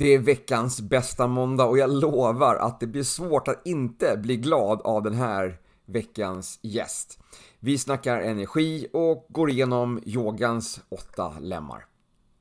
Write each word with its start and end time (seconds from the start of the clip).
Det 0.00 0.14
är 0.14 0.18
veckans 0.18 0.80
bästa 0.80 1.26
måndag 1.26 1.64
och 1.64 1.78
jag 1.78 1.90
lovar 1.90 2.56
att 2.56 2.80
det 2.80 2.86
blir 2.86 3.02
svårt 3.02 3.48
att 3.48 3.66
inte 3.66 4.16
bli 4.16 4.36
glad 4.36 4.80
av 4.82 5.02
den 5.02 5.14
här 5.14 5.58
veckans 5.86 6.58
gäst. 6.62 7.18
Vi 7.58 7.78
snackar 7.78 8.20
energi 8.20 8.86
och 8.92 9.26
går 9.28 9.50
igenom 9.50 10.00
yogans 10.06 10.80
åtta 10.88 11.34
lemmar. 11.40 11.84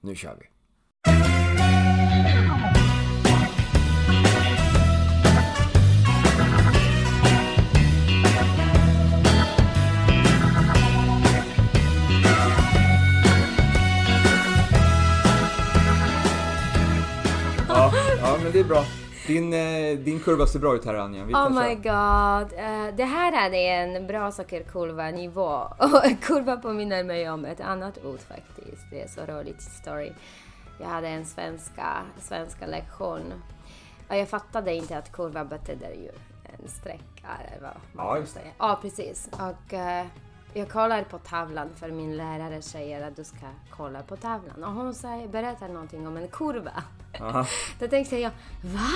Nu 0.01 0.15
kör 0.15 0.35
vi! 0.39 0.45
Men 18.49 18.53
det 18.53 18.59
är 18.59 18.63
bra. 18.63 18.85
Din, 19.27 19.53
eh, 19.53 19.97
din 19.99 20.19
kurva 20.19 20.45
ser 20.45 20.59
bra 20.59 20.75
ut 20.75 20.85
här 20.85 20.93
Anja. 20.93 21.23
Vi 21.25 21.33
Oh 21.33 21.49
my 21.49 21.55
köra. 21.55 22.41
god. 22.41 22.53
Eh, 22.53 22.95
det 22.95 23.03
här 23.05 23.53
är 23.53 23.83
en 23.83 24.07
bra 24.07 24.31
sockerkurva-nivå. 24.31 25.67
Kurva 26.21 26.57
påminner 26.57 27.03
mig 27.03 27.29
om 27.29 27.45
ett 27.45 27.61
annat 27.61 28.05
ord 28.05 28.19
faktiskt. 28.19 28.83
Det 28.91 29.01
är 29.01 29.07
så 29.07 29.21
roligt 29.25 29.61
story. 29.61 30.11
Jag 30.79 30.87
hade 30.87 31.07
en 31.07 31.25
svenska, 31.25 31.97
svenska 32.19 32.65
lektion. 32.65 33.33
Och 34.09 34.15
jag 34.17 34.29
fattade 34.29 34.73
inte 34.73 34.97
att 34.97 35.11
kurva 35.11 35.45
betyder 35.45 35.89
ju 35.89 36.11
en 36.43 36.67
sträcka 36.69 37.27
eller 37.47 37.61
vad 37.61 37.71
man 37.93 38.05
Ja, 38.05 38.15
kan 38.15 38.27
säga. 38.27 38.51
Ja, 38.57 38.79
precis. 38.81 39.29
Och 39.31 39.73
eh, 39.73 40.05
jag 40.53 40.69
kollar 40.69 41.03
på 41.03 41.17
tavlan 41.17 41.69
för 41.75 41.91
min 41.91 42.17
lärare 42.17 42.61
säger 42.61 43.07
att 43.07 43.15
du 43.15 43.23
ska 43.23 43.45
kolla 43.69 44.01
på 44.01 44.15
tavlan. 44.15 44.63
Och 44.63 44.71
hon 44.73 44.93
säger, 44.93 45.27
berättar 45.27 45.67
någonting 45.67 46.07
om 46.07 46.17
en 46.17 46.27
kurva. 46.27 46.83
Aha. 47.19 47.45
Då 47.79 47.87
tänkte 47.87 48.17
jag, 48.17 48.31
va? 48.61 48.89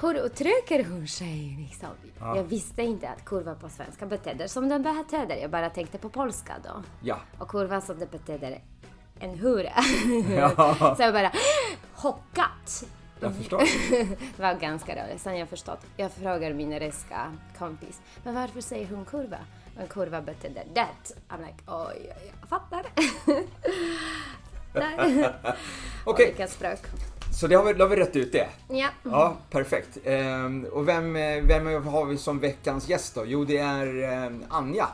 Hur 0.00 0.14
uttrycker 0.14 0.84
hon 0.84 1.08
sig 1.08 1.56
liksom? 1.58 1.88
Jag 2.20 2.42
visste 2.42 2.82
inte 2.82 3.08
att 3.08 3.24
kurva 3.24 3.54
på 3.54 3.68
svenska 3.68 4.06
betyder 4.06 4.46
som 4.46 4.68
den 4.68 4.82
betyder. 4.82 5.36
Jag 5.36 5.50
bara 5.50 5.70
tänkte 5.70 5.98
på 5.98 6.08
polska 6.08 6.54
då. 6.64 6.82
Ja. 7.02 7.20
Och 7.38 7.48
kurva 7.48 7.80
som 7.80 7.98
det 7.98 8.10
betyder 8.10 8.62
en 9.20 9.38
hura. 9.38 9.72
Ja. 10.36 10.94
Så 10.96 11.02
jag 11.02 11.14
bara, 11.14 11.32
hockat! 11.92 12.84
Jag 13.20 13.36
förstår. 13.36 13.58
Det 14.36 14.38
var 14.42 14.54
ganska 14.54 15.04
roligt. 15.04 15.20
Sen 15.22 15.38
jag 15.38 15.48
förstått. 15.48 15.86
Jag 15.96 16.12
frågar 16.12 16.52
min 16.52 16.78
ryska 16.80 17.32
kompis, 17.58 18.00
men 18.24 18.34
varför 18.34 18.60
säger 18.60 18.88
hon 18.88 19.04
kurva? 19.04 19.38
En 19.80 19.86
kurva 19.88 20.20
betyder 20.22 20.64
det. 20.74 20.86
I'm 21.28 21.38
like, 21.40 21.62
oj, 21.66 22.12
oj, 22.16 22.32
jag 22.40 22.48
fattar. 22.48 22.86
Där. 24.80 25.32
Okej, 26.04 26.26
Olika 26.26 26.46
språk. 26.46 26.78
så 27.40 27.46
det 27.46 27.54
har 27.54 27.64
vi, 27.64 27.72
då 27.72 27.84
har 27.84 27.88
vi 27.88 27.96
rätt 27.96 28.16
ut 28.16 28.32
det. 28.32 28.48
Ja. 28.68 28.88
Ja, 29.02 29.36
perfekt. 29.50 29.98
Ehm, 30.04 30.64
och 30.72 30.88
vem, 30.88 31.12
vem 31.46 31.86
har 31.86 32.04
vi 32.04 32.18
som 32.18 32.38
veckans 32.40 32.88
gäst 32.88 33.14
då? 33.14 33.22
Jo, 33.26 33.44
det 33.44 33.58
är 33.58 34.02
eh, 34.02 34.30
Anja, 34.48 34.88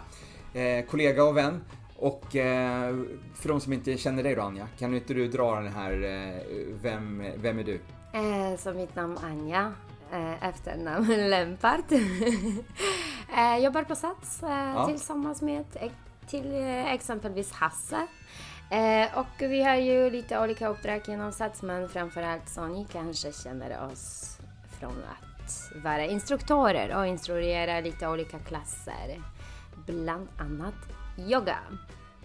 eh, 0.55 0.84
kollega 0.84 1.24
och 1.24 1.36
vän. 1.36 1.64
Och 1.97 2.36
eh, 2.36 2.97
för 3.34 3.48
de 3.48 3.61
som 3.61 3.72
inte 3.72 3.97
känner 3.98 4.22
dig 4.22 4.34
då 4.34 4.42
Anja, 4.42 4.69
kan 4.78 4.94
inte 4.94 5.14
du 5.14 5.28
dra 5.28 5.55
den 5.55 5.72
här, 5.72 5.92
eh, 5.92 6.42
vem, 6.83 7.24
vem 7.36 7.58
är 7.58 7.64
du? 7.64 7.80
Eh, 8.12 8.58
så 8.58 8.72
mitt 8.72 8.96
namn 8.96 9.19
Anja, 9.22 9.72
eh, 10.12 10.48
efternamn 10.48 11.30
Lempart. 11.30 11.91
jobbar 13.62 13.83
på 13.83 13.94
Sats 13.94 14.42
eh, 14.42 14.86
tillsammans 14.86 15.42
med 15.42 15.64
till 16.27 16.55
exempelvis 16.86 17.52
Hasse. 17.52 18.06
Eh, 18.73 19.19
och 19.19 19.27
vi 19.39 19.62
har 19.62 19.77
ju 19.77 20.11
lite 20.11 20.41
olika 20.41 20.69
uppdrag 20.69 21.09
inom 21.09 21.33
Sats 21.33 21.62
men 21.62 21.89
framförallt 21.89 22.48
så 22.48 22.67
ni 22.67 22.87
kanske 22.92 23.33
känner 23.33 23.91
oss 23.92 24.37
från 24.81 24.92
att 24.92 25.73
vara 25.84 26.06
instruktörer 26.06 26.97
och 26.97 27.06
instruera 27.06 27.81
lite 27.81 28.09
olika 28.09 28.39
klasser. 28.39 29.23
Bland 29.86 30.29
annat 30.39 30.74
yoga. 31.19 31.58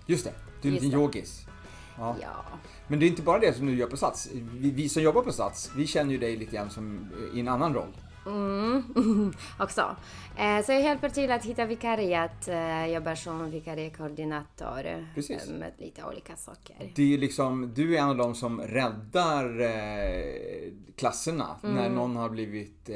Just 0.05 0.25
det, 0.25 0.33
du 0.61 0.67
är 0.67 0.71
en 0.71 0.83
liten 0.83 0.99
yogis. 0.99 1.45
Ja. 1.97 2.15
Ja. 2.21 2.45
Men 2.87 2.99
det 2.99 3.05
är 3.05 3.07
inte 3.07 3.21
bara 3.21 3.39
det 3.39 3.53
som 3.53 3.65
du 3.65 3.75
gör 3.75 3.87
på 3.87 3.97
Sats. 3.97 4.29
Vi, 4.33 4.71
vi 4.71 4.89
som 4.89 5.03
jobbar 5.03 5.21
på 5.21 5.31
Sats, 5.31 5.71
vi 5.75 5.87
känner 5.87 6.11
ju 6.11 6.17
dig 6.17 6.37
lite 6.37 6.55
grann 6.55 6.69
som 6.69 7.09
i 7.33 7.39
en 7.39 7.47
annan 7.47 7.73
roll. 7.73 7.93
Mm, 8.27 9.33
också. 9.59 9.95
Eh, 10.37 10.65
så 10.65 10.71
jag 10.71 10.81
hjälper 10.81 11.09
till 11.09 11.31
att 11.31 11.45
hitta 11.45 11.65
vikariat. 11.65 12.47
Eh, 12.47 12.85
jobbar 12.85 13.15
som 13.15 13.51
vikariekoordinator 13.51 15.05
Precis. 15.15 15.47
eh, 15.49 15.55
med 15.59 15.71
lite 15.77 16.03
olika 16.03 16.35
saker. 16.35 16.91
Det 16.95 17.13
är 17.13 17.17
liksom, 17.17 17.71
du 17.75 17.97
är 17.97 18.01
en 18.01 18.09
av 18.09 18.17
de 18.17 18.35
som 18.35 18.61
räddar 18.61 19.47
klasserna 20.95 21.59
Mm. 21.63 21.75
när 21.75 21.89
någon 21.89 22.15
har 22.15 22.29
blivit 22.29 22.89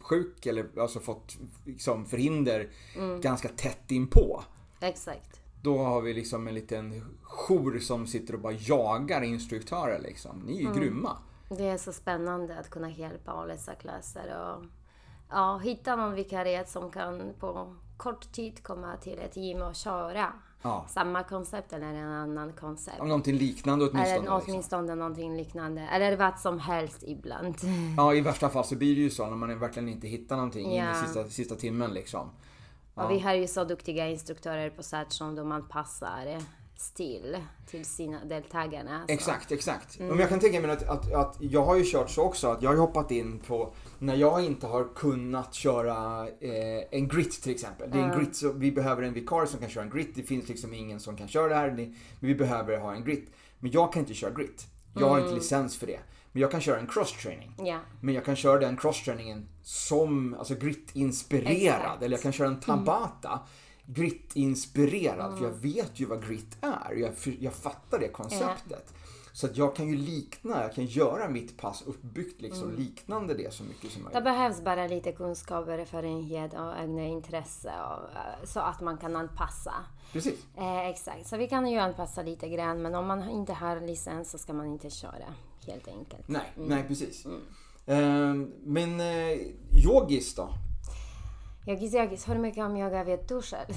sjuk 0.00 0.46
eller 0.46 0.66
alltså 0.80 1.00
fått 1.00 1.36
liksom, 1.64 2.06
förhinder 2.06 2.68
Mm. 2.96 3.20
ganska 3.20 3.48
tätt 3.48 3.90
inpå. 3.90 4.42
Exakt. 4.80 5.40
Då 5.62 5.78
har 5.78 6.00
vi 6.00 6.14
liksom 6.14 6.48
en 6.48 6.54
liten 6.54 7.16
jour 7.22 7.78
som 7.78 8.06
sitter 8.06 8.34
och 8.34 8.40
bara 8.40 8.52
jagar 8.52 9.22
instruktörer 9.22 10.00
liksom. 10.02 10.42
Ni 10.46 10.56
är 10.56 10.60
Mm. 10.60 10.74
ju 10.74 10.80
grymma. 10.80 11.16
Det 11.48 11.68
är 11.68 11.78
så 11.78 11.92
spännande 11.92 12.58
att 12.58 12.70
kunna 12.70 12.90
hjälpa 12.90 13.30
alla 13.30 13.52
dessa 13.52 13.74
klasser 13.74 14.38
och 14.38 14.64
ja, 15.30 15.58
hitta 15.58 15.96
någon 15.96 16.14
vikariat 16.14 16.68
som 16.68 16.90
kan 16.90 17.32
på 17.40 17.74
kort 17.96 18.32
tid 18.32 18.62
komma 18.62 18.96
till 18.96 19.18
ett 19.18 19.36
gym 19.36 19.62
och 19.62 19.74
köra. 19.74 20.32
Ja. 20.62 20.86
Samma 20.88 21.22
koncept 21.22 21.72
eller 21.72 21.86
en 21.86 22.12
annan 22.12 22.52
koncept. 22.52 23.00
Om 23.00 23.08
någonting 23.08 23.36
liknande 23.36 23.84
åtminstone. 23.84 24.06
Eller 24.06 24.20
liksom. 24.20 24.42
åtminstone 24.46 24.94
någonting 24.94 25.36
liknande. 25.36 25.80
Eller 25.80 26.16
vad 26.16 26.38
som 26.38 26.58
helst 26.58 27.02
ibland. 27.02 27.56
Ja, 27.96 28.14
i 28.14 28.20
värsta 28.20 28.48
fall 28.48 28.64
så 28.64 28.76
blir 28.76 28.94
det 28.94 29.00
ju 29.00 29.10
så 29.10 29.26
när 29.26 29.36
man 29.36 29.58
verkligen 29.58 29.88
inte 29.88 30.06
hittar 30.08 30.36
någonting 30.36 30.70
in 30.70 30.84
Ja. 30.84 30.92
i 30.92 30.94
sista, 30.94 31.24
sista 31.24 31.54
timmen 31.54 31.94
liksom. 31.94 32.30
Och 32.94 33.10
vi 33.10 33.18
har 33.18 33.34
ju 33.34 33.46
så 33.46 33.64
duktiga 33.64 34.08
instruktörer 34.08 34.70
på 34.70 34.82
Sat 34.82 35.12
som 35.12 35.34
de 35.34 35.52
anpassar 35.52 36.38
stil 36.76 37.36
till 37.66 37.84
sina 37.84 38.24
deltagarna. 38.24 39.04
Så. 39.06 39.12
Exakt, 39.12 39.52
exakt. 39.52 39.98
Mm. 39.98 40.08
Men 40.08 40.18
jag 40.18 40.28
kan 40.28 40.40
tänka 40.40 40.60
mig 40.60 40.70
att, 40.70 40.88
att, 40.88 41.12
att 41.12 41.36
jag 41.40 41.64
har 41.64 41.76
ju 41.76 41.84
kört 41.84 42.10
så 42.10 42.22
också 42.22 42.48
att 42.48 42.62
jag 42.62 42.70
har 42.70 42.76
hoppat 42.76 43.10
in 43.10 43.38
på 43.38 43.74
när 43.98 44.16
jag 44.16 44.44
inte 44.44 44.66
har 44.66 44.94
kunnat 44.94 45.54
köra 45.54 46.28
eh, 46.28 46.84
en 46.90 47.08
grit 47.08 47.42
till 47.42 47.52
exempel. 47.52 47.90
Det 47.90 47.98
är 47.98 48.02
en 48.02 48.18
grit, 48.18 48.36
så 48.36 48.52
vi 48.52 48.72
behöver 48.72 49.02
en 49.02 49.14
vikarie 49.14 49.46
som 49.46 49.60
kan 49.60 49.68
köra 49.68 49.84
en 49.84 49.90
grit. 49.90 50.14
Det 50.14 50.22
finns 50.22 50.48
liksom 50.48 50.74
ingen 50.74 51.00
som 51.00 51.16
kan 51.16 51.28
köra 51.28 51.48
det 51.48 51.54
här. 51.54 51.70
Men 51.70 51.94
vi 52.20 52.34
behöver 52.34 52.78
ha 52.78 52.94
en 52.94 53.04
grit. 53.04 53.30
Men 53.58 53.70
jag 53.70 53.92
kan 53.92 54.00
inte 54.00 54.14
köra 54.14 54.30
grit. 54.30 54.66
Jag 54.94 55.08
har 55.08 55.20
inte 55.20 55.34
licens 55.34 55.78
för 55.78 55.86
det. 55.86 56.00
Men 56.32 56.40
jag 56.40 56.50
kan 56.50 56.60
köra 56.60 56.80
en 56.80 56.86
cross-training. 56.86 57.52
Ja, 57.58 57.80
Men 58.00 58.14
jag 58.14 58.24
kan 58.24 58.36
köra 58.36 58.60
den 58.60 58.76
cross-träningen 58.76 59.48
som 59.62 60.34
alltså 60.34 60.54
grit-inspirerad. 60.54 62.02
Eller 62.02 62.16
jag 62.16 62.22
kan 62.22 62.32
köra 62.32 62.48
en 62.48 62.60
tabata 62.60 63.40
grit-inspirerad. 63.86 65.38
För 65.38 65.44
jag 65.44 65.52
vet 65.52 66.00
ju 66.00 66.06
vad 66.06 66.28
grit 66.28 66.56
är. 66.60 66.92
Jag, 66.94 67.12
jag 67.40 67.52
fattar 67.54 67.98
det 67.98 68.08
konceptet. 68.08 68.92
Så 69.32 69.46
att 69.46 69.56
jag 69.56 69.76
kan 69.76 69.88
ju 69.88 69.96
likna, 69.96 70.62
jag 70.62 70.74
kan 70.74 70.84
göra 70.86 71.28
mitt 71.28 71.56
pass 71.56 71.82
uppbyggt 71.86 72.40
liksom 72.40 72.74
liknande 72.76 73.34
det 73.34 73.52
så 73.54 73.62
mycket 73.64 73.90
som 73.90 74.02
det 74.02 74.08
möjligt. 74.08 74.24
behövs 74.24 74.60
bara 74.64 74.86
lite 74.86 75.12
kunskap, 75.12 75.68
erfarenhet 75.68 76.52
och 76.54 76.78
egna 76.82 77.02
intresse 77.04 77.68
och, 77.68 78.10
eh, 78.16 78.44
så 78.44 78.60
att 78.60 78.80
man 78.80 78.98
kan 78.98 79.16
anpassa. 79.16 79.72
Precis. 80.12 80.46
Eh, 80.56 80.86
exakt, 80.88 81.26
så 81.26 81.36
vi 81.36 81.48
kan 81.48 81.66
ju 81.66 81.78
anpassa 81.78 82.22
lite 82.22 82.48
grann 82.48 82.82
men 82.82 82.94
om 82.94 83.06
man 83.06 83.30
inte 83.30 83.52
har 83.52 83.80
licens 83.80 84.30
så 84.30 84.38
ska 84.38 84.52
man 84.52 84.66
inte 84.66 84.90
köra 84.90 85.34
helt 85.66 85.88
enkelt. 85.88 86.28
Nej, 86.28 86.52
Mm. 86.56 86.68
nej 86.68 86.84
precis. 86.88 87.26
Ehm, 87.86 88.52
men 88.64 89.00
eh, 89.00 89.38
yogis 89.84 90.34
då? 90.34 90.48
Yogis, 91.66 91.94
yogis, 91.94 92.28
hur 92.28 92.38
mycket 92.38 92.64
om 92.64 92.76
yoga 92.76 93.04
vet 93.04 93.28
du 93.28 93.42
själv? 93.42 93.66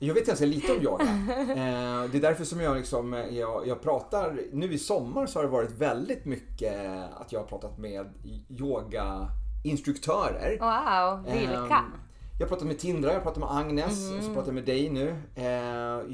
Jag 0.00 0.14
vet 0.14 0.26
ganska 0.26 0.46
lite 0.46 0.72
om 0.72 0.82
yoga. 0.82 1.04
Eh, 1.50 2.04
det 2.10 2.18
är 2.18 2.20
därför 2.20 2.44
som 2.44 2.60
jag, 2.60 2.76
liksom, 2.76 3.14
eh, 3.14 3.38
jag, 3.38 3.66
jag 3.66 3.82
pratar, 3.82 4.40
nu 4.52 4.72
i 4.72 4.78
sommar 4.78 5.26
så 5.26 5.38
har 5.38 5.44
det 5.44 5.50
varit 5.50 5.70
väldigt 5.70 6.24
mycket 6.24 6.74
att 7.20 7.32
jag 7.32 7.40
har 7.40 7.46
pratat 7.46 7.78
med 7.78 8.06
yogainstruktörer. 8.48 10.58
Wow, 10.60 11.24
vilka? 11.34 11.76
Ehm, 11.76 11.92
Jag 12.40 12.48
pratar 12.48 12.66
med 12.66 12.78
Tindra, 12.78 13.12
jag 13.12 13.22
pratar 13.22 13.40
med 13.40 13.56
Agnes, 13.56 14.10
Mhm. 14.10 14.22
så 14.22 14.28
pratar 14.34 14.48
jag 14.48 14.54
med 14.54 14.64
dig 14.64 14.90
nu. 14.90 15.16
Eh, 15.34 15.44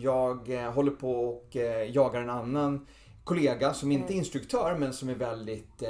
Jag 0.02 0.49
håller 0.75 0.90
på 0.93 1.12
och 1.12 1.56
jagar 1.90 2.20
en 2.22 2.31
annan 2.31 2.87
kollega 3.25 3.75
som 3.75 3.93
inte 3.93 4.06
är 4.06 4.12
Mm. 4.12 4.19
instruktör 4.19 4.76
men 4.78 4.93
som 4.93 5.08
är 5.08 5.14
väldigt 5.14 5.82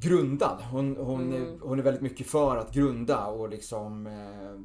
grundad. 0.00 0.62
Hon, 0.72 0.96
hon, 0.96 1.20
Mm. 1.20 1.42
är, 1.42 1.58
hon 1.60 1.78
är 1.78 1.82
väldigt 1.82 2.02
mycket 2.02 2.26
för 2.26 2.56
att 2.56 2.72
grunda 2.72 3.26
och 3.26 3.48
liksom 3.48 4.06
eh, 4.06 4.60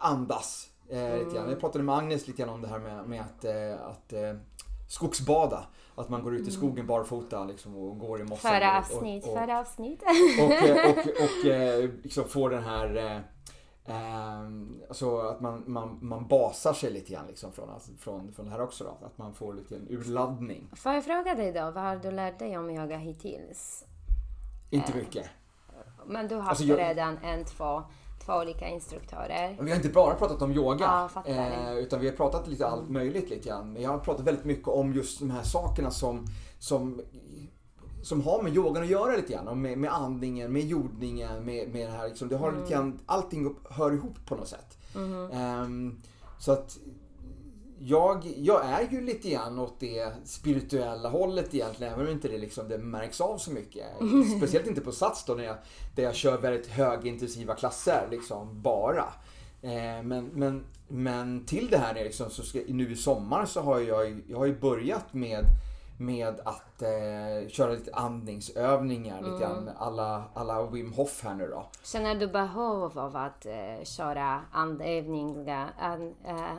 andas. 0.00 0.70
Eh, 0.88 0.96
lite 1.12 1.24
grann. 1.24 1.36
Mm. 1.36 1.50
Jag 1.50 1.60
pratade 1.60 1.84
med 1.84 1.94
Agnes 1.94 2.26
lite 2.26 2.42
grann 2.42 2.54
om 2.54 2.62
det 2.62 2.68
här 2.68 2.78
med, 2.78 3.08
med 3.08 3.20
att, 3.20 3.44
eh, 3.44 3.86
att 3.86 4.12
eh, 4.12 4.40
skogsbada. 4.88 5.66
Att 5.94 6.08
man 6.08 6.22
går 6.22 6.34
ut 6.34 6.48
i 6.48 6.50
skogen 6.50 6.86
barfota 6.86 7.44
liksom, 7.44 7.76
och 7.76 7.98
går 7.98 8.20
i. 8.20 8.26
Förra 8.26 8.56
och- 8.58 8.62
Mm. 8.62 8.76
avsnitt, 8.78 9.24
och, 9.24 9.30
och, 9.32 9.38
förra 9.38 9.58
avsnitt. 9.58 10.02
och, 10.44 10.52
eh, 10.52 10.90
och, 10.90 10.98
och 10.98 11.46
eh, 11.50 11.90
liksom 12.02 12.24
får 12.24 12.50
den 12.50 12.62
här 12.64 12.96
eh, 12.96 13.20
Um, 13.88 14.82
alltså 14.88 15.18
att 15.18 15.40
man, 15.40 15.62
man, 15.66 15.98
man 16.02 16.28
basar 16.28 16.72
sig 16.72 16.90
lite 16.92 17.12
grann 17.12 17.26
liksom 17.26 17.52
från, 17.52 17.70
alltså, 17.70 17.92
från, 17.98 18.32
från 18.32 18.44
det 18.46 18.52
här 18.52 18.60
också 18.60 18.84
då. 18.84 19.06
Att 19.06 19.18
man 19.18 19.34
får 19.34 19.54
lite 19.54 19.76
en 19.76 19.86
urladdning. 19.90 20.70
Får 20.76 20.92
jag 20.92 21.04
fråga 21.04 21.34
dig 21.34 21.52
då, 21.52 21.60
vad 21.60 21.82
har 21.84 21.96
du 21.96 22.10
lärt 22.10 22.38
dig 22.38 22.58
om 22.58 22.70
yoga 22.70 22.96
hittills? 22.96 23.84
Inte 24.70 24.96
mycket. 24.96 25.26
Men 26.06 26.28
du 26.28 26.34
har 26.34 26.48
alltså, 26.48 26.64
jag... 26.64 26.78
redan 26.78 27.18
en, 27.18 27.44
två, 27.44 27.82
två 28.26 28.32
olika 28.32 28.68
instruktörer. 28.68 29.56
Vi 29.60 29.70
har 29.70 29.76
inte 29.76 29.88
bara 29.88 30.14
pratat 30.14 30.42
om 30.42 30.52
yoga. 30.52 31.08
Ja, 31.14 31.22
eh, 31.26 31.74
utan 31.74 32.00
vi 32.00 32.08
har 32.08 32.16
pratat 32.16 32.48
lite 32.48 32.66
allt 32.66 32.88
möjligt 32.88 33.30
lite 33.30 33.48
grann. 33.48 33.72
Men 33.72 33.82
jag 33.82 33.90
har 33.90 33.98
pratat 33.98 34.26
väldigt 34.26 34.44
mycket 34.44 34.68
om 34.68 34.92
just 34.92 35.18
de 35.18 35.30
här 35.30 35.42
sakerna 35.42 35.90
som, 35.90 36.26
som 36.58 37.00
som 38.06 38.22
har 38.22 38.42
med 38.42 38.56
yogan 38.56 38.82
att 38.82 38.88
göra 38.88 39.16
lite 39.16 39.32
grann. 39.32 39.62
Med, 39.62 39.78
med 39.78 39.92
andningen, 39.92 40.52
med 40.52 40.62
jordningen, 40.62 41.44
med, 41.44 41.68
med 41.68 41.88
det 41.88 41.92
här 41.92 42.08
liksom. 42.08 42.28
Det 42.28 42.36
har 42.36 42.48
mm. 42.48 42.60
lite 42.60 42.72
grann, 42.74 42.98
allting 43.06 43.56
hör 43.70 43.92
ihop 43.92 44.26
på 44.26 44.34
något 44.34 44.48
sätt. 44.48 44.78
Mm. 44.94 45.62
Um, 45.62 46.02
så 46.38 46.52
att 46.52 46.78
jag, 47.78 48.32
jag 48.36 48.64
är 48.64 48.88
ju 48.90 49.00
lite 49.00 49.30
grann 49.30 49.58
åt 49.58 49.80
det 49.80 50.12
spirituella 50.24 51.08
hållet 51.08 51.54
egentligen, 51.54 51.92
även 51.92 52.06
om 52.06 52.12
inte 52.12 52.28
det, 52.28 52.38
liksom, 52.38 52.68
det 52.68 52.78
märks 52.78 53.20
av 53.20 53.38
så 53.38 53.50
mycket. 53.50 53.86
Speciellt 54.36 54.66
inte 54.66 54.80
på 54.80 54.92
Sats 54.92 55.24
då, 55.24 55.34
när 55.34 55.44
jag, 55.44 55.56
där 55.94 56.02
jag 56.02 56.14
kör 56.14 56.38
väldigt 56.38 56.66
högintensiva 56.66 57.54
klasser, 57.54 58.08
liksom, 58.10 58.62
bara. 58.62 59.04
Eh, 59.62 60.02
men, 60.02 60.30
men, 60.32 60.64
men 60.88 61.44
till 61.44 61.68
det 61.70 61.78
här 61.78 61.94
liksom, 61.94 62.30
så 62.30 62.42
ska, 62.42 62.60
nu 62.68 62.92
i 62.92 62.96
sommar 62.96 63.46
så 63.46 63.60
har 63.60 63.80
jag, 63.80 64.22
jag 64.28 64.38
har 64.38 64.46
ju 64.46 64.58
börjat 64.58 65.14
med 65.14 65.44
med 65.98 66.40
att 66.44 66.82
eh, 66.82 67.48
köra 67.48 67.72
lite 67.72 67.94
andningsövningar, 67.94 69.18
mm. 69.18 69.32
lite 69.32 69.44
grann 69.44 69.70
alla, 69.78 70.24
alla 70.34 70.66
Wim 70.66 70.92
Hof 70.92 71.24
här 71.24 71.34
nu 71.34 71.46
då. 71.46 71.66
Känner 71.82 72.14
du 72.14 72.26
behov 72.26 72.98
av 72.98 73.16
att 73.16 73.46
eh, 73.46 73.84
köra 73.84 74.40
andövningar, 74.52 75.70
and, 75.78 76.14
eh, 76.24 76.56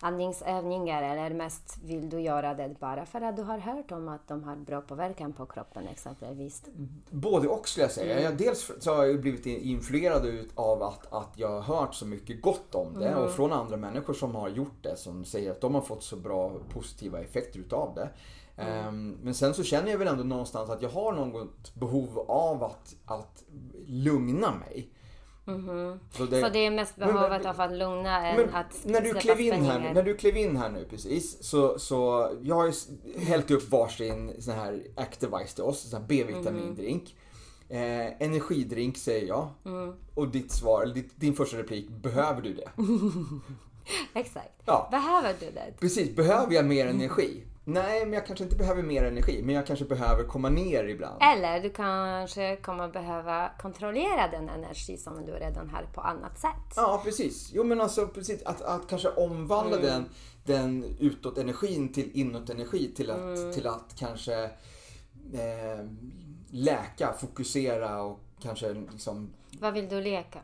andningsövningar 0.00 1.02
eller 1.02 1.36
mest 1.36 1.78
vill 1.84 2.10
du 2.10 2.20
göra 2.20 2.54
det 2.54 2.74
bara 2.80 3.06
för 3.06 3.20
att 3.20 3.36
du 3.36 3.42
har 3.42 3.58
hört 3.58 3.92
om 3.92 4.08
att 4.08 4.28
de 4.28 4.44
har 4.44 4.56
bra 4.56 4.80
påverkan 4.80 5.32
på 5.32 5.46
kroppen 5.46 5.88
exempelvis? 5.88 6.62
Både 7.10 7.48
och 7.48 7.68
skulle 7.68 7.84
jag 7.84 7.92
säga. 7.92 8.20
Mm. 8.20 8.36
dels 8.36 8.70
så 8.78 8.94
har 8.94 9.04
jag 9.04 9.20
blivit 9.20 9.46
influerad 9.46 10.50
av 10.54 10.82
att, 10.82 11.12
att 11.12 11.32
jag 11.36 11.60
har 11.60 11.76
hört 11.76 11.94
så 11.94 12.06
mycket 12.06 12.42
gott 12.42 12.74
om 12.74 12.98
det 12.98 13.08
mm. 13.08 13.22
och 13.22 13.30
från 13.30 13.52
andra 13.52 13.76
människor 13.76 14.14
som 14.14 14.34
har 14.34 14.48
gjort 14.48 14.82
det 14.82 14.96
som 14.96 15.24
säger 15.24 15.50
att 15.50 15.60
de 15.60 15.74
har 15.74 15.82
fått 15.82 16.02
så 16.02 16.16
bra 16.16 16.52
positiva 16.72 17.20
effekter 17.20 17.58
utav 17.58 17.94
det. 17.94 18.08
Mm. 18.56 18.88
Um, 18.88 19.18
men 19.22 19.34
sen 19.34 19.54
så 19.54 19.62
känner 19.62 19.90
jag 19.90 19.98
väl 19.98 20.08
ändå 20.08 20.24
någonstans 20.24 20.70
att 20.70 20.82
jag 20.82 20.90
har 20.90 21.12
något 21.12 21.74
behov 21.74 22.18
av 22.28 22.64
att, 22.64 22.96
att 23.04 23.44
lugna 23.86 24.54
mig. 24.54 24.90
Mm 25.46 25.68
-hmm. 25.68 25.98
så, 26.10 26.24
det, 26.24 26.40
så, 26.40 26.48
det, 26.48 26.58
är 26.58 26.70
mest 26.70 26.96
behovet 26.96 27.42
men, 27.42 27.46
av 27.46 27.60
att 27.60 27.72
lugna 27.72 28.28
än 28.28 28.54
att 28.54 28.84
när 28.84 29.00
du 29.00 29.14
klev 29.14 29.40
in 29.40 29.64
här, 29.64 29.94
När 29.94 30.02
du 30.02 30.16
klev 30.16 30.36
in 30.36 30.56
här 30.56 30.70
nu 30.70 30.84
precis 30.90 31.44
så, 31.44 31.78
så 31.78 32.30
jag 32.42 32.54
har 32.54 32.66
ju 32.66 32.72
hällt 33.18 33.50
upp 33.50 33.70
varsin 33.70 34.32
sån 34.38 34.54
här 34.54 34.82
Activise 34.96 35.54
till 35.54 35.64
oss, 35.64 35.90
sån 35.90 36.00
här 36.00 36.08
B-vitamindrink. 36.08 37.02
Mm. 37.02 37.20
Eh, 37.74 38.12
energidrink 38.20 38.96
säger 38.96 39.28
jag. 39.28 39.48
Mm. 39.64 39.94
Och 40.14 40.28
ditt 40.28 40.52
svar, 40.52 40.86
din, 40.86 41.10
din 41.16 41.34
första 41.34 41.58
replik, 41.58 41.88
behöver 41.88 42.42
du 42.42 42.54
det? 42.54 42.70
Exakt. 44.20 44.62
Ja. 44.64 44.88
Behöver 44.90 45.34
du 45.40 45.50
det? 45.50 45.74
Precis, 45.80 46.16
behöver 46.16 46.54
jag 46.54 46.64
mer 46.64 46.86
energi? 46.86 47.44
Nej, 47.66 48.04
men 48.04 48.12
jag 48.12 48.26
kanske 48.26 48.44
inte 48.44 48.56
behöver 48.56 48.82
mer 48.82 49.04
energi, 49.04 49.42
men 49.42 49.54
jag 49.54 49.66
kanske 49.66 49.84
behöver 49.84 50.24
komma 50.24 50.48
ner 50.48 50.84
ibland. 50.84 51.22
Eller 51.22 51.60
du 51.60 51.70
kanske 51.70 52.56
kommer 52.56 52.88
behöva 52.88 53.50
kontrollera 53.58 54.28
den 54.30 54.48
energi 54.48 54.96
som 54.96 55.26
du 55.26 55.32
redan 55.32 55.68
har 55.68 55.82
på 55.94 56.00
annat 56.00 56.38
sätt. 56.38 56.74
Ja, 56.76 57.00
precis. 57.04 57.50
Jo, 57.54 57.64
men 57.64 57.80
alltså 57.80 58.06
precis 58.06 58.42
att, 58.42 58.60
att 58.60 58.88
kanske 58.88 59.08
omvandla 59.08 59.78
mm. 59.78 59.86
den, 59.86 60.08
den 60.44 60.96
utåt-energin 61.00 61.92
till 61.92 62.10
inåt-energi 62.14 62.92
till 62.96 63.10
att, 63.10 63.38
mm. 63.38 63.52
till 63.52 63.66
att 63.66 63.94
kanske 63.98 64.44
eh, 65.32 65.84
läka, 66.50 67.12
fokusera 67.12 68.02
och 68.02 68.20
kanske 68.42 68.74
liksom... 68.74 69.32
Vad 69.60 69.74
vill 69.74 69.88
du 69.88 70.00
leka? 70.00 70.40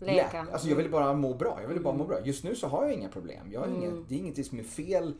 Leka. 0.00 0.42
Lä 0.42 0.52
alltså 0.52 0.68
jag 0.68 0.76
vill 0.76 0.90
bara 0.90 1.14
må 1.14 1.34
bra. 1.34 1.58
Jag 1.60 1.68
vill 1.68 1.82
bara 1.82 1.94
må 1.94 2.04
bra. 2.04 2.26
Just 2.26 2.44
nu 2.44 2.54
så 2.54 2.68
har 2.68 2.84
jag 2.84 2.92
inga 2.92 3.08
problem. 3.08 3.52
Jag 3.52 3.60
har 3.60 3.66
mm. 3.66 3.82
inget, 3.82 4.08
det 4.08 4.14
är 4.14 4.18
ingenting 4.18 4.44
som 4.44 4.58
är 4.58 4.62
fel 4.64 5.14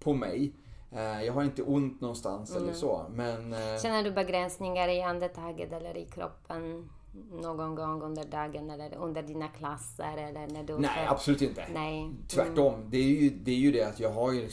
på 0.00 0.14
mig. 0.14 0.52
Eh, 0.92 1.24
jag 1.24 1.32
har 1.32 1.44
inte 1.44 1.62
ont 1.62 2.00
någonstans 2.00 2.50
mm. 2.50 2.62
eller 2.62 2.72
så. 2.72 3.06
Men, 3.10 3.52
eh, 3.52 3.80
Känner 3.82 4.02
du 4.02 4.10
begränsningar 4.10 4.88
i 4.88 5.02
andetaget 5.02 5.72
eller 5.72 5.96
i 5.96 6.04
kroppen 6.04 6.88
någon 7.32 7.74
gång 7.74 8.02
under 8.02 8.24
dagen 8.24 8.70
eller 8.70 8.96
under 8.96 9.22
dina 9.22 9.48
klasser? 9.48 10.16
Eller 10.16 10.46
när 10.46 10.62
du 10.62 10.78
Nej, 10.78 10.90
för... 11.06 11.14
absolut 11.14 11.42
inte. 11.42 11.64
Nej. 11.74 12.10
Tvärtom. 12.28 12.74
Mm. 12.74 12.90
Det, 12.90 12.96
är 12.96 13.02
ju, 13.02 13.30
det 13.30 13.50
är 13.50 13.56
ju 13.56 13.72
det 13.72 13.82
att 13.82 14.00
jag 14.00 14.10
har 14.10 14.32
ju 14.32 14.44
en 14.44 14.50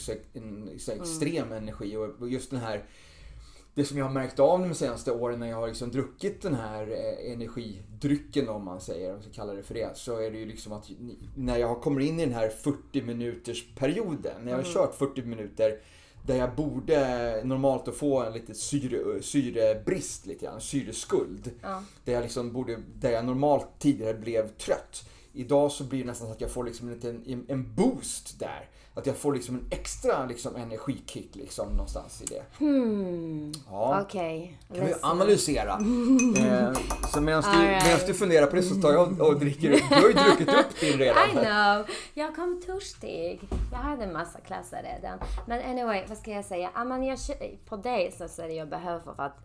så 0.80 0.92
extrem 0.92 1.46
mm. 1.46 1.58
energi 1.58 1.98
och 2.20 2.30
just 2.30 2.52
den 2.52 2.60
här 2.60 2.84
det 3.78 3.86
som 3.86 3.98
jag 3.98 4.06
har 4.06 4.14
märkt 4.14 4.40
av 4.40 4.60
de 4.60 4.76
senaste 4.76 5.12
åren 5.12 5.40
när 5.40 5.48
jag 5.48 5.58
har 5.58 5.68
liksom 5.68 5.92
druckit 5.92 6.42
den 6.42 6.56
här 6.56 6.92
eh, 6.92 7.32
energidrycken 7.34 8.50
om 8.50 8.66
man 8.66 8.82
säger, 8.82 9.14
om 9.14 9.20
man 9.20 9.32
kallar 9.34 9.56
det 9.56 9.64
för 9.64 9.74
det, 9.74 9.98
så 9.98 10.20
är 10.20 10.32
det 10.32 10.38
ju 10.38 10.46
liksom 10.46 10.74
att 10.74 10.90
när 11.36 11.58
jag 11.58 11.82
kommer 11.82 12.02
in 12.02 12.20
i 12.20 12.26
den 12.26 12.34
här 12.34 12.50
40 12.50 13.02
minuters 13.02 13.66
perioden, 13.76 14.42
när 14.44 14.52
jag 14.52 14.58
har 14.58 14.64
mm. 14.64 14.74
kört 14.74 14.96
40 14.96 15.22
minuter 15.22 15.80
där 16.28 16.36
jag 16.36 16.56
borde 16.56 17.42
normalt 17.44 17.88
att 17.88 17.96
få 17.96 18.24
en 18.24 18.34
lite 18.34 18.54
syre, 18.54 19.22
syrebrist, 19.22 20.26
lite 20.26 20.46
grann, 20.46 20.62
syreskuld. 20.62 21.52
Ja. 21.62 21.84
Där, 22.04 22.14
jag 22.14 22.22
liksom 22.22 22.54
borde, 22.54 22.78
där 22.96 23.12
jag 23.12 23.26
normalt 23.26 23.68
tidigare 23.80 24.14
blev 24.14 24.48
trött. 24.48 25.10
Idag 25.34 25.72
så 25.72 25.84
blir 25.84 26.00
det 26.00 26.06
nästan 26.06 26.28
så 26.28 26.34
att 26.34 26.42
jag 26.42 26.52
får 26.52 26.64
liksom 26.64 26.90
en, 26.90 27.46
en 27.48 27.76
boost 27.76 28.40
där. 28.40 28.70
Att 28.98 29.06
jag 29.06 29.18
får 29.18 29.34
liksom 29.34 29.56
en 29.56 29.66
extra 29.70 30.26
liksom, 30.26 30.56
energikick 30.56 31.36
liksom, 31.36 31.70
någonstans 31.70 32.22
i 32.22 32.26
det. 32.26 32.44
Hmm. 32.58 33.52
Ja. 33.70 34.02
Okej. 34.02 34.58
Okay. 34.70 34.80
kan 34.80 34.88
vi 34.88 34.94
analysera. 35.02 35.72
eh, 36.38 36.80
så 37.14 37.22
medan 37.22 37.44
du, 37.44 37.62
right. 37.62 38.08
du 38.08 38.14
funderar 38.14 38.48
på 38.48 38.56
det 38.56 38.64
så 38.64 38.82
tar 38.82 38.92
jag 38.92 39.22
och, 39.22 39.28
och 39.28 39.40
dricker 39.40 39.72
upp. 39.72 39.90
Du 39.90 39.96
har 39.96 40.08
ju 40.08 40.14
druckit 40.14 40.50
upp 40.50 40.80
din 40.80 40.98
redan. 40.98 41.30
I 41.30 41.32
know. 41.32 41.96
Jag 42.14 42.36
kom 42.36 42.62
törstig. 42.66 43.42
Jag 43.72 43.78
hade 43.78 44.04
en 44.04 44.14
massa 44.14 44.40
klasser 44.40 44.84
redan. 44.84 45.20
Men 45.46 45.72
anyway, 45.72 46.04
vad 46.08 46.18
ska 46.18 46.32
jag 46.32 46.46
säga? 46.46 46.70
jag, 47.04 47.20
på 47.66 47.78
dig 47.78 48.16
så 48.18 48.28
ser 48.28 48.48
jag 48.48 48.70
behov 48.70 49.02
av 49.06 49.22
att 49.22 49.38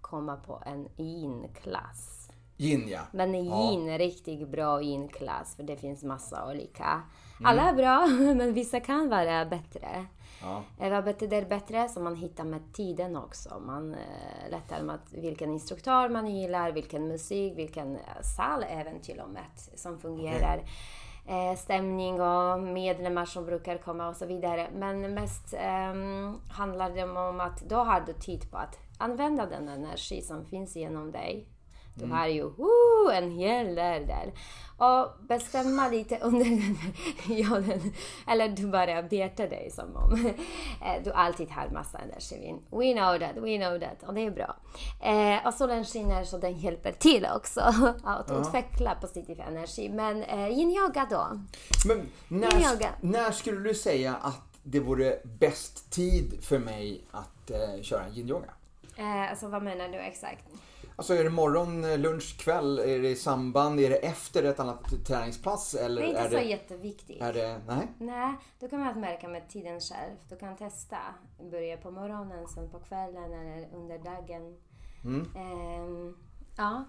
komma 0.00 0.36
på 0.36 0.62
en 0.66 0.88
in-klass. 0.96 2.28
Yin 2.58 2.88
ja. 2.88 3.00
Men 3.12 3.34
yin 3.34 3.88
är 3.88 3.98
riktigt 3.98 4.48
bra 4.48 4.82
yin-klass 4.82 5.56
för 5.56 5.62
det 5.62 5.76
finns 5.76 6.02
massa 6.02 6.50
olika. 6.50 7.02
Mm. 7.42 7.50
Alla 7.50 7.70
är 7.70 7.74
bra, 7.74 8.06
men 8.34 8.52
vissa 8.52 8.80
kan 8.80 9.08
vara 9.08 9.44
bättre. 9.44 10.06
Ja. 10.42 10.62
Eh, 10.78 10.90
vad 10.90 11.04
betyder 11.04 11.44
bättre? 11.44 11.88
Som 11.88 12.04
man 12.04 12.16
hittar 12.16 12.44
med 12.44 12.72
tiden 12.72 13.16
också. 13.16 13.62
Man 13.66 13.94
eh, 13.94 14.50
lättar 14.50 14.82
med 14.82 14.98
vilken 15.10 15.50
instruktör 15.50 16.08
man 16.08 16.26
gillar, 16.26 16.72
vilken 16.72 17.08
musik, 17.08 17.58
vilken 17.58 17.96
eh, 17.96 18.22
sal 18.36 18.64
även 18.68 19.00
till 19.00 19.20
och 19.20 19.30
med 19.30 19.44
som 19.74 19.98
fungerar. 19.98 20.56
Okay. 20.56 21.50
Eh, 21.50 21.56
stämning 21.56 22.20
och 22.20 22.60
medlemmar 22.60 23.24
som 23.24 23.46
brukar 23.46 23.78
komma 23.78 24.08
och 24.08 24.16
så 24.16 24.26
vidare. 24.26 24.70
Men 24.74 25.14
mest 25.14 25.54
eh, 25.54 25.94
handlar 26.50 26.90
det 26.90 27.04
om 27.04 27.40
att 27.40 27.60
då 27.60 27.76
har 27.76 28.00
du 28.00 28.12
tid 28.12 28.50
på 28.50 28.56
att 28.56 28.78
använda 28.98 29.46
den 29.46 29.68
energi 29.68 30.22
som 30.22 30.44
finns 30.44 30.76
genom 30.76 31.12
dig 31.12 31.46
du 31.94 32.04
mm. 32.04 32.16
har 32.16 32.26
ju 32.26 32.44
uh, 32.44 33.16
en 33.16 33.30
hel 33.30 33.74
del 33.74 34.06
där. 34.06 34.32
Och 34.76 35.26
bestämma 35.28 35.88
lite 35.88 36.18
under 36.18 36.44
den 36.44 36.78
ja, 37.38 37.60
den, 37.60 37.92
eller 38.28 38.48
du 38.48 38.66
bara 38.66 39.02
beter 39.02 39.48
dig 39.48 39.70
som 39.70 39.96
om 39.96 40.26
eh, 40.84 41.02
du 41.04 41.12
alltid 41.12 41.50
har 41.50 41.68
massa 41.68 41.98
energi. 41.98 42.54
We 42.70 42.92
know 42.92 43.18
that, 43.18 43.36
we 43.36 43.58
know 43.58 43.80
that. 43.80 44.08
Och 44.08 44.14
det 44.14 44.20
är 44.20 44.30
bra. 44.30 44.56
Eh, 45.00 45.46
och 45.46 45.54
solen 45.54 45.84
skiner 45.84 46.24
så 46.24 46.38
den 46.38 46.58
hjälper 46.58 46.92
till 46.92 47.26
också 47.36 47.60
att 48.04 48.26
ja. 48.28 48.40
utveckla 48.40 48.94
positiv 48.94 49.40
energi. 49.40 49.88
Men 49.88 50.22
eh, 50.22 50.48
yin-yoga 50.48 51.06
då? 51.10 51.40
Men 51.86 52.08
när, 52.28 52.60
yin 52.60 52.88
när 53.00 53.30
skulle 53.30 53.60
du 53.60 53.74
säga 53.74 54.14
att 54.14 54.58
det 54.62 54.80
vore 54.80 55.18
bäst 55.24 55.90
tid 55.90 56.44
för 56.44 56.58
mig 56.58 57.04
att 57.10 57.50
eh, 57.50 57.82
köra 57.82 58.08
yin-yoga? 58.08 58.50
Eh, 58.96 59.30
alltså 59.30 59.48
vad 59.48 59.62
menar 59.62 59.88
du 59.88 59.98
exakt? 59.98 60.44
Alltså 60.96 61.14
är 61.14 61.24
det 61.24 61.30
morgon, 61.30 61.84
eh, 61.84 61.98
lunch, 61.98 62.38
kväll? 62.38 62.78
Är 62.78 62.98
det 62.98 63.08
i 63.08 63.16
samband? 63.16 63.80
Är 63.80 63.90
det 63.90 63.96
efter 63.96 64.42
ett 64.44 64.60
annat 64.60 65.06
träningspass? 65.06 65.74
Eller 65.74 66.02
det 66.02 66.06
är 66.06 66.08
inte 66.08 66.20
är 66.20 66.30
så 66.30 66.36
det, 66.36 66.42
jätteviktigt. 66.42 67.22
Är 67.22 67.32
det, 67.32 67.60
nej? 67.66 67.88
Nej, 67.98 68.34
då 68.60 68.68
kan 68.68 68.80
man 68.80 69.00
märka 69.00 69.28
med 69.28 69.48
tiden 69.48 69.80
själv. 69.80 70.16
Du 70.28 70.36
kan 70.36 70.56
testa. 70.56 70.98
Börja 71.50 71.76
på 71.76 71.90
morgonen, 71.90 72.48
sen 72.48 72.70
på 72.70 72.78
kvällen 72.78 73.32
eller 73.32 73.68
under 73.74 73.98
dagen. 73.98 74.56
Mm. 75.04 75.28
Um, 75.36 76.16
Ja. 76.56 76.84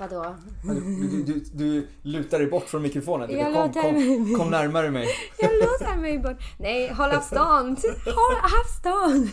Vadå? 0.00 0.34
Du, 0.62 1.22
du, 1.22 1.44
du 1.52 1.88
lutar 2.02 2.38
dig 2.38 2.46
bort 2.50 2.64
från 2.64 2.82
mikrofonen. 2.82 3.30
Jag 3.38 3.54
kom, 3.54 3.66
lutar 3.66 3.82
kom, 3.82 3.94
mig- 3.94 4.34
kom 4.34 4.50
närmare 4.50 4.90
mig. 4.90 5.08
Jag 5.38 5.50
låter 5.52 5.96
mig 5.96 6.18
bort. 6.18 6.36
Nej, 6.58 6.88
håll 6.92 7.10
avstånd! 7.10 7.78
Håll 8.04 8.36
avstånd! 8.60 9.30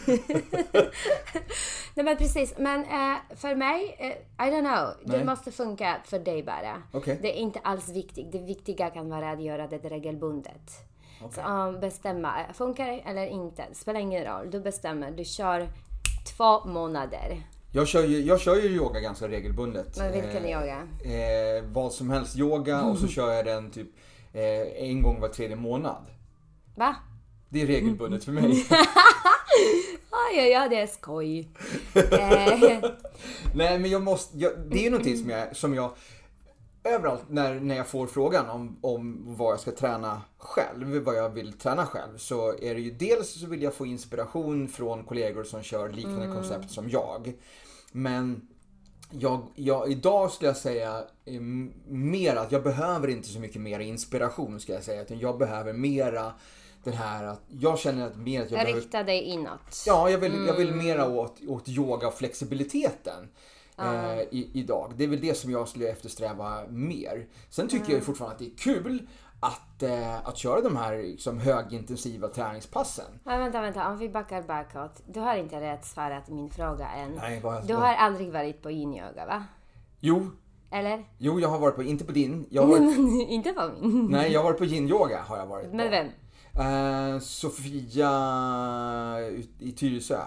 Nej 1.94 2.06
men 2.06 2.18
precis, 2.18 2.54
men 2.58 2.80
eh, 2.84 3.18
för 3.36 3.56
mig, 3.56 3.96
eh, 4.00 4.48
I 4.48 4.52
don't 4.52 4.76
know. 4.76 4.94
Nej. 5.04 5.20
Det 5.20 5.26
måste 5.26 5.52
funka 5.52 5.98
för 6.06 6.20
dig 6.20 6.44
bara. 6.44 6.82
Okej. 6.92 7.20
Det 7.22 7.38
är 7.38 7.42
inte 7.42 7.60
alls 7.60 7.90
viktigt. 7.90 8.32
Det 8.32 8.40
viktiga 8.40 8.90
kan 8.90 9.10
vara 9.10 9.32
att 9.32 9.42
göra 9.44 9.68
det 9.68 9.78
regelbundet. 9.78 10.72
Okej. 11.22 11.44
Så 11.44 11.50
um, 11.52 11.80
bestämma, 11.80 12.34
funkar 12.54 12.88
det 12.88 13.00
eller 13.00 13.28
inte? 13.28 13.64
Spelar 13.74 14.00
ingen 14.00 14.24
roll. 14.26 14.52
Du 14.52 14.60
bestämmer. 14.60 15.12
Du 15.12 15.24
kör 15.26 15.68
två 16.38 16.66
månader. 16.66 17.42
Jag 17.78 17.88
kör, 17.88 18.04
ju, 18.04 18.22
jag 18.22 18.40
kör 18.40 18.56
ju 18.56 18.70
yoga 18.70 19.00
ganska 19.00 19.28
regelbundet. 19.28 19.98
Men 19.98 20.12
vilken 20.12 20.46
Eh, 20.46 20.52
yoga? 20.52 20.88
Eh, 21.04 21.64
vad 21.72 21.94
som 21.94 22.10
helst 22.10 22.38
yoga 22.38 22.82
och 22.82 22.98
så 22.98 23.08
kör 23.08 23.34
jag 23.34 23.46
den 23.46 23.72
typ 23.72 23.88
eh, 24.34 24.84
en 24.90 25.02
gång 25.02 25.20
var 25.20 25.28
tredje 25.28 25.56
månad. 25.56 26.06
Va? 26.76 26.96
Det 27.50 27.62
är 27.62 27.68
regelbundet 27.68 28.24
för 28.24 28.32
mig. 28.32 28.66
Ja, 30.36 30.42
ja, 30.42 30.68
det 30.70 30.80
är 30.80 30.88
skoj. 30.88 31.50
eh, 31.94 32.80
Nej 33.56 33.80
men 33.80 33.92
jag 33.92 34.04
måste, 34.04 34.38
jag, 34.38 34.52
det 34.70 34.80
är 34.80 34.84
ju 34.84 34.90
någonting 34.90 35.18
som 35.18 35.30
jag, 35.30 35.56
som 35.56 35.74
jag 35.74 35.92
överallt 36.84 37.24
när, 37.30 37.60
när 37.60 37.76
jag 37.76 37.88
får 37.88 38.08
frågan 38.08 38.50
om, 38.50 38.80
om 38.82 39.24
vad 39.38 39.54
jag 39.54 39.60
ska 39.60 39.72
träna 39.72 40.22
själv, 40.38 41.04
vad 41.04 41.16
jag 41.16 41.30
vill 41.30 41.54
träna 41.54 41.86
själv, 41.86 42.18
så 42.18 42.50
är 42.62 42.76
det 42.76 42.82
ju 42.82 42.92
dels 42.92 43.40
så 43.42 43.48
vill 43.48 43.62
jag 43.62 43.74
få 43.74 43.86
inspiration 43.86 44.68
från 44.68 45.04
kollegor 45.04 45.44
som 45.44 45.64
kör 45.64 45.90
liknande 45.90 46.28
koncept 46.36 46.72
som 46.72 46.90
jag. 46.90 47.34
Men 47.92 48.48
jag, 49.12 49.48
jag, 49.56 49.92
idag 49.92 50.32
skulle 50.32 50.50
jag 50.50 50.58
säga 50.58 51.04
eh, 51.26 51.42
mer 51.88 52.36
att 52.36 52.52
jag 52.52 52.64
behöver 52.64 53.08
inte 53.08 53.28
så 53.28 53.40
mycket 53.40 53.62
mer 53.62 53.80
inspiration 53.80 54.60
ska 54.60 54.74
jag 54.74 54.84
säga, 54.84 55.02
utan 55.02 55.20
jag 55.20 55.38
behöver 55.38 55.74
mera 55.74 56.34
den 56.84 56.94
här 56.94 57.24
att 57.24 57.42
jag 57.48 57.80
känner 57.80 58.08
att 58.08 58.18
mer 58.18 58.42
att 58.42 58.52
jag 58.52 58.60
behöver 58.60 58.82
rikta 58.82 59.04
dig 59.04 59.22
inåt. 59.22 59.84
Ja, 59.86 60.10
jag 60.10 60.18
vill, 60.18 60.46
jag 60.48 60.54
vill 60.54 60.74
mera 60.74 61.10
åt, 61.10 61.42
åt 61.48 61.70
yoga 61.70 62.08
och 62.08 62.14
flexibiliteten. 62.14 63.28
Eh, 63.80 64.20
i, 64.20 64.50
idag. 64.54 64.94
Det 64.98 65.04
är 65.04 65.08
väl 65.08 65.22
det 65.22 65.38
som 65.38 65.52
jag 65.52 65.68
skulle 65.68 65.88
eftersträva 65.88 66.68
mer. 66.70 67.26
Sen 67.50 67.68
tycker 67.68 67.86
jag 67.86 68.00
ju 68.00 68.02
fortfarande 68.02 68.34
att 68.34 68.40
det 68.40 68.46
är 68.46 68.58
kul 68.58 69.08
att, 69.40 69.84
eh, 69.84 70.28
att 70.28 70.38
köra 70.38 70.62
de 70.62 70.76
här 70.78 70.98
liksom, 70.98 71.40
högintensiva 71.40 72.28
träningspassen. 72.28 73.06
Men 73.24 73.40
vänta, 73.40 73.62
vänta. 73.62 73.88
Om 73.90 73.98
vi 73.98 74.10
backar 74.10 74.42
bakåt. 74.42 75.02
Du 75.08 75.20
har 75.20 75.36
inte 75.36 75.62
rätt 75.62 75.86
svarat 75.86 76.28
min 76.30 76.50
fråga 76.50 76.90
än. 76.90 77.12
Nej, 77.12 77.40
vad, 77.44 77.68
Du 77.68 77.74
har 77.76 77.94
aldrig 77.96 78.32
varit 78.34 78.62
på 78.62 78.72
yin-yoga, 78.72 79.26
va? 79.26 79.44
Jo, 80.00 80.32
Eller? 80.72 81.06
jo, 81.18 81.40
jag 81.40 81.50
har 81.50 81.60
varit 81.60 81.76
på, 81.76 81.84
inte 81.84 82.06
på 82.06 82.12
din, 82.12 82.48
jag 82.50 82.62
har 82.62 82.70
varit, 82.70 82.98
inte 83.30 83.54
på 83.54 83.72
min. 83.88 84.08
nej 84.12 84.32
jag 84.32 84.40
har 84.40 84.44
varit 84.46 84.58
på 84.60 84.66
yin-yoga 84.66 85.22
har 85.22 85.38
jag 85.38 85.46
varit 85.46 85.70
på. 85.72 85.76
Med 85.76 85.90
vem? 85.92 86.08
Eh, 86.68 87.20
Sofia 87.20 88.12
i 89.60 89.72
Tyresö. 89.72 90.20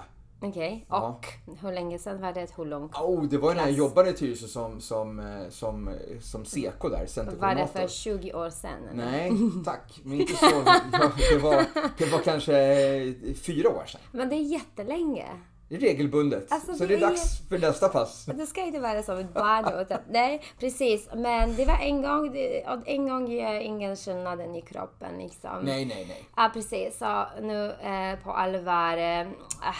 Okej. 0.42 0.86
Ja. 0.88 1.08
Och 1.08 1.26
hur 1.60 1.72
länge 1.72 1.98
sedan 1.98 2.20
var 2.20 2.32
det? 2.32 2.52
Hur 2.56 2.64
långt? 2.64 2.96
Oh, 2.96 3.24
det 3.24 3.38
var 3.38 3.54
när 3.54 3.62
jag 3.62 3.72
jobbade 3.72 4.10
i 4.10 4.12
Tyresö 4.12 4.46
som, 4.46 4.80
som, 4.80 5.18
eh, 5.20 5.48
som, 5.50 5.88
eh, 5.88 5.94
som 6.20 6.44
seko 6.44 6.88
där, 6.88 7.36
Var 7.40 7.54
det 7.54 7.66
för 7.66 7.88
20 7.88 8.32
år 8.32 8.50
sedan? 8.50 8.88
eller? 8.90 9.10
Nej, 9.10 9.32
tack. 9.64 10.00
Men 10.02 10.20
inte 10.20 10.36
så. 10.36 10.46
Ja, 10.92 11.12
det, 11.30 11.38
var, 11.38 11.64
det 11.98 12.12
var 12.12 12.18
kanske 12.18 12.56
eh, 12.56 13.34
fyra 13.34 13.68
år 13.68 13.84
sedan. 13.86 14.00
Men 14.12 14.28
det 14.28 14.34
är 14.36 14.42
jättelänge. 14.42 15.26
Regelbundet. 15.72 16.52
Alltså, 16.52 16.74
så 16.74 16.78
det 16.78 16.86
det 16.86 16.94
är 16.94 17.00
dags 17.00 17.48
för 17.48 17.58
nästa 17.58 17.88
pass. 17.88 18.24
Det 18.24 18.46
ska 18.46 18.60
inte 18.60 18.80
vara 18.80 19.02
som 19.02 19.18
ett 19.18 19.34
barn. 19.34 19.80
Utan, 19.80 19.98
nej, 20.10 20.42
precis. 20.58 21.08
Men 21.14 21.56
det 21.56 21.64
var 21.64 21.78
en 21.78 22.02
gång, 22.02 22.28
och 22.66 22.88
en 22.88 23.08
gång 23.08 23.32
jag 23.32 23.62
ingen 23.62 23.96
skillnaden 23.96 24.56
i 24.56 24.62
kroppen 24.62 25.18
liksom. 25.18 25.58
Nej, 25.62 25.84
nej, 25.84 26.04
nej. 26.08 26.28
Ja, 26.36 26.50
precis. 26.54 26.98
Så 26.98 27.26
nu 27.40 27.70
eh, 27.70 28.18
på 28.24 28.32
allvar. 28.32 28.96
Eh, 28.96 29.26
ah, 29.62 29.74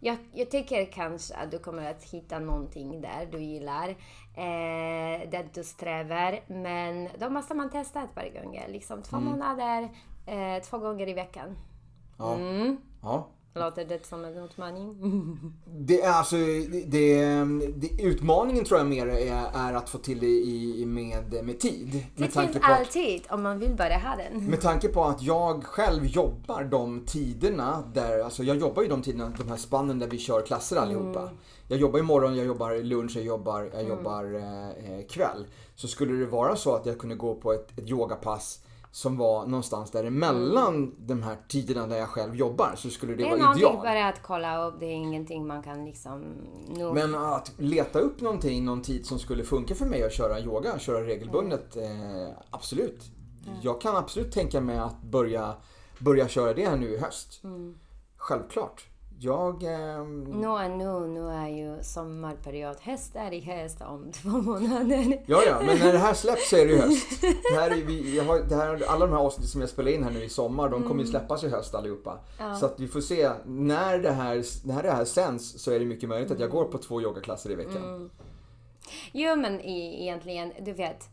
jag, 0.00 0.16
jag 0.32 0.50
tycker 0.50 0.84
kanske 0.92 1.34
att 1.34 1.50
du 1.50 1.58
kommer 1.58 1.90
att 1.90 2.04
hitta 2.04 2.38
någonting 2.38 3.00
där 3.00 3.28
du 3.32 3.38
gillar. 3.38 3.88
Eh, 4.34 5.30
det 5.30 5.46
du 5.54 5.64
strävar. 5.64 6.40
Men 6.46 7.08
då 7.18 7.30
måste 7.30 7.54
man 7.54 7.70
testa 7.70 8.02
ett 8.02 8.14
par 8.14 8.42
gånger. 8.42 8.68
Liksom 8.68 9.02
två 9.02 9.20
månader, 9.20 9.88
eh, 10.26 10.62
två 10.62 10.78
gånger 10.78 11.08
i 11.08 11.12
veckan. 11.12 11.58
Ja. 12.18 12.34
Mm. 12.34 12.76
ja. 13.02 13.26
Låter 13.54 13.84
det 13.84 14.06
som 14.06 14.24
en 14.24 14.36
utmaning? 14.36 14.96
Det 15.80 16.02
är 16.02 16.12
alltså, 16.12 16.36
det, 16.86 17.44
det, 17.76 18.02
utmaningen 18.02 18.64
tror 18.64 18.80
jag 18.80 18.86
mer 18.86 19.06
är, 19.06 19.46
är 19.54 19.74
att 19.74 19.90
få 19.90 19.98
till 19.98 20.20
det 20.20 20.26
i, 20.26 20.84
med, 20.86 21.44
med 21.44 21.60
tid. 21.60 22.06
Det 22.16 22.20
Med 22.20 22.32
finns 22.32 22.52
på 22.52 22.58
att, 22.58 22.78
alltid 22.78 23.22
om 23.30 23.42
man 23.42 23.58
vill 23.58 23.74
bara 23.76 23.94
ha 23.94 24.16
den. 24.16 24.44
med 24.44 24.60
tanke 24.60 24.88
på 24.88 25.04
att 25.04 25.22
jag 25.22 25.64
själv 25.64 26.06
jobbar 26.06 26.64
de 26.64 27.04
tiderna 27.06 27.84
där, 27.94 28.20
alltså 28.24 28.42
jag 28.42 28.56
jobbar 28.56 28.82
ju 28.82 28.88
de 28.88 29.02
tiderna, 29.02 29.32
de 29.38 29.48
här 29.48 29.56
spannen 29.56 29.98
där 29.98 30.06
vi 30.06 30.18
kör 30.18 30.42
klasser 30.46 30.76
allihopa. 30.76 31.22
Mm. 31.22 31.34
Jag 31.68 31.78
jobbar 31.78 31.98
imorgon, 31.98 32.36
jag 32.36 32.46
jobbar 32.46 32.82
lunch, 32.82 33.16
jag 33.16 33.24
jobbar, 33.24 33.70
jag 33.74 33.88
jobbar 33.88 34.34
eh, 34.34 34.68
eh, 34.68 35.06
kväll. 35.06 35.46
Så 35.76 35.88
skulle 35.88 36.12
det 36.12 36.26
vara 36.26 36.56
så 36.56 36.74
att 36.74 36.86
jag 36.86 36.98
kunde 36.98 37.14
gå 37.14 37.34
på 37.34 37.52
ett, 37.52 37.78
ett 37.78 37.88
yogapass 37.90 38.60
som 38.98 39.16
var 39.16 39.46
någonstans 39.46 39.90
däremellan 39.90 40.94
de 40.98 41.22
här 41.22 41.36
tiderna 41.48 41.86
där 41.86 41.96
jag 41.96 42.08
själv 42.08 42.36
jobbar 42.36 42.72
så 42.76 42.90
skulle 42.90 43.12
det, 43.12 43.16
Det 43.16 43.24
är 43.24 43.30
vara 43.30 43.38
någonting 43.40 43.62
ideal. 43.68 43.76
bara 43.84 44.08
att 44.08 44.22
kolla 44.22 44.66
upp. 44.66 44.74
Det 44.80 44.86
är 44.86 44.90
ingenting 44.94 45.46
man 45.46 45.62
kan 45.62 45.84
liksom... 45.84 46.24
nå- 46.68 46.92
Men 46.94 47.14
att 47.14 47.52
leta 47.58 47.98
upp 47.98 48.20
någonting, 48.20 48.64
någon 48.64 48.82
tid 48.82 49.06
som 49.06 49.18
skulle 49.18 49.44
funka 49.44 49.74
för 49.74 49.86
mig 49.86 50.04
att 50.04 50.12
köra 50.12 50.40
yoga, 50.40 50.78
köra 50.78 51.06
regelbundet, 51.06 51.76
eh, 51.76 52.28
absolut. 52.50 53.02
Jag 53.62 53.80
kan 53.80 53.96
absolut 53.96 54.32
tänka 54.32 54.60
mig 54.60 54.78
att 54.78 55.02
börja, 55.02 55.54
börja 55.98 56.28
köra 56.28 56.54
det 56.54 56.66
här 56.68 56.76
nu 56.76 56.88
i 56.94 56.98
höst. 56.98 57.42
Självklart. 58.16 58.86
Jag... 59.20 59.62
Nu 59.62 60.46
är 60.46 60.68
nu, 60.68 61.06
nu 61.06 61.28
är 61.28 61.48
ju 61.48 61.82
sommarperiod. 61.82 62.76
Höst 62.80 63.16
är 63.16 63.32
i 63.32 63.40
höst 63.40 63.80
om 63.80 64.12
två 64.12 64.28
månader. 64.28 65.22
Ja, 65.26 65.42
ja, 65.46 65.60
men 65.66 65.78
när 65.78 65.92
det 65.92 65.98
här 65.98 66.14
släpps 66.14 66.50
så 66.50 66.56
är 66.56 66.66
det 66.66 66.72
ju 66.72 66.78
höst. 66.78 67.20
Det 67.20 67.54
här 67.54 67.70
är, 67.70 67.84
vi, 67.84 68.18
har, 68.18 68.38
det 68.48 68.56
här, 68.56 68.82
alla 68.88 69.06
de 69.06 69.12
här 69.12 69.20
avsnitten 69.20 69.48
som 69.48 69.60
jag 69.60 69.70
spelar 69.70 69.90
in 69.90 70.04
här 70.04 70.10
nu 70.10 70.24
i 70.24 70.28
sommar, 70.28 70.68
de 70.68 70.82
kommer 70.82 71.02
ju 71.02 71.08
släppas 71.08 71.44
i 71.44 71.48
höst 71.48 71.74
allihopa. 71.74 72.18
Så 72.60 72.66
att 72.66 72.80
vi 72.80 72.88
får 72.88 73.00
se. 73.00 73.30
När 73.46 73.98
det, 73.98 74.12
här, 74.12 74.44
när 74.66 74.82
det 74.82 74.90
här 74.90 75.04
sänds 75.04 75.62
så 75.62 75.70
är 75.70 75.78
det 75.78 75.84
mycket 75.84 76.08
möjligt 76.08 76.30
att 76.30 76.40
jag 76.40 76.50
går 76.50 76.64
på 76.64 76.78
två 76.78 77.02
yogaklasser 77.02 77.50
i 77.50 77.54
veckan. 77.54 78.10
Jo, 79.12 79.36
men 79.36 79.60
egentligen, 79.60 80.52
du 80.60 80.72
vet. 80.72 81.08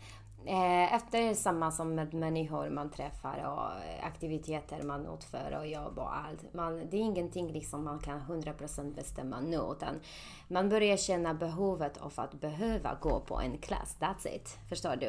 Eh, 0.48 0.94
efter 0.94 1.34
samma 1.34 1.72
som 1.72 1.96
med 1.96 2.14
människor 2.14 2.70
man 2.70 2.90
träffar 2.90 3.38
och 3.38 3.84
eh, 3.84 4.06
aktiviteter 4.06 4.84
man 4.84 5.08
utför 5.14 5.58
och 5.60 5.68
jobb 5.68 6.00
och 6.00 6.16
allt. 6.18 6.54
Man, 6.54 6.88
det 6.90 6.98
är 6.98 7.02
ingenting 7.02 7.52
liksom 7.52 7.84
man 7.84 8.00
kan 8.00 8.20
100% 8.20 8.96
bestämma 8.96 9.40
nu 9.40 9.58
utan 9.58 10.00
man 10.48 10.70
börjar 10.70 10.98
känna 10.98 11.34
behovet 11.34 11.98
av 11.98 12.14
att 12.16 12.34
behöva 12.34 12.98
gå 13.02 13.20
på 13.20 13.40
en 13.40 13.58
klass. 13.58 13.98
That's 14.00 14.36
it. 14.36 14.58
Förstår 14.70 14.96
du? 14.96 15.08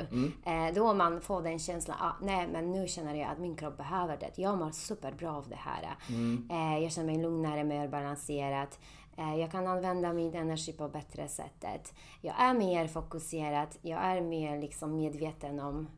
Eh, 0.51 0.75
då 0.75 0.95
man 0.95 1.21
får 1.21 1.43
den 1.43 1.59
känslan, 1.59 1.97
ah, 2.01 2.13
nej 2.23 2.49
men 2.53 2.73
nu 2.73 2.89
känner 2.89 3.15
jag 3.15 3.31
att 3.31 3.39
min 3.39 3.57
kropp 3.57 3.77
behöver 3.77 4.17
det. 4.17 4.43
Jag 4.43 4.59
mår 4.59 4.71
superbra 4.71 5.33
av 5.37 5.49
det 5.49 5.59
här. 5.59 5.97
Eh, 6.51 6.83
jag 6.83 6.93
känner 6.93 7.13
mig 7.13 7.23
lugnare, 7.23 7.65
mer 7.65 7.89
balanserad. 7.89 8.69
Eh, 9.17 9.37
jag 9.37 9.51
kan 9.51 9.67
använda 9.67 10.13
min 10.13 10.35
energi 10.35 10.73
på 10.73 10.89
bättre 10.89 11.29
sättet. 11.29 11.95
Jag 12.21 12.35
är 12.41 12.55
mer 12.55 12.87
fokuserad. 12.87 13.69
Jag 13.83 14.01
är 14.05 14.21
mer 14.21 14.61
liksom 14.61 14.97
medveten 14.97 15.61
om, 15.61 15.89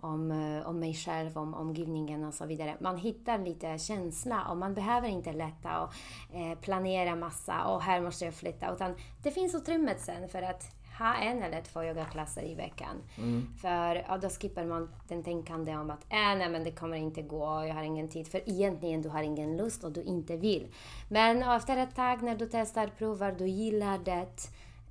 om, 0.00 0.30
eh, 0.30 0.68
om 0.68 0.80
mig 0.80 0.94
själv, 0.94 1.38
om 1.38 1.54
omgivningen 1.54 2.24
och 2.24 2.34
så 2.34 2.46
vidare. 2.46 2.76
Man 2.80 2.98
hittar 2.98 3.38
lite 3.38 3.78
känsla 3.78 4.46
och 4.50 4.56
man 4.56 4.74
behöver 4.74 5.08
inte 5.08 5.32
leta 5.32 5.80
och 5.80 5.94
eh, 6.36 6.58
planera 6.58 7.16
massa 7.16 7.64
och 7.64 7.82
här 7.82 8.00
måste 8.00 8.24
jag 8.24 8.34
flytta. 8.34 8.72
Utan 8.72 8.94
det 9.22 9.30
finns 9.30 9.54
utrymmet 9.54 10.00
sen 10.00 10.28
för 10.28 10.42
att 10.42 10.83
ha 10.98 11.14
en 11.14 11.42
eller 11.42 11.62
två 11.62 11.84
yogaklasser 11.84 12.42
i 12.42 12.54
veckan. 12.54 12.96
För 13.60 14.04
ja, 14.08 14.18
då 14.18 14.28
skippar 14.28 14.64
man 14.64 14.88
den 15.08 15.22
tänkande 15.22 15.76
om 15.76 15.90
att 15.90 16.04
äh, 16.12 16.16
nej, 16.38 16.48
men 16.50 16.64
det 16.64 16.70
kommer 16.72 16.96
inte 16.96 17.22
gå, 17.22 17.44
jag 17.44 17.74
har 17.74 17.82
ingen 17.82 18.08
tid. 18.08 18.28
För 18.28 18.40
egentligen 18.48 19.02
du 19.02 19.08
har 19.08 19.22
ingen 19.22 19.56
lust 19.56 19.84
och 19.84 19.92
du 19.92 20.02
inte 20.02 20.36
vill. 20.36 20.66
Men 21.08 21.42
efter 21.42 21.76
ett 21.76 21.94
tag 21.96 22.22
när 22.22 22.36
du 22.36 22.48
testar, 22.52 22.86
provar, 22.98 23.34
du 23.38 23.46
gillar 23.48 23.98
det. 23.98 24.26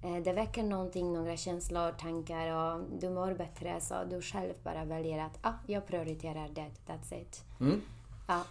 eh, 0.04 0.24
Det 0.24 0.34
väcker 0.34 0.64
någonting, 0.64 1.14
några 1.14 1.38
känslor, 1.38 1.92
tankar 1.92 2.48
och 2.56 2.82
du 3.02 3.10
mår 3.10 3.34
bättre 3.34 3.82
så 3.82 3.96
du 4.10 4.22
själv 4.22 4.54
bara 4.64 4.86
väljer 4.86 5.20
att 5.26 5.38
ah, 5.42 5.54
jag 5.68 5.88
prioriterar 5.88 6.50
det, 6.54 6.72
that's 6.88 7.22
it. 7.22 7.44
Ja. 8.28 8.44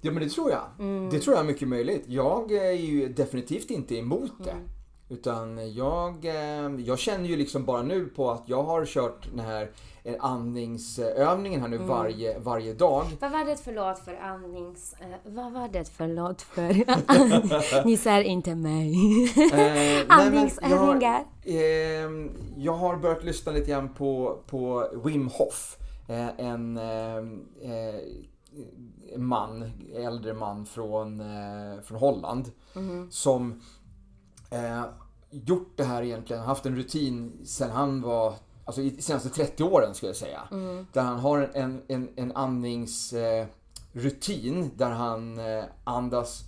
Ja 0.00 0.12
men 0.12 0.22
det 0.22 0.28
tror 0.28 0.50
jag. 0.50 0.62
Det 1.10 1.18
tror 1.20 1.36
jag 1.36 1.44
är 1.44 1.46
mycket 1.46 1.68
möjligt. 1.68 2.04
Jag 2.06 2.52
är 2.52 2.72
ju 2.72 3.08
definitivt 3.08 3.70
inte 3.70 3.96
emot 3.98 4.32
det. 4.44 4.54
Utan 5.10 5.74
jag, 5.74 6.24
eh, 6.24 6.70
jag 6.80 6.98
känner 6.98 7.28
ju 7.28 7.36
liksom 7.36 7.64
bara 7.64 7.82
nu 7.82 8.06
på 8.06 8.30
att 8.30 8.42
jag 8.46 8.62
har 8.62 8.86
kört 8.86 9.28
den 9.30 9.40
här 9.46 9.70
eh, 10.04 10.14
andningsövningen 10.20 11.60
här 11.60 11.68
nu 11.68 11.76
Mm. 11.76 11.88
varje, 11.88 12.38
varje 12.38 12.74
dag. 12.74 13.04
Vad 13.20 13.32
var 13.32 13.44
det 13.44 13.56
för 13.56 13.72
låt 13.72 13.98
för 13.98 14.14
andnings... 14.14 14.94
eh, 15.00 15.32
vad 15.32 15.52
var 15.52 15.68
det 15.68 15.88
för 15.88 16.08
låt 16.08 16.42
för... 16.42 17.84
Ni 17.86 17.96
ser 17.96 18.20
inte 18.20 18.54
mig. 18.54 18.94
Eh, 19.52 20.04
Andningsövningar. 20.08 21.24
Jag, 21.42 21.54
eh, 21.54 22.10
jag 22.56 22.72
har 22.72 22.96
börjat 22.96 23.24
lyssna 23.24 23.52
lite 23.52 23.70
grann 23.70 23.94
på, 23.94 24.38
på 24.46 24.88
Wim 25.04 25.28
Hof. 25.28 25.76
Eh, 26.08 26.28
en 26.46 26.76
eh, 26.76 27.24
man, 29.16 29.70
äldre 29.94 30.34
man 30.34 30.66
från, 30.66 31.22
från 31.84 31.98
Holland. 31.98 32.50
Som 33.10 33.60
eh, 34.50 34.82
gjort 35.30 35.72
det 35.76 35.84
här 35.84 36.02
egentligen, 36.02 36.42
haft 36.42 36.66
en 36.66 36.76
rutin 36.76 37.32
sen 37.44 37.70
han 37.70 38.02
var 38.02 38.34
Alltså 38.64 38.82
i 38.82 38.90
de 38.90 39.02
senaste 39.02 39.28
30 39.28 39.62
åren 39.62 39.94
skulle 39.94 40.10
jag 40.10 40.16
säga. 40.16 40.40
Där 40.92 41.02
han 41.02 41.18
har 41.18 41.50
en, 41.54 41.82
en, 41.88 42.08
en 42.16 42.32
andningsrutin 42.32 44.62
eh, 44.62 44.68
där 44.76 44.90
han 44.90 45.38
eh, 45.38 45.64
andas 45.84 46.44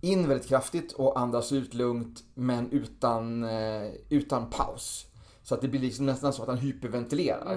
in 0.00 0.28
väldigt 0.28 0.48
kraftigt 0.48 0.92
och 0.92 1.20
andas 1.20 1.52
ut 1.52 1.74
lugnt 1.74 2.24
men 2.34 2.70
utan, 2.70 3.44
eh, 3.44 3.90
utan 4.08 4.50
paus. 4.50 5.06
Så 5.42 5.54
att 5.54 5.60
det 5.60 5.68
blir 5.68 5.80
liksom 5.80 6.06
nästan 6.06 6.32
så 6.32 6.42
att 6.42 6.48
han 6.48 6.58
hyperventilerar. 6.58 7.52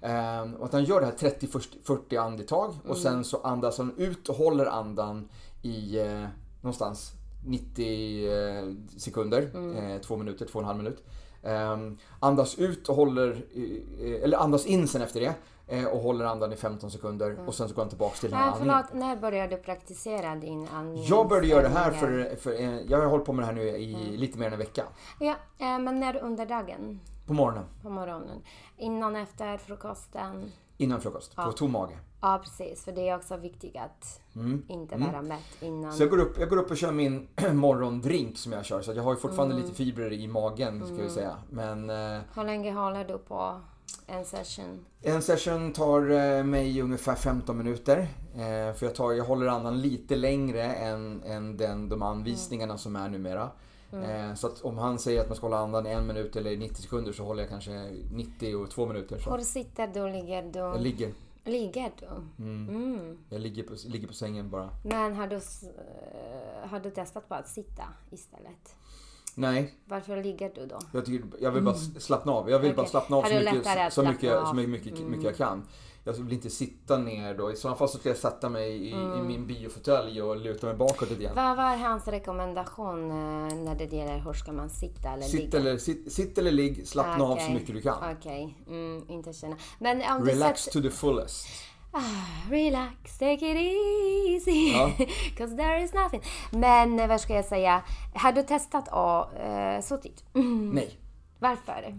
Eh, 0.00 0.52
och 0.52 0.64
att 0.64 0.72
han 0.72 0.84
gör 0.84 1.00
det 1.00 1.06
här 1.06 1.30
30-40 1.30 2.20
andetag 2.20 2.74
och 2.88 2.96
sen 2.96 3.24
så 3.24 3.40
andas 3.40 3.78
han 3.78 3.94
ut 3.96 4.28
och 4.28 4.36
håller 4.36 4.66
andan 4.66 5.28
i 5.62 5.98
eh, 5.98 6.26
någonstans 6.60 7.12
90 7.44 8.28
eh, 8.32 8.64
sekunder, 8.96 9.42
eh, 9.76 10.00
två 10.00 10.16
minuter, 10.16 10.46
två 10.46 10.58
och 10.58 10.62
en 10.62 10.66
halv 10.66 10.78
minut. 10.78 11.04
Eh, 11.42 11.76
andas 12.20 12.58
ut 12.58 12.88
och 12.88 12.96
håller, 12.96 13.44
eller 14.22 14.36
andas 14.38 14.66
in 14.66 14.88
sen 14.88 15.02
efter 15.02 15.20
det 15.20 15.34
eh, 15.66 15.84
och 15.84 16.00
håller 16.00 16.24
andan 16.24 16.52
i 16.52 16.56
15 16.56 16.90
sekunder 16.90 17.38
och 17.46 17.54
sen 17.54 17.68
så 17.68 17.74
går 17.74 17.82
han 17.82 17.88
tillbaks 17.88 18.20
till 18.20 18.30
den 18.30 18.38
här 18.38 18.46
Ja, 18.46 18.52
andningen. 18.52 18.82
förlåt, 18.88 19.00
när 19.00 19.16
började 19.16 19.56
du 19.56 19.62
praktisera 19.62 20.34
din 20.36 20.68
andning? 20.68 21.04
Jag 21.04 21.28
började 21.28 21.46
göra 21.48 21.62
det 21.62 21.68
här 21.68 21.90
för, 21.90 22.36
för 22.36 22.52
jag 22.90 22.98
har 22.98 23.06
hållit 23.06 23.26
på 23.26 23.32
med 23.32 23.42
det 23.42 23.46
här 23.46 23.54
nu 23.54 23.62
i 23.68 24.16
lite 24.16 24.38
mer 24.38 24.46
än 24.46 24.52
en 24.52 24.58
vecka. 24.58 24.84
Ja, 25.20 25.34
men 25.58 26.00
när 26.00 26.16
under 26.22 26.46
dagen? 26.46 27.00
På 27.26 27.32
morgonen, 27.32 27.64
På 27.82 27.90
morgonen? 27.90 28.42
Innan, 28.76 29.16
efter 29.16 29.58
frukosten? 29.58 30.52
innan 30.76 31.00
frukost, 31.00 31.36
på 31.36 31.52
tom 31.52 31.72
mage. 31.72 31.98
Ja, 32.24 32.40
precis. 32.44 32.84
För 32.84 32.92
det 32.92 33.08
är 33.08 33.16
också 33.16 33.36
viktigt 33.36 33.76
att 33.76 34.20
inte 34.68 34.96
vara 34.96 35.22
mätt 35.22 35.40
innan. 35.60 35.84
Mm. 35.84 35.92
Så 35.92 36.02
jag 36.02 36.10
går, 36.10 36.20
upp, 36.20 36.38
jag 36.38 36.48
går 36.48 36.56
upp 36.56 36.70
och 36.70 36.76
kör 36.76 36.92
min 36.92 37.28
morgondrink 37.52 38.38
som 38.38 38.52
jag 38.52 38.64
kör. 38.64 38.82
Så 38.82 38.92
jag 38.92 39.02
har 39.02 39.12
ju 39.14 39.20
fortfarande 39.20 39.56
lite 39.56 39.74
fibrer 39.74 40.12
i 40.12 40.28
magen 40.28 40.86
ska 40.86 40.96
vi 40.96 41.10
säga. 41.10 41.36
Men 41.50 41.90
eh, 41.90 42.20
Hur 42.34 42.44
länge 42.44 42.72
håller 42.72 43.04
du 43.04 43.18
på 43.18 43.60
en 44.06 44.24
session? 44.24 44.84
en 45.02 45.22
session 45.22 45.72
tar 45.72 46.10
eh, 46.10 46.44
mig 46.44 46.80
ungefär 46.80 47.14
15 47.14 47.58
minuter. 47.58 47.98
Eh, 48.34 48.74
för 48.74 48.86
jag, 48.86 48.94
tar, 48.94 49.12
jag 49.12 49.24
håller 49.24 49.46
andan 49.46 49.80
lite 49.80 50.16
längre 50.16 50.62
än, 50.62 51.22
än 51.22 51.56
den, 51.56 51.88
de 51.88 52.02
anvisningarna 52.02 52.78
som 52.78 52.96
är 52.96 53.08
numera. 53.08 53.50
Eh, 53.92 54.34
så 54.34 54.46
att 54.46 54.60
om 54.60 54.78
han 54.78 54.98
säger 54.98 55.20
att 55.20 55.28
man 55.28 55.36
ska 55.36 55.46
hålla 55.46 55.58
andan 55.58 55.86
i 55.86 55.90
en 55.90 56.06
minut 56.06 56.36
eller 56.36 56.56
90 56.56 56.82
sekunder 56.82 57.12
så 57.12 57.24
håller 57.24 57.42
jag 57.42 57.50
kanske 57.50 57.90
90 58.12 58.56
och 58.56 58.70
2 58.70 58.86
minuter. 58.86 59.18
Så. 59.18 59.30
Hur 59.30 59.38
sitter 59.38 59.86
du? 59.86 60.08
Ligger 60.08 60.42
du? 60.42 60.58
Jag 60.58 60.80
ligger. 60.80 61.12
Ligger 61.44 61.92
du? 62.00 62.44
Mm. 62.44 63.18
Jag 63.28 63.40
ligger 63.40 63.62
på, 63.62 63.74
ligger 63.86 64.08
på 64.08 64.14
sängen 64.14 64.50
bara. 64.50 64.70
Men 64.84 65.14
har 65.14 65.26
du, 65.26 65.36
eh, 65.36 66.68
har 66.68 66.80
du 66.80 66.90
testat 66.90 67.28
på 67.28 67.34
att 67.34 67.48
sitta 67.48 67.82
istället? 68.10 68.76
Nej, 69.34 69.74
Varför 69.84 70.22
ligger 70.22 70.52
du 70.54 70.66
då? 70.66 70.78
jag, 70.92 71.04
tycker, 71.06 71.28
jag 71.40 71.50
vill 71.50 71.62
bara 71.62 71.74
slappna 71.74 72.32
av. 72.32 72.50
Jag 72.50 72.58
vill 72.58 72.74
bara 72.74 72.82
Okej. 72.82 72.90
slappna 72.90 73.16
av 73.16 73.22
så 73.22 73.28
mycket, 73.28 73.92
så 73.92 74.02
mycket, 74.02 74.46
så 74.48 74.54
mycket, 74.54 74.98
mycket 74.98 75.24
jag 75.24 75.36
kan. 75.36 75.62
Jag 76.06 76.12
vill 76.12 76.32
inte 76.32 76.50
sitta 76.50 76.98
ner 76.98 77.34
då. 77.34 77.52
I 77.52 77.56
sådana 77.56 77.76
fall 77.76 77.88
så 77.88 77.98
ska 77.98 78.08
jag 78.08 78.18
sätta 78.18 78.48
mig 78.48 78.70
i, 78.70 78.90
i 78.90 79.22
min 79.22 79.46
biofåtölj 79.46 80.22
och 80.22 80.36
luta 80.36 80.66
mig 80.66 80.76
bakåt 80.76 81.10
lite 81.10 81.22
grann. 81.22 81.34
Vad 81.34 81.56
var 81.56 81.76
hans 81.76 82.08
rekommendation 82.08 83.10
eh, 83.10 83.56
när 83.56 83.74
det 83.74 83.96
gäller 83.96 84.18
hur 84.18 84.32
ska 84.32 84.52
man 84.52 84.70
sitta 84.70 85.08
eller 85.08 85.22
Sitt 85.22 85.40
ligga? 85.40 85.58
eller, 85.58 85.78
sitt, 85.78 86.12
sitt 86.12 86.38
eller 86.38 86.52
ligg, 86.52 86.88
slappna 86.88 87.24
av 87.24 87.36
så 87.36 87.50
mycket 87.50 87.74
du 87.74 87.80
kan. 87.80 88.16
Okej, 88.18 88.58
mm, 88.66 89.04
inte 89.08 89.32
känna. 89.32 89.56
Men 89.78 90.02
om 90.16 90.24
du 90.24 90.30
Relax 90.30 90.60
sätter... 90.60 90.80
to 90.80 90.88
the 90.88 90.96
fullest. 90.96 91.46
Ah, 91.92 92.50
relax, 92.50 93.18
take 93.18 93.50
it 93.50 93.56
easy. 93.56 94.72
Ja. 94.72 94.90
Cause 95.36 95.56
there 95.56 95.84
is 95.84 95.92
nothing. 95.94 96.22
Men 96.50 97.00
eh, 97.00 97.08
vad 97.08 97.20
ska 97.20 97.34
jag 97.34 97.44
säga? 97.44 97.82
Har 98.14 98.32
du 98.32 98.42
testat 98.42 98.88
att 98.88 99.30
uh, 99.32 99.86
suttit? 99.86 100.24
Nej. 100.72 100.98
Varför? 101.38 101.94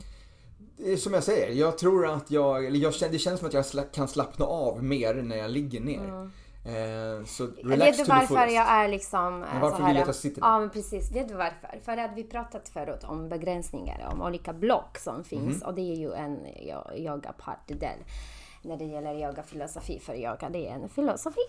Som 0.97 1.13
jag 1.13 1.23
säger, 1.23 1.51
jag 1.51 1.77
tror 1.77 2.07
att 2.07 2.31
jag, 2.31 2.65
eller 2.65 2.79
jag 2.79 2.93
det 3.11 3.19
känns 3.19 3.39
som 3.39 3.47
att 3.47 3.53
jag 3.53 3.65
kan 3.91 4.07
slappna 4.07 4.45
av 4.45 4.83
mer 4.83 5.13
när 5.13 5.35
jag 5.37 5.51
ligger 5.51 5.79
ner. 5.81 6.29
Eh, 6.65 7.25
så 7.25 7.43
relax 7.45 7.63
Mm. 7.63 7.79
Vet 7.79 7.97
du 7.97 8.03
varför 8.03 8.47
jag 8.47 8.67
är 8.69 8.87
liksom... 8.87 9.43
eh, 9.43 9.49
Men 9.51 9.61
varför 9.61 9.77
så 9.77 9.83
här, 9.83 9.89
vill 9.89 9.99
jag 9.99 10.09
att 10.09 10.15
sitter? 10.15 10.41
Ja, 10.41 10.59
men 10.59 10.69
precis. 10.69 11.11
Vet 11.11 11.27
du 11.27 11.33
varför? 11.33 11.79
För 11.85 11.97
att 11.97 12.11
vi 12.15 12.23
pratat 12.23 12.69
förut 12.69 13.03
om 13.03 13.29
begränsningar, 13.29 14.09
om 14.13 14.21
olika 14.21 14.53
block 14.53 14.97
som 14.97 15.23
finns. 15.23 15.55
Mhm. 15.61 15.61
Och 15.65 15.73
det 15.75 15.81
är 15.81 15.95
ju 15.95 16.13
en 16.13 16.37
yo- 16.45 16.95
yoga-partydel. 16.97 17.97
När 18.61 18.77
det 18.77 18.85
gäller 18.85 19.13
yogafilosofi, 19.13 19.99
för 19.99 20.13
yoga 20.15 20.49
det 20.49 20.67
är 20.67 20.73
en 20.73 20.89
filosofi. 20.89 21.41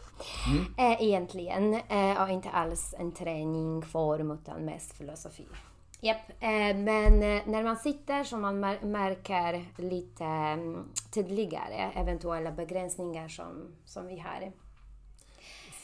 Mm. 0.51 0.93
Eh, 0.93 1.03
egentligen. 1.03 1.75
Eh, 1.75 2.23
och 2.23 2.29
inte 2.29 2.49
alls 2.51 2.95
en 2.99 3.13
träning, 3.13 3.83
form, 3.83 4.31
utan 4.31 4.65
mest 4.65 4.93
filosofi. 4.93 5.47
Japp, 6.07 6.31
eh, 6.41 6.77
men 6.77 7.23
eh, 7.23 7.43
när 7.47 7.63
man 7.63 7.77
sitter 7.77 8.25
så 8.25 8.37
man 8.37 8.61
märker 8.83 9.65
lite 9.77 10.25
mm, 10.25 10.85
tydligare 11.15 11.91
eventuella 11.95 12.53
begränsningar 12.53 13.29
som, 13.29 13.75
som 13.85 14.07
vi 14.07 14.19
har. 14.19 14.53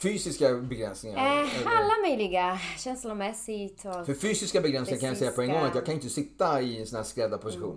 Fysiska 0.02 0.54
begränsningar. 0.54 1.42
Eh, 1.42 1.48
alla 1.66 2.08
möjliga, 2.08 2.58
känslomässigt 2.78 3.84
och... 3.84 4.06
För 4.06 4.14
fysiska 4.14 4.60
begränsningar 4.60 5.00
kan 5.00 5.08
jag 5.08 5.18
säga 5.18 5.30
på 5.30 5.42
en 5.42 5.48
gång 5.48 5.62
att 5.62 5.74
jag 5.74 5.86
kan 5.86 5.94
inte 5.94 6.08
sitta 6.08 6.60
i 6.60 6.80
en 6.80 6.86
sån 6.86 6.96
här 6.96 7.04
skräddarposition. 7.04 7.76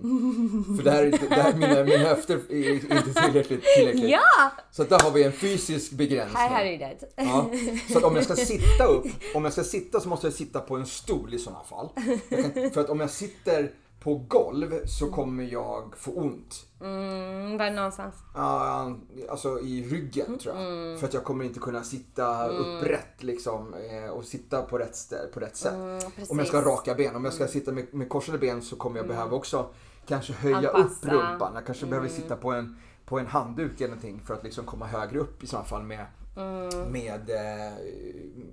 För 0.77 0.83
där, 0.83 1.11
där 1.29 1.53
mina, 1.53 1.83
mina 1.83 1.97
höfter 1.97 2.41
är 2.49 2.73
inte 2.73 3.21
tillräckligt. 3.21 3.63
tillräckligt. 3.77 4.09
Ja! 4.09 4.51
Så 4.71 4.83
där 4.83 4.99
har 4.99 5.11
vi 5.11 5.23
en 5.23 5.31
fysisk 5.31 5.91
begränsning. 5.91 6.37
Här 6.37 6.49
har 6.49 6.71
du 6.71 6.77
det. 6.77 6.97
Ja, 7.15 7.51
så 7.91 7.97
att 7.97 8.03
om 8.03 8.15
jag 8.15 8.23
ska 8.23 8.35
sitta 8.35 8.85
upp, 8.85 9.05
om 9.35 9.43
jag 9.43 9.53
ska 9.53 9.63
sitta 9.63 9.99
så 9.99 10.09
måste 10.09 10.27
jag 10.27 10.33
sitta 10.33 10.59
på 10.59 10.75
en 10.75 10.85
stol 10.85 11.33
i 11.33 11.39
sådana 11.39 11.63
fall. 11.63 11.89
Kan, 12.29 12.71
för 12.71 12.81
att 12.81 12.89
om 12.89 12.99
jag 12.99 13.09
sitter 13.09 13.71
på 13.99 14.15
golv 14.15 14.85
så 14.85 15.11
kommer 15.11 15.43
jag 15.43 15.97
få 15.97 16.11
ont. 16.11 16.65
Mm, 16.81 17.57
var 17.57 17.71
någonstans? 17.71 18.15
Ja, 18.33 18.95
alltså 19.29 19.59
i 19.59 19.83
ryggen 19.89 20.37
tror 20.39 20.55
jag. 20.55 20.65
Mm. 20.65 20.97
För 20.97 21.07
att 21.07 21.13
jag 21.13 21.23
kommer 21.23 21.45
inte 21.45 21.59
kunna 21.59 21.83
sitta 21.83 22.47
upprätt 22.47 23.23
liksom 23.23 23.73
eh, 23.73 24.09
och 24.09 24.23
sitta 24.25 24.61
på 24.61 24.77
rätt, 24.77 24.93
stä- 24.93 25.33
på 25.33 25.39
rätt 25.39 25.55
sätt. 25.55 25.73
Mm. 25.73 25.89
Mm. 25.89 26.01
Om 26.29 26.39
jag 26.39 26.47
ska 26.47 26.59
ha 26.59 26.65
raka 26.71 26.95
ben. 26.95 27.15
Om 27.15 27.25
jag 27.25 27.33
ska 27.33 27.47
sitta 27.47 27.71
med, 27.71 27.93
med 27.93 28.09
korsade 28.09 28.37
ben 28.37 28.61
så 28.61 28.75
kommer 28.75 28.97
jag 28.97 29.07
behöva 29.07 29.35
också 29.35 29.69
kanske 30.07 30.33
höja 30.33 30.57
Anpassa. 30.71 30.85
upp 31.07 31.11
rumpan. 31.13 31.51
Jag 31.55 31.65
kanske 31.65 31.85
behöver 31.85 32.09
sitta 32.09 32.35
på 32.35 32.51
en, 32.51 32.77
på 33.05 33.19
en 33.19 33.27
handduk 33.27 33.81
eller 33.81 33.87
någonting 33.87 34.21
för 34.25 34.33
att 34.33 34.43
liksom 34.43 34.65
komma 34.65 34.85
högre 34.85 35.19
upp 35.19 35.43
i 35.43 35.47
sådana 35.47 35.65
fall 35.65 35.83
med, 35.83 36.05
Mm. 36.37 36.91
med, 36.91 37.29
eh, 37.29 37.73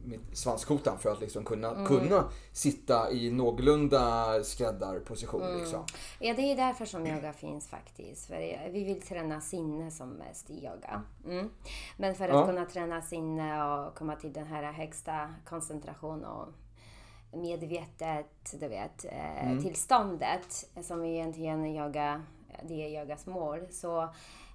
med 0.04 0.20
svanskotan 0.32 0.98
för 0.98 1.12
att 1.12 1.20
liksom 1.20 1.44
kunna, 1.44 1.70
Mm. 1.70 1.86
kunna 1.86 2.24
sitta 2.52 3.10
i 3.12 3.30
någorlunda 3.30 4.26
skräddarposition. 4.44 5.42
Mm. 5.42 5.58
Liksom. 5.58 5.84
Ja, 6.18 6.34
det 6.34 6.42
är 6.42 6.56
därför 6.56 6.84
som 6.84 7.06
yoga 7.06 7.32
finns 7.32 7.68
faktiskt. 7.68 8.26
För 8.26 8.70
vi 8.72 8.84
vill 8.84 9.02
träna 9.02 9.40
sinne 9.40 9.90
som 9.90 10.08
mest 10.08 10.50
i 10.50 10.54
yoga. 10.54 11.02
Mm. 11.24 11.50
Men 11.96 12.14
för 12.14 12.24
att 12.24 12.34
Ja. 12.34 12.46
kunna 12.46 12.64
träna 12.64 13.02
sinne 13.02 13.64
och 13.64 13.94
komma 13.94 14.16
till 14.16 14.32
den 14.32 14.46
här 14.46 14.72
högsta 14.72 15.34
koncentration 15.44 16.24
och 16.24 16.48
medvetet, 17.42 18.54
du 18.60 18.68
vet, 18.68 19.04
eh, 19.04 19.60
tillståndet 19.62 20.68
som 20.82 21.04
egentligen 21.04 21.66
yoga, 21.66 22.22
det 22.68 22.84
är 22.96 23.00
yogas 23.00 23.26
mål. 23.26 23.66
Så 23.70 24.08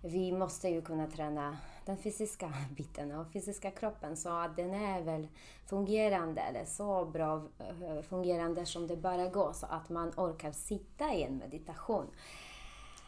vi 0.04 0.32
måste 0.32 0.70
ju 0.70 0.82
kunna 0.82 1.08
träna 1.08 1.58
den 1.86 1.98
fysiska 1.98 2.54
biten 2.78 3.12
och 3.12 3.32
fysiska 3.32 3.72
kroppen 3.72 4.17
så 4.17 4.30
att 4.30 4.56
den 4.56 4.74
är 4.74 5.02
väl 5.02 5.28
fungerande 5.65 6.41
eller 6.41 6.65
så 6.65 7.06
bra 7.06 7.36
eh, 7.60 8.02
fungerande 8.02 8.65
som 8.65 8.88
det 8.88 8.98
bara 8.98 9.28
går 9.30 9.54
så 9.54 9.65
att 9.65 9.89
man 9.89 10.12
orkar 10.17 10.52
sitta 10.52 11.13
i 11.13 11.24
en 11.24 11.38
meditation. 11.38 12.06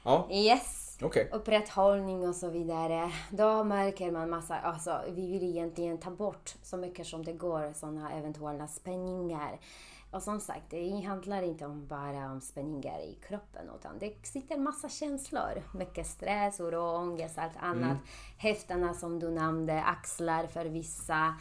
Ja, 0.03 0.27
Yes! 0.31 0.97
okej. 1.03 1.29
Upprätthållning 1.31 2.27
och 2.27 2.35
så 2.35 2.49
vidare. 2.49 3.11
Då 3.31 3.63
märker 3.63 4.11
man 4.11 4.29
massa, 4.29 4.59
alltså 4.59 5.01
vi 5.09 5.31
vill 5.31 5.43
egentligen 5.43 5.97
ta 5.97 6.11
bort 6.11 6.55
så 6.63 6.77
mycket 6.77 7.07
som 7.07 7.25
det 7.25 7.33
går 7.33 7.73
sådana 7.73 8.11
eventuella 8.11 8.67
spänningar. 8.67 9.59
Och 10.11 10.23
som 10.23 10.39
sagt, 10.39 10.69
det 10.69 11.01
handlar 11.01 11.41
inte 11.41 11.65
om 11.65 11.87
bara 11.87 12.31
om 12.31 12.41
spänningar 12.41 12.99
i 12.99 13.17
kroppen 13.27 13.69
utan 13.79 13.99
det 13.99 14.13
sitter 14.23 14.57
massa 14.57 14.89
känslor. 14.89 15.63
Mycket 15.73 16.07
stress, 16.07 16.59
oro, 16.59 16.79
ångest, 16.79 17.37
allt 17.37 17.57
annat. 17.59 17.97
Höfterna 18.37 18.93
som 18.93 19.19
du 19.19 19.29
nämnde, 19.31 19.83
axlar 19.83 20.47
för 20.47 20.65
vissa. 20.65 21.35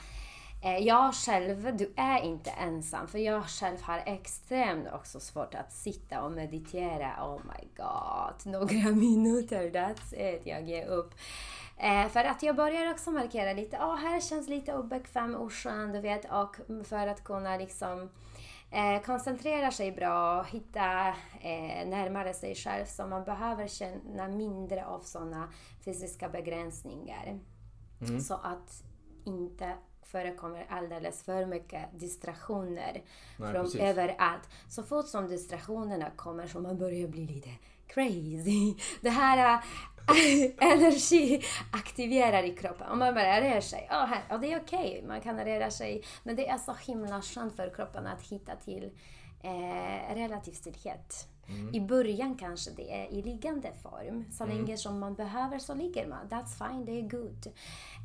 Eh, 0.62 0.78
jag 0.78 1.14
själv, 1.14 1.76
du 1.76 1.92
är 1.96 2.20
inte 2.20 2.50
ensam. 2.50 3.08
För 3.08 3.18
jag 3.18 3.44
själv 3.44 3.82
har 3.82 4.02
extremt 4.06 4.86
också 4.92 5.20
svårt 5.20 5.54
att 5.54 5.72
sitta 5.72 6.22
och 6.22 6.32
meditera. 6.32 7.12
Oh 7.20 7.40
my 7.44 7.68
god, 7.76 8.52
några 8.52 8.90
minuter, 8.94 9.70
that's 9.70 10.14
it, 10.14 10.42
jag 10.46 10.68
ger 10.68 10.86
upp. 10.86 11.14
Eh, 11.76 12.08
för 12.08 12.24
att 12.24 12.42
jag 12.42 12.56
börjar 12.56 12.90
också 12.90 13.10
markera 13.10 13.52
lite, 13.52 13.76
ja 13.76 13.92
oh, 13.92 13.96
här 13.96 14.20
känns 14.20 14.48
lite 14.48 14.74
obekväm, 14.74 15.34
oskön, 15.34 15.92
du 15.92 16.00
vet. 16.00 16.32
Och 16.32 16.56
för 16.84 17.06
att 17.06 17.24
kunna 17.24 17.56
liksom 17.56 18.10
eh, 18.70 19.02
koncentrera 19.02 19.70
sig 19.70 19.92
bra, 19.92 20.42
hitta 20.42 21.08
eh, 21.40 21.88
närmare 21.88 22.34
sig 22.34 22.54
själv. 22.54 22.84
Så 22.84 23.06
man 23.06 23.24
behöver 23.24 23.66
känna 23.66 24.28
mindre 24.28 24.86
av 24.86 25.00
sådana 25.00 25.52
fysiska 25.84 26.28
begränsningar. 26.28 27.38
Mm. 28.00 28.20
Så 28.20 28.34
att 28.34 28.82
inte 29.24 29.74
förekommer 30.02 30.66
alldeles 30.70 31.22
för 31.22 31.46
mycket 31.46 32.00
distraktioner 32.00 33.02
Nej, 33.38 33.52
från 33.52 33.64
precis. 33.64 33.80
överallt. 33.80 34.48
Så 34.68 34.82
fort 34.82 35.06
som 35.06 35.28
distraktionerna 35.28 36.10
kommer 36.16 36.46
så 36.46 36.60
man 36.60 36.78
börjar 36.78 37.08
bli 37.08 37.26
lite 37.26 37.50
crazy. 37.86 38.74
Det 39.00 39.10
här 39.10 39.64
energi 40.58 41.42
aktiverar 41.72 42.42
i 42.42 42.54
kroppen. 42.54 42.88
Och 42.88 42.98
man 42.98 43.14
bara 43.14 43.40
rör 43.40 43.60
sig, 43.60 43.88
oh, 43.90 44.04
här, 44.06 44.22
Och 44.30 44.40
det 44.40 44.52
är 44.52 44.60
okej, 44.60 44.88
okay. 44.88 45.08
man 45.08 45.20
kan 45.20 45.44
röra 45.44 45.70
sig. 45.70 46.04
Men 46.22 46.36
det 46.36 46.48
är 46.48 46.58
så 46.58 46.74
himla 46.86 47.22
skönt 47.22 47.56
för 47.56 47.74
kroppen 47.74 48.06
att 48.06 48.22
hitta 48.22 48.56
till 48.56 48.90
eh, 49.42 50.14
relativ 50.14 50.52
stillhet. 50.52 51.28
Mm. 51.48 51.74
I 51.74 51.80
början 51.80 52.36
kanske 52.36 52.70
det 52.70 53.02
är 53.02 53.06
i 53.12 53.22
liggande 53.22 53.72
form. 53.82 54.24
Så 54.30 54.44
mm. 54.44 54.56
länge 54.56 54.76
som 54.76 54.98
man 54.98 55.14
behöver 55.14 55.58
så 55.58 55.74
ligger 55.74 56.06
man. 56.06 56.28
That's 56.28 56.68
fine, 56.68 56.84
det 56.84 56.92
är 56.92 57.02
good. 57.02 57.46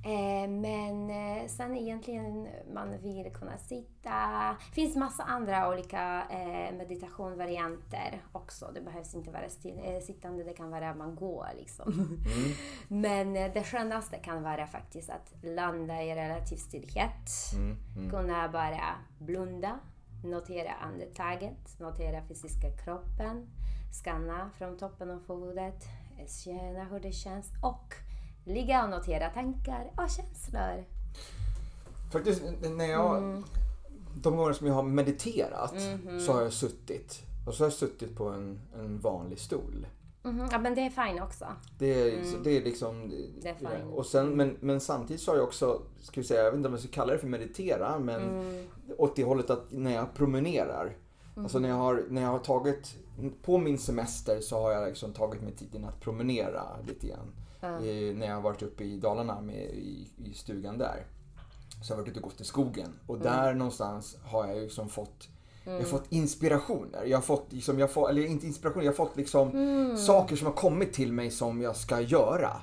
Eh, 0.06 0.50
men 0.50 1.10
eh, 1.10 1.48
sen 1.48 1.78
egentligen 1.78 2.48
man 2.74 3.02
vill 3.02 3.32
kunna 3.34 3.58
sitta. 3.58 4.10
Det 4.70 4.76
finns 4.76 4.96
massa 4.96 5.24
andra 5.24 5.70
olika 5.70 6.24
eh, 6.30 6.76
meditationvarianter 6.78 8.22
också. 8.32 8.72
Det 8.74 8.82
behövs 8.82 9.16
inte 9.16 9.32
vara 9.32 9.50
still, 9.50 9.80
eh, 9.84 10.00
sittande, 10.00 10.44
det 10.44 10.54
kan 10.54 10.70
vara 10.70 10.90
att 10.90 10.98
man 10.98 11.16
går 11.16 11.48
liksom. 11.58 11.94
Mm. 11.94 12.22
Men 12.88 13.36
eh, 13.36 13.54
det 13.54 13.64
skönaste 13.64 14.18
kan 14.18 14.44
vara 14.44 14.68
faktiskt 14.68 15.10
att 15.10 15.34
landa 15.44 16.04
i 16.04 16.16
relativ 16.16 16.58
stillhet. 16.58 17.54
Mm. 17.54 17.78
mm. 17.98 18.10
Kunna 18.10 18.50
bara 18.50 18.96
blunda 19.20 19.80
Notera 20.24 20.74
andetaget, 20.74 21.80
notera 21.80 22.24
fysiska 22.28 22.72
kroppen, 22.84 23.48
skanna 23.92 24.50
från 24.58 24.78
toppen 24.78 25.12
av 25.12 25.28
huvudet, 25.28 25.84
känna 26.28 26.84
hur 26.84 27.00
det 27.00 27.12
känns 27.12 27.52
och 27.62 27.94
ligga 28.46 28.84
och 28.84 28.90
notera 28.90 29.30
tankar 29.30 29.92
och 29.98 30.10
känslor. 30.10 30.86
Faktiskt, 32.12 32.42
när 32.62 32.86
jag, 32.86 33.18
mm. 33.18 33.44
de 34.16 34.38
gånger 34.38 34.54
som 34.54 34.68
jag 34.68 34.74
har 34.74 34.84
mediterat 34.84 35.72
mm 35.72 36.00
-hmm. 36.00 36.20
så 36.20 36.34
har 36.34 36.42
jag 36.42 36.54
suttit. 36.54 37.22
Och 37.48 37.54
så 37.54 37.64
har 37.64 37.66
jag 37.66 37.74
suttit 37.74 38.16
på 38.16 38.30
en, 38.30 38.60
en 38.76 39.00
vanlig 39.00 39.40
stol. 39.40 39.88
Mm. 40.24 40.48
Ja 40.52 40.60
men 40.60 40.76
det 40.76 40.82
är 40.82 40.90
fine 40.90 41.24
också. 41.24 41.46
Det 41.78 42.02
är, 42.02 42.14
mm. 42.14 42.44
det 42.44 42.58
är 42.58 42.64
liksom... 42.64 43.10
Det 43.42 43.50
är 43.50 43.56
fine. 43.56 43.88
Och 43.94 44.06
sen, 44.06 44.30
men, 44.30 44.58
men 44.60 44.80
samtidigt 44.80 45.22
så 45.22 45.32
har 45.32 45.38
jag 45.38 45.48
också, 45.48 45.82
ska 46.02 46.22
vi 46.22 46.28
säga, 46.28 46.44
jag 46.44 46.52
vet 46.52 46.58
inte 46.58 46.68
om 46.68 46.74
jag 46.74 46.82
ska 46.82 46.92
kalla 46.92 47.14
det 47.14 47.20
för 47.20 47.28
meditera, 47.28 48.00
men 48.00 48.22
mm. 48.22 48.68
åt 48.98 49.16
det 49.16 49.24
hållet 49.24 49.50
att 49.50 49.72
när 49.72 49.94
jag 49.94 50.14
promenerar. 50.14 50.98
Mm. 51.34 51.46
Alltså 51.46 51.60
när 51.60 51.70
jag, 51.70 51.76
har, 51.76 52.06
när 52.10 52.22
jag 52.22 52.30
har 52.30 52.40
tagit, 52.40 52.96
på 53.42 53.58
min 53.58 53.78
semester 53.78 54.42
så 54.42 54.62
har 54.62 54.72
jag 54.72 54.88
liksom 54.88 55.14
tagit 55.14 55.42
mig 55.42 55.56
tiden 55.56 55.86
att 55.86 56.02
promenera 56.02 56.64
lite 56.88 57.08
grann. 57.08 57.32
I, 57.84 58.14
när 58.14 58.28
jag 58.28 58.36
har 58.36 58.42
varit 58.42 58.62
uppe 58.62 58.84
i 58.84 58.98
Dalarna 58.98 59.42
med, 59.42 59.70
i, 59.70 60.08
i 60.18 60.34
stugan 60.34 60.78
där. 60.78 61.06
Så 61.84 61.92
jag 61.92 61.98
har 61.98 62.02
varit 62.02 62.10
ute 62.10 62.20
och 62.20 62.24
gått 62.24 62.42
i 62.42 62.44
skogen 62.44 62.94
och 63.08 63.16
mm. 63.16 63.28
där 63.28 63.54
någonstans 63.54 64.18
har 64.24 64.48
jag 64.48 64.58
liksom 64.58 64.90
fått 64.90 65.30
Mm. 65.66 65.78
Jag 65.78 65.86
har 65.86 65.90
fått 65.90 66.06
inspirationer. 66.10 67.04
Jag 67.06 67.18
har 67.18 67.22
fått, 67.22 67.54
liksom, 67.54 67.80
jag 67.80 67.92
får, 67.92 68.10
eller 68.10 68.26
inte 68.26 68.48
inspiration, 68.48 68.84
jag 68.84 68.92
har 68.92 68.96
fått 68.96 69.18
liksom 69.18 69.50
mm. 69.50 69.98
saker 69.98 70.36
som 70.36 70.48
har 70.48 70.54
kommit 70.54 70.94
till 70.94 71.14
mig 71.14 71.32
som 71.32 71.62
jag 71.62 71.76
ska 71.76 72.02
göra. 72.02 72.62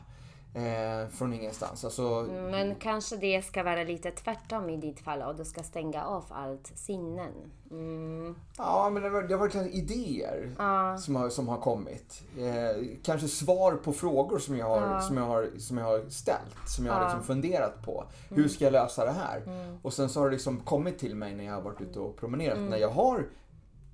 Eh, 0.54 1.08
från 1.08 1.32
ingenstans. 1.32 1.84
Alltså, 1.84 2.26
Men 2.50 2.74
kanske 2.74 3.16
det 3.16 3.42
ska 3.42 3.62
vara 3.62 3.84
lite 3.84 4.10
tvärtom 4.10 4.70
i 4.70 4.76
ditt 4.76 5.00
fall 5.00 5.22
och 5.22 5.36
du 5.36 5.44
ska 5.44 5.62
stänga 5.62 6.04
av 6.04 6.24
allt 6.28 6.72
sinnen. 6.74 7.32
Mm. 7.70 8.34
Ja, 8.56 8.90
men 8.90 9.02
det, 9.02 9.08
har, 9.08 9.22
det 9.22 9.34
har 9.34 9.40
varit 9.40 9.74
idéer 9.74 10.50
ah. 10.58 10.96
som, 10.96 11.16
har, 11.16 11.28
som 11.28 11.48
har 11.48 11.58
kommit. 11.58 12.22
Eh, 12.38 12.86
kanske 13.02 13.28
svar 13.28 13.72
på 13.72 13.92
frågor 13.92 14.38
som 14.38 14.56
jag 14.56 14.66
har, 14.66 14.82
ah. 14.82 15.00
som 15.00 15.16
jag 15.16 15.24
har, 15.24 15.50
som 15.58 15.78
jag 15.78 15.84
har 15.84 16.04
ställt. 16.08 16.68
Som 16.68 16.86
jag 16.86 16.94
ah. 16.94 16.98
har 16.98 17.04
liksom 17.04 17.22
funderat 17.22 17.82
på. 17.84 18.04
Hur 18.28 18.38
mm. 18.38 18.48
ska 18.48 18.64
jag 18.64 18.72
lösa 18.72 19.04
det 19.04 19.12
här? 19.12 19.42
Mm. 19.46 19.78
Och 19.82 19.92
sen 19.92 20.08
så 20.08 20.20
har 20.20 20.26
det 20.26 20.32
liksom 20.32 20.60
kommit 20.60 20.98
till 20.98 21.14
mig 21.14 21.34
när 21.34 21.44
jag 21.44 21.54
har 21.54 21.62
varit 21.62 21.80
ute 21.80 22.00
och 22.00 22.16
promenerat. 22.16 22.56
Mm. 22.56 22.70
När 22.70 22.78
jag 22.78 22.90
har 22.90 23.26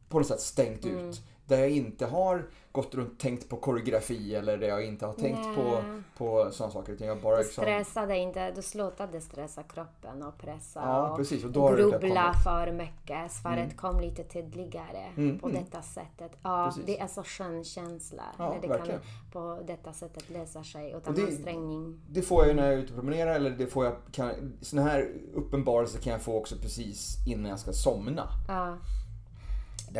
på 0.09 0.19
något 0.19 0.29
sätt 0.29 0.41
stängt 0.41 0.85
mm. 0.85 1.09
ut 1.09 1.21
där 1.47 1.59
jag 1.59 1.71
inte 1.71 2.07
har 2.07 2.47
gått 2.73 2.95
runt 2.95 3.13
och 3.13 3.19
tänkt 3.19 3.49
på 3.49 3.57
koreografi 3.57 4.35
eller 4.35 4.59
där 4.59 4.69
jag 4.69 4.85
inte 4.85 5.07
har 5.07 5.13
tänkt 5.13 5.41
Nej. 5.45 5.55
på, 5.55 5.83
på 6.19 6.51
sådana 6.51 6.73
saker. 6.73 6.93
Utan 6.93 7.07
jag 7.07 7.21
bara 7.21 7.37
du 7.37 7.43
liksom... 7.43 7.63
stressade 7.63 8.17
inte, 8.17 8.51
du 8.51 8.63
slutade 8.63 9.21
stressa 9.21 9.63
kroppen 9.63 10.23
och 10.23 10.39
pressa 10.39 10.81
ja, 10.81 11.11
och 11.11 11.17
precis. 11.17 11.45
Och 11.45 11.53
grubbla 11.53 12.35
för 12.45 12.73
mycket. 12.73 13.33
Svaret 13.33 13.65
mm. 13.65 13.77
kom 13.77 14.01
lite 14.01 14.25
tydligare 14.25 15.13
mm. 15.17 15.39
på 15.39 15.49
mm. 15.49 15.65
detta 15.65 15.83
sättet. 15.83 16.39
Ja, 16.43 16.67
precis. 16.67 16.87
det 16.87 17.01
är 17.01 17.07
så 17.07 17.23
skön 17.23 17.65
känsla 17.65 18.23
ja, 18.39 18.51
när 18.51 18.61
det 18.61 18.69
verkligen. 18.69 19.01
kan 19.01 19.33
på 19.33 19.63
detta 19.67 19.93
sättet 19.93 20.31
lösa 20.31 20.65
sig 20.65 20.93
utan 20.93 21.15
det, 21.15 21.23
ansträngning. 21.23 22.01
Det 22.11 22.23
får 22.23 22.47
jag 22.47 22.57
när 22.57 22.65
jag 22.65 22.75
är 22.75 22.79
ute 22.79 22.93
och 22.93 22.99
promenerar 22.99 23.35
eller 23.35 23.51
det 23.51 23.67
får 23.67 23.85
jag, 23.85 23.95
kan, 24.13 24.57
såna 24.61 24.83
här 24.83 25.13
uppenbarelser 25.35 26.01
kan 26.01 26.13
jag 26.13 26.23
få 26.23 26.39
också 26.39 26.57
precis 26.57 27.17
innan 27.27 27.51
jag 27.51 27.61
ska 27.61 27.73
somna. 27.73 28.29
Ja. 28.49 28.77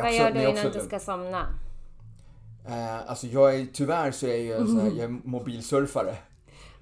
Vad 0.03 0.15
gör 0.15 0.31
du 0.31 0.49
innan 0.49 0.71
du 0.71 0.79
ska 0.79 0.99
somna? 0.99 1.47
Uh, 2.67 3.09
alltså 3.09 3.27
jag 3.27 3.55
är, 3.55 3.65
tyvärr 3.73 4.11
så 4.11 4.25
är 4.25 4.37
jag 4.37 4.59
ju 4.59 4.67
sån 4.67 4.79
här, 4.79 4.87
jag 4.87 4.99
är 4.99 5.19
mobilsurfare. 5.23 6.15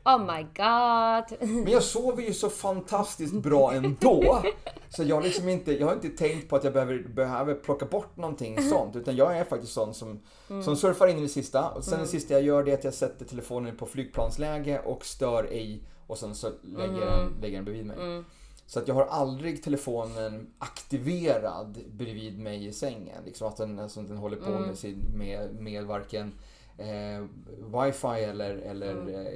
Oh 0.06 0.20
my 0.20 0.44
god. 0.44 1.50
Men 1.64 1.72
jag 1.72 1.84
sover 1.84 2.24
ju 2.24 2.34
så 2.34 2.50
fantastiskt 2.50 3.34
bra 3.34 3.74
ändå. 3.74 4.42
Så 4.90 5.04
jag, 5.04 5.24
liksom 5.24 5.50
inte, 5.50 5.80
jag 5.80 5.88
har 5.88 5.94
inte 5.94 6.10
tänkt 6.10 6.50
på 6.50 6.56
att 6.56 6.64
jag 6.64 6.74
behöver, 6.74 7.00
behöver 7.00 7.54
plocka 7.54 7.86
bort 7.86 8.18
någonting 8.18 8.70
sånt. 8.70 8.96
Utan 8.96 9.16
jag 9.16 9.38
är 9.38 9.44
faktiskt 9.44 9.74
sån 9.74 9.94
som, 9.94 10.20
mm. 10.50 10.64
som 10.64 10.76
surfar 10.76 11.08
in 11.08 11.18
i 11.18 11.22
det 11.22 11.30
sista. 11.30 11.70
Och 11.70 11.84
sen 11.84 11.94
mm. 11.94 12.06
det 12.06 12.12
sista 12.12 12.34
jag 12.34 12.44
gör 12.44 12.64
det 12.64 12.72
är 12.72 12.78
att 12.78 12.84
jag 12.84 12.94
sätter 12.94 13.26
telefonen 13.26 13.78
på 13.78 13.86
flygplansläge 13.86 14.80
och 14.80 15.06
stör 15.06 15.44
ej. 15.44 15.84
Och 16.08 16.18
sen 16.18 16.36
så 16.36 16.52
lägger, 16.64 16.88
mm. 16.88 17.00
den, 17.00 17.34
lägger 17.42 17.56
den 17.56 17.66
bredvid 17.66 17.86
mig. 17.86 17.98
Mm. 17.98 18.26
Så 18.68 18.80
att 18.80 18.88
jag 18.88 18.96
har 18.96 19.06
aldrig 19.06 19.64
telefonen 19.64 20.54
aktiverad 20.60 21.80
bredvid 21.92 22.40
mig 22.40 22.66
i 22.66 22.74
sängen. 22.74 23.24
Liksom 23.26 23.48
att 23.48 23.58
den, 23.58 23.80
alltså, 23.80 24.02
den 24.02 24.18
håller 24.18 24.38
på 24.38 24.52
mm. 24.52 24.62
med, 24.62 24.78
sin, 24.78 25.00
med, 25.14 25.56
med 25.56 25.86
varken 25.86 26.34
eh, 26.78 27.26
wifi 27.82 28.24
eller, 28.24 28.56
eller 28.56 28.92
mm. 28.92 29.16
eh, 29.16 29.32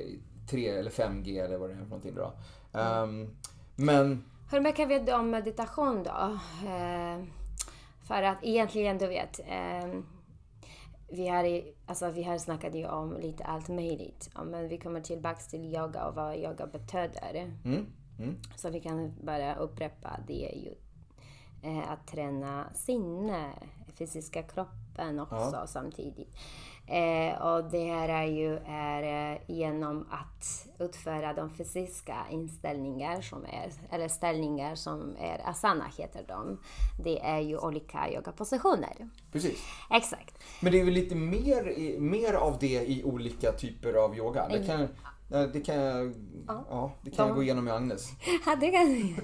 3 0.50 0.68
eller 0.68 0.92
5G 0.92 1.46
eller 1.46 1.58
vad 1.58 1.70
det 1.70 1.74
är 1.74 1.78
för 1.78 1.86
någonting 1.86 2.15
då. 2.15 2.34
Um, 2.80 3.30
men... 3.76 4.24
Hur 4.52 4.62
mycket 4.62 4.89
vet 4.89 5.06
du 5.06 5.13
om 5.13 5.30
meditation 5.30 6.04
då? 6.04 6.39
Eh, 6.68 7.24
för 8.08 8.24
att 8.24 8.38
egentligen, 8.42 8.98
du 8.98 9.08
vet, 9.08 9.39
eh, 9.39 10.00
vi 11.10 11.28
har, 11.28 11.62
alltså, 11.86 12.12
vi 12.12 12.24
har 12.24 12.38
snackat 12.38 12.76
ju 12.76 12.88
om 12.88 13.18
lite 13.20 13.44
allt 13.44 13.68
möjligt. 13.68 14.30
Men 14.46 14.68
vi 14.68 14.78
kommer 14.78 15.02
tillbaka 15.02 15.39
till 15.50 15.76
yoga 15.76 16.06
och 16.06 16.15
vad 16.15 16.38
yoga 16.38 16.68
betyder. 16.68 17.54
Mm. 17.65 17.86
Mm. 18.19 18.36
Så 18.55 18.69
vi 18.69 18.79
kan 18.82 19.13
bara 19.21 19.55
upprepa 19.55 20.19
det 20.27 20.51
ju. 20.55 20.73
Eh, 21.62 21.91
att 21.91 22.08
träna 22.08 22.65
sinne, 22.73 23.51
fysiska 23.97 24.43
kroppen 24.43 25.19
också 25.19 25.49
ja. 25.53 25.67
samtidigt. 25.67 26.36
Eh, 26.88 27.41
och 27.41 27.71
det 27.71 27.84
här 27.84 28.10
är 28.10 28.25
ju 28.25 28.58
är, 28.67 29.32
eh, 29.32 29.38
genom 29.47 30.08
att 30.12 30.67
utföra 30.79 31.34
de 31.34 31.49
fysiska 31.49 32.15
inställningar 32.32 33.21
som 33.21 33.45
är, 33.45 33.71
eller 33.91 34.08
ställningar 34.08 34.75
som 34.75 35.15
är 35.19 35.49
asana 35.49 35.86
heter 35.97 36.25
de. 36.27 36.60
Det 37.03 37.19
är 37.19 37.39
ju 37.39 37.58
olika 37.58 38.13
yogapositioner. 38.13 39.10
Precis. 39.32 39.63
Exakt. 39.91 40.43
Men 40.62 40.71
det 40.71 40.79
är 40.79 40.86
väl 40.86 40.93
lite 40.93 41.15
mer, 41.15 41.99
mer 41.99 42.34
av 42.34 42.58
det 42.60 42.89
i 42.89 43.03
olika 43.03 43.51
typer 43.51 43.93
av 43.93 44.17
yoga? 44.17 44.47
Det 44.47 44.65
kan, 44.65 44.88
det 45.30 45.65
kan 45.65 45.76
jag, 45.76 46.13
ja. 46.48 46.65
ja 46.70 46.92
det 47.02 47.12
kan 47.12 47.28
jag 47.28 47.36
gå 47.36 47.44
igenom 47.44 47.65
med 47.65 47.74
Agnes. 47.74 48.12
Ja, 48.46 48.56
det 48.56 48.72
kan 48.72 48.86
du 48.86 49.15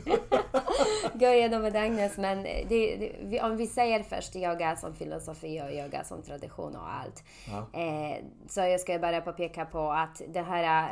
gå 1.25 1.25
igenom 1.25 1.61
med 1.61 1.75
Agnes. 1.75 2.17
Men 2.17 2.43
det, 2.43 3.11
det, 3.23 3.41
om 3.41 3.57
vi 3.57 3.67
säger 3.67 4.03
först 4.03 4.35
yoga 4.35 4.75
som 4.75 4.93
filosofi 4.93 5.61
och 5.61 5.71
yoga 5.71 6.03
som 6.03 6.21
tradition 6.21 6.75
och 6.75 6.93
allt. 6.93 7.23
Ja. 7.47 7.79
Eh, 7.81 8.23
så 8.47 8.59
jag 8.59 8.79
ska 8.79 8.99
bara 8.99 9.21
påpeka 9.21 9.65
på 9.65 9.91
att 9.91 10.21
det 10.27 10.41
här 10.41 10.89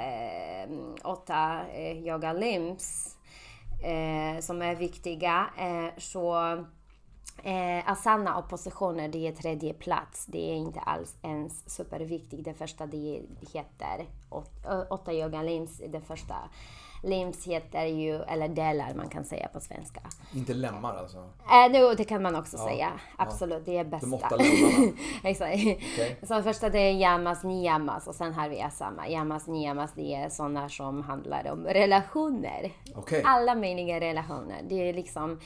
eh, 0.64 0.70
åtta 1.04 1.62
eh, 1.74 1.98
yoga 1.98 2.34
limbs 2.34 3.18
eh, 3.84 4.42
som 4.42 4.62
är 4.62 4.76
viktiga. 4.76 5.46
Eh, 5.58 5.98
så 5.98 6.58
Eh, 7.44 7.90
asana 7.92 8.38
och 8.38 8.50
positioner, 8.50 9.08
det 9.08 9.28
är 9.28 9.32
tredje 9.32 9.74
plats. 9.74 10.26
Det 10.26 10.52
är 10.52 10.56
inte 10.56 10.80
alls 10.80 11.16
ens 11.22 11.70
superviktigt. 11.76 12.44
Det 12.44 12.54
första 12.54 12.86
det 12.86 13.22
heter 13.54 14.06
åtta 14.90 15.14
yoga 15.14 15.42
limbs, 15.42 15.82
det 15.90 16.02
första 16.02 16.36
Limbs 17.04 17.48
heter 17.48 17.86
ju, 17.86 18.22
eller 18.22 18.48
delar 18.48 18.94
man 18.94 19.10
kan 19.10 19.24
säga 19.24 19.48
på 19.48 19.60
svenska. 19.60 20.02
Inte 20.36 20.54
lemmar 20.54 20.98
alltså? 20.98 21.18
Äh, 21.18 21.72
no, 21.72 21.94
det 21.96 22.04
kan 22.04 22.22
man 22.22 22.36
också 22.36 22.58
ja. 22.58 22.66
säga. 22.66 22.92
Absolut, 23.18 23.64
ja. 23.66 23.74
det 23.74 23.78
är 23.78 23.84
bästa. 23.84 24.08
De 24.08 24.14
åtta 24.14 24.36
lemmarna? 24.36 24.94
Exakt. 25.24 25.56
Okay. 25.56 26.16
Så 26.24 26.44
första 26.44 26.70
det 26.70 26.80
är 26.80 26.92
yamas, 26.92 27.44
niyamas 27.44 28.08
och 28.08 28.16
sen 28.16 28.34
har 28.34 28.50
vi 28.50 28.62
asama. 28.62 29.10
Yamas, 29.10 29.48
niyamas 29.48 29.92
det 29.96 30.16
är 30.16 30.30
sådana 30.30 30.70
som 30.70 31.02
handlar 31.02 31.52
om 31.52 31.66
relationer. 31.66 32.72
Okay. 32.96 33.22
Alla 33.26 33.56
möjliga 33.56 34.00
relationer. 34.00 34.62
Det 34.70 34.90
är 34.90 34.94
liksom 34.94 35.40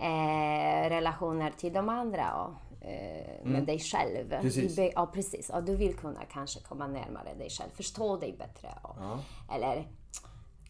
eh, 0.00 0.88
relationer 0.88 1.50
till 1.50 1.72
de 1.72 1.88
andra 1.88 2.34
och 2.34 2.86
eh, 2.86 3.44
med 3.44 3.54
mm. 3.54 3.64
dig 3.64 3.78
själv. 3.78 4.40
Precis. 4.40 4.78
Ja, 4.94 5.10
precis. 5.14 5.50
Och 5.50 5.64
du 5.64 5.76
vill 5.76 5.96
kunna 5.96 6.20
kanske 6.32 6.60
komma 6.60 6.86
närmare 6.86 7.34
dig 7.38 7.50
själv, 7.50 7.70
förstå 7.74 8.16
dig 8.16 8.36
bättre. 8.38 8.68
Och, 8.82 8.96
ja. 9.00 9.18
Eller 9.54 9.86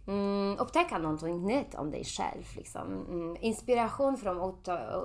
mm, 0.07 0.59
upptäcka 0.59 0.99
någonting 0.99 1.47
nytt 1.47 1.75
om 1.75 1.90
dig 1.90 2.05
själv. 2.05 2.45
Liksom. 2.57 3.07
Mm, 3.09 3.37
inspiration 3.40 4.17
från 4.17 4.55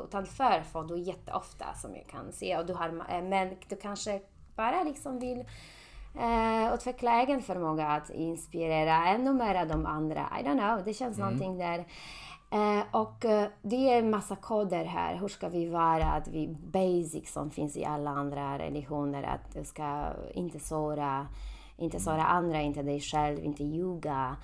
utanför 0.04 0.62
får 0.62 0.84
du 0.84 1.00
jätteofta 1.00 1.66
som 1.76 1.96
jag 1.96 2.08
kan 2.08 2.32
se. 2.32 2.58
Och 2.58 2.66
du 2.66 2.74
har, 2.74 2.88
eh, 2.88 3.24
men 3.24 3.56
du 3.70 3.76
kanske 3.76 4.22
bara 4.56 4.84
liksom 4.84 5.20
vill 5.20 5.40
eh, 6.20 6.74
utveckla 6.74 7.22
egen 7.22 7.42
förmåga 7.42 7.88
att 7.88 8.10
inspirera 8.10 9.08
ännu 9.08 9.34
mer 9.34 9.66
de 9.66 9.86
andra. 9.86 10.30
I 10.42 10.44
don't 10.44 10.60
know, 10.60 10.86
det 10.86 10.94
känns 10.94 11.18
mm. 11.18 11.30
någonting 11.30 11.58
där 11.58 11.86
Eh, 12.52 12.84
och 12.92 13.26
eh, 13.26 13.50
det 13.62 13.94
är 13.94 14.00
en 14.00 14.10
massa 14.10 14.36
koder 14.36 14.86
här. 14.86 15.16
Hur 15.18 15.28
ska 15.28 15.50
vi 15.50 15.66
vara? 15.66 16.06
Att 16.06 16.28
vi 16.28 16.48
basic 16.48 17.34
som 17.34 17.52
finns 17.52 17.78
i 17.78 17.86
alla 17.86 18.10
andra 18.10 18.60
religioner. 18.60 19.24
Att 19.24 19.54
du 19.54 19.64
ska 19.64 20.06
inte 20.34 20.60
såra, 20.60 21.28
inte 21.78 22.00
såra 22.00 22.26
andra, 22.26 22.62
inte 22.62 22.82
dig 22.82 23.00
själv, 23.00 23.40
inte 23.40 23.64
ljuga. 23.64 24.36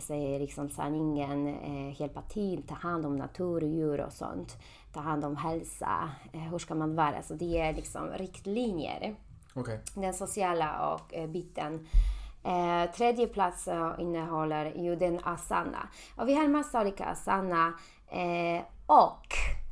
Säga 0.00 0.38
liksom 0.38 0.70
sanningen, 0.70 1.46
eh, 1.46 2.00
hjälpa 2.00 2.22
till, 2.22 2.62
ta 2.62 2.74
hand 2.74 3.06
om 3.06 3.16
natur, 3.16 3.60
djur 3.60 4.00
och 4.00 4.12
sånt. 4.12 4.56
Ta 4.92 5.00
hand 5.00 5.24
om 5.24 5.36
hälsa. 5.36 6.10
Eh, 6.32 6.40
hur 6.40 6.58
ska 6.58 6.74
man 6.74 6.96
vara? 6.96 7.22
Så 7.22 7.34
det 7.34 7.58
är 7.58 7.72
liksom 7.72 8.08
riktlinjer. 8.08 9.16
Okay. 9.54 9.78
Den 9.94 10.14
sociala 10.14 10.94
och 10.94 11.14
eh, 11.14 11.26
biten 11.26 11.86
Eh, 12.46 12.90
tredje 12.90 13.26
plats 13.26 13.68
innehåller 13.98 14.72
ju 14.74 14.96
den 14.96 15.20
asana. 15.22 15.88
Och 16.16 16.28
vi 16.28 16.34
har 16.34 16.48
massa 16.48 16.80
olika 16.80 17.04
asana. 17.04 17.72
Eh, 18.08 18.62
och 18.86 19.28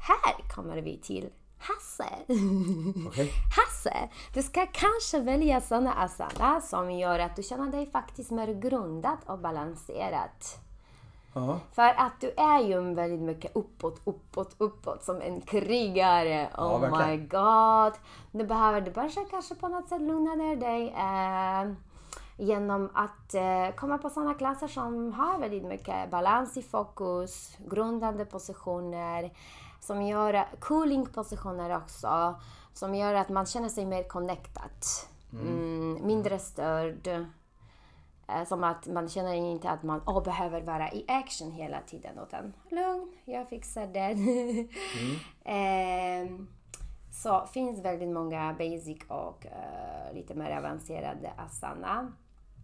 här 0.08 0.54
kommer 0.54 0.76
vi 0.76 0.98
till 0.98 1.30
Hasse. 1.62 2.08
Okay. 3.06 3.28
Hasse, 3.56 4.08
du 4.34 4.42
ska 4.42 4.66
kanske 4.66 5.20
välja 5.20 5.60
sådana 5.60 5.92
asana 5.94 6.60
som 6.60 6.90
gör 6.90 7.18
att 7.18 7.36
du 7.36 7.42
känner 7.42 7.72
dig 7.72 7.90
faktiskt 7.90 8.30
mer 8.30 8.54
grundad 8.54 9.18
och 9.26 9.38
balanserad. 9.38 10.30
-huh. 11.34 11.58
För 11.72 11.88
att 11.96 12.20
du 12.20 12.30
är 12.30 12.60
ju 12.60 12.94
väldigt 12.94 13.20
mycket 13.20 13.56
uppåt, 13.56 14.00
uppåt, 14.04 14.54
uppåt 14.58 15.04
som 15.04 15.20
en 15.20 15.40
krigare. 15.40 16.48
Oh 16.58 16.88
ja, 16.90 17.06
my 17.06 17.16
god. 17.16 17.92
Nu 18.30 18.44
behöver 18.44 18.80
du 18.80 18.90
bara 18.90 19.08
kanske 19.30 19.54
på 19.54 19.68
något 19.68 19.88
sätt 19.88 20.00
lugna 20.00 20.34
ner 20.34 20.56
dig. 20.56 20.88
Eh, 20.88 21.72
genom 22.36 22.90
att 22.94 23.34
eh, 23.34 23.74
komma 23.76 23.98
på 23.98 24.10
sådana 24.10 24.34
klasser 24.34 24.68
som 24.68 25.12
har 25.12 25.38
väldigt 25.38 25.64
mycket 25.64 26.10
balans 26.10 26.56
i 26.56 26.62
fokus, 26.62 27.56
grundande 27.58 28.24
positioner, 28.24 29.30
som 29.82 30.02
gör 30.02 30.44
cooling-positioner 30.60 31.76
också, 31.76 32.40
som 32.72 32.94
gör 32.94 33.14
att 33.14 33.28
man 33.28 33.46
känner 33.46 33.68
sig 33.68 33.86
mer 33.86 34.02
connected, 34.02 34.70
mm. 35.32 35.46
Mm, 35.46 36.06
mindre 36.06 36.38
störd. 36.38 37.08
Eh, 38.28 38.44
som 38.46 38.64
att 38.64 38.86
man 38.86 39.08
känner 39.08 39.34
inte 39.34 39.70
att 39.70 39.82
man 39.82 40.00
oh, 40.06 40.24
behöver 40.24 40.60
vara 40.60 40.92
i 40.92 41.04
action 41.08 41.50
hela 41.50 41.80
tiden, 41.80 42.18
utan 42.18 42.52
lugn, 42.70 43.12
jag 43.24 43.48
fixar 43.48 43.86
det. 43.86 44.00
mm. 44.00 45.18
eh, 45.44 46.46
så 47.12 47.46
finns 47.46 47.84
väldigt 47.84 48.08
många 48.08 48.52
basic 48.58 48.98
och 49.08 49.46
uh, 49.46 50.14
lite 50.14 50.34
mer 50.34 50.56
avancerade 50.58 51.32
asana. 51.36 52.12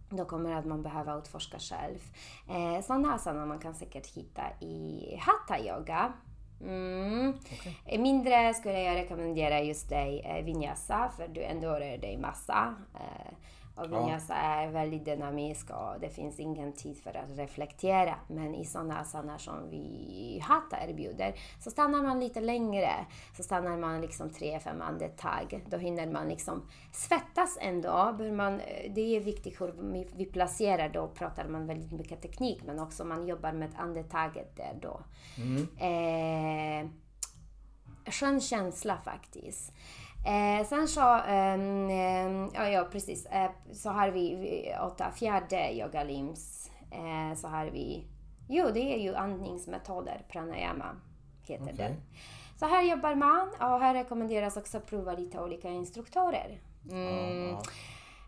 Då 0.09 0.25
kommer 0.25 0.51
att 0.55 0.65
man 0.65 0.83
behöva 0.83 1.17
utforska 1.17 1.59
själv. 1.59 1.99
Eh, 2.49 2.81
sådana 2.83 3.13
asana 3.13 3.45
man 3.45 3.59
kan 3.59 3.75
säkert 3.75 4.07
hitta 4.07 4.41
i 4.61 5.15
hatha 5.21 5.59
yoga. 5.59 6.13
Mm. 6.61 7.33
Okay. 7.53 7.97
Mindre 7.97 8.53
skulle 8.53 8.81
jag 8.81 8.95
rekommendera 8.95 9.61
just 9.61 9.89
dig 9.89 10.21
eh, 10.25 10.45
vinyasa 10.45 11.11
för 11.17 11.27
du 11.27 11.43
ändå 11.43 11.67
rör 11.67 11.97
dig 11.97 12.17
massa. 12.17 12.75
Eh, 12.95 13.33
och 13.79 13.91
vinyasa 13.91 14.33
ja. 14.33 14.39
är 14.39 14.71
väldigt 14.71 15.05
dynamisk 15.05 15.69
och 15.69 15.99
det 16.01 16.09
finns 16.09 16.39
ingen 16.39 16.73
tid 16.73 16.97
för 16.97 17.17
att 17.17 17.37
reflektera. 17.37 18.15
Men 18.27 18.55
i 18.55 18.65
sådana 18.65 18.99
asaner 18.99 19.37
som 19.37 19.69
vi 19.69 20.43
Hatha 20.43 20.87
erbjuder 20.87 21.33
så 21.59 21.71
stannar 21.71 22.03
man 22.03 22.19
lite 22.19 22.41
längre. 22.41 22.91
Så 23.37 23.43
stannar 23.43 23.77
man 23.77 24.01
liksom 24.01 24.29
tre, 24.29 24.59
fem 24.59 24.81
andetag. 24.81 25.65
Då 25.67 25.77
hinner 25.77 26.07
man 26.11 26.27
liksom 26.27 26.67
svettas 26.91 27.57
ändå. 27.61 28.15
Man, 28.33 28.61
det 28.95 29.15
är 29.15 29.19
viktigt 29.19 29.61
hur 29.61 29.73
vi 30.17 30.25
placerar. 30.25 30.89
Då 30.89 31.07
pratar 31.07 31.47
man 31.47 31.67
väldigt 31.67 31.91
mycket 31.91 32.21
teknik 32.21 32.63
men 32.65 32.79
också 32.79 33.05
man 33.05 33.27
jobbar 33.27 33.51
med 33.51 33.71
andetaget 33.77 34.55
där 34.55 34.79
då. 34.81 35.01
Mm. 35.37 35.67
Eh, 35.77 36.89
skön 38.11 38.41
känsla 38.41 38.97
faktiskt. 38.97 39.73
Eh, 40.25 40.65
sen 40.67 40.87
så, 40.87 41.15
eh, 41.15 41.59
ja, 42.53 42.69
ja 42.69 42.87
precis, 42.91 43.25
eh, 43.25 43.51
så 43.73 43.89
har 43.89 44.09
vi 44.09 44.75
åtta 44.81 45.11
fjärde 45.11 45.73
yogalims. 45.73 46.71
Eh, 46.91 47.37
så 47.37 47.47
har 47.47 47.65
vi, 47.65 48.07
jo 48.47 48.69
det 48.73 48.93
är 48.93 48.97
ju 48.97 49.15
andningsmetoder, 49.15 50.21
pranayama 50.31 50.95
heter 51.53 51.63
okay. 51.63 51.75
det. 51.75 51.95
Så 52.59 52.65
här 52.65 52.83
jobbar 52.83 53.15
man 53.15 53.47
och 53.47 53.79
här 53.79 53.93
rekommenderas 53.93 54.57
också 54.57 54.77
att 54.77 54.85
prova 54.85 55.13
lite 55.13 55.39
olika 55.39 55.69
instruktörer. 55.69 56.59
Mm. 56.91 57.57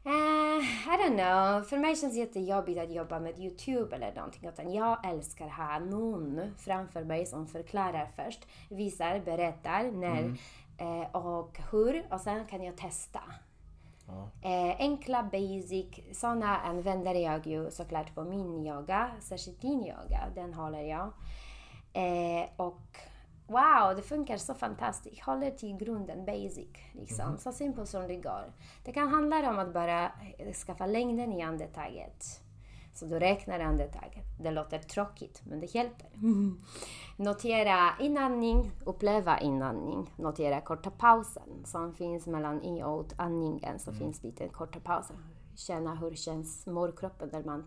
Uh, 0.05 0.63
I 0.87 0.97
don't 0.97 1.17
know. 1.17 1.63
För 1.63 1.77
mig 1.77 1.95
känns 1.95 2.13
det 2.13 2.19
jättejobbigt 2.19 2.79
att 2.79 2.91
jobba 2.91 3.19
med 3.19 3.39
Youtube 3.39 3.95
eller 3.95 4.15
någonting. 4.15 4.49
Utan 4.49 4.73
jag 4.73 5.09
älskar 5.09 5.45
att 5.45 5.51
ha 5.51 5.79
någon 5.79 6.41
framför 6.57 7.03
mig 7.03 7.25
som 7.25 7.47
förklarar 7.47 8.09
först, 8.15 8.47
visar, 8.69 9.19
berättar 9.19 9.83
när 9.83 10.17
mm 10.17 10.37
och 11.11 11.59
hur 11.71 12.13
och 12.13 12.21
sen 12.21 12.45
kan 12.45 12.63
jag 12.63 12.77
testa. 12.77 13.21
Ja. 14.07 14.49
Eh, 14.49 14.75
enkla 14.79 15.23
basic, 15.23 15.87
sådana 16.13 16.57
använder 16.57 17.13
jag 17.13 17.47
ju 17.47 17.71
såklart 17.71 18.15
på 18.15 18.23
min 18.23 18.67
yoga, 18.67 19.11
särskilt 19.19 19.61
din 19.61 19.85
yoga, 19.85 20.29
den 20.35 20.53
håller 20.53 20.81
jag. 20.81 21.11
Eh, 21.93 22.49
och 22.55 22.97
wow, 23.47 23.95
det 23.95 24.01
funkar 24.01 24.37
så 24.37 24.53
fantastiskt. 24.53 25.21
Håller 25.21 25.51
till 25.51 25.77
grunden, 25.77 26.25
basic, 26.25 26.69
liksom. 26.91 27.25
Mm. 27.25 27.37
Så 27.37 27.51
simpelt 27.51 27.89
som 27.89 28.07
det 28.07 28.15
går. 28.15 28.53
Det 28.83 28.91
kan 28.91 29.07
handla 29.07 29.49
om 29.49 29.59
att 29.59 29.73
bara 29.73 30.11
skaffa 30.65 30.85
längden 30.85 31.33
i 31.33 31.41
andetaget. 31.41 32.41
Så 32.93 33.05
du 33.05 33.19
räknar 33.19 33.59
andetaget. 33.59 34.25
Det 34.39 34.51
låter 34.51 34.79
tråkigt, 34.79 35.41
men 35.43 35.59
det 35.59 35.75
hjälper. 35.75 36.09
Notera 37.17 37.93
inandning, 37.99 38.71
uppleva 38.85 39.39
inandning. 39.39 40.13
Notera 40.15 40.61
korta 40.61 40.91
pausen 40.91 41.65
som 41.65 41.93
finns 41.93 42.27
mellan 42.27 42.61
in 42.61 42.83
och 42.83 43.01
utandningen. 43.01 43.79
Så 43.79 43.89
mm. 43.89 43.99
finns 43.99 44.23
lite 44.23 44.47
korta 44.47 44.79
pauser. 44.79 45.15
Känna 45.55 45.95
hur 45.95 46.15
känns 46.15 46.67
morkroppen 46.67 47.29
när 47.31 47.43
man 47.43 47.63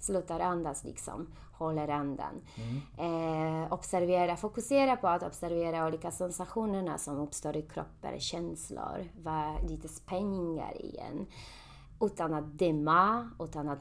slutar 0.00 0.40
andas 0.40 0.84
liksom, 0.84 1.26
håller 1.52 1.88
andan. 1.88 2.40
Mm. 2.54 3.62
Eh, 3.62 3.72
observera, 3.72 4.36
fokusera 4.36 4.96
på 4.96 5.08
att 5.08 5.22
observera 5.22 5.86
olika 5.86 6.10
sensationerna 6.10 6.98
som 6.98 7.18
uppstår 7.18 7.56
i 7.56 7.62
kroppen, 7.62 8.20
känslor, 8.20 9.08
vad, 9.22 9.70
lite 9.70 9.88
spänningar 9.88 10.82
igen 10.82 11.26
utan 12.02 12.34
att 12.34 12.58
döma, 12.58 13.30
utan 13.38 13.68
att 13.68 13.80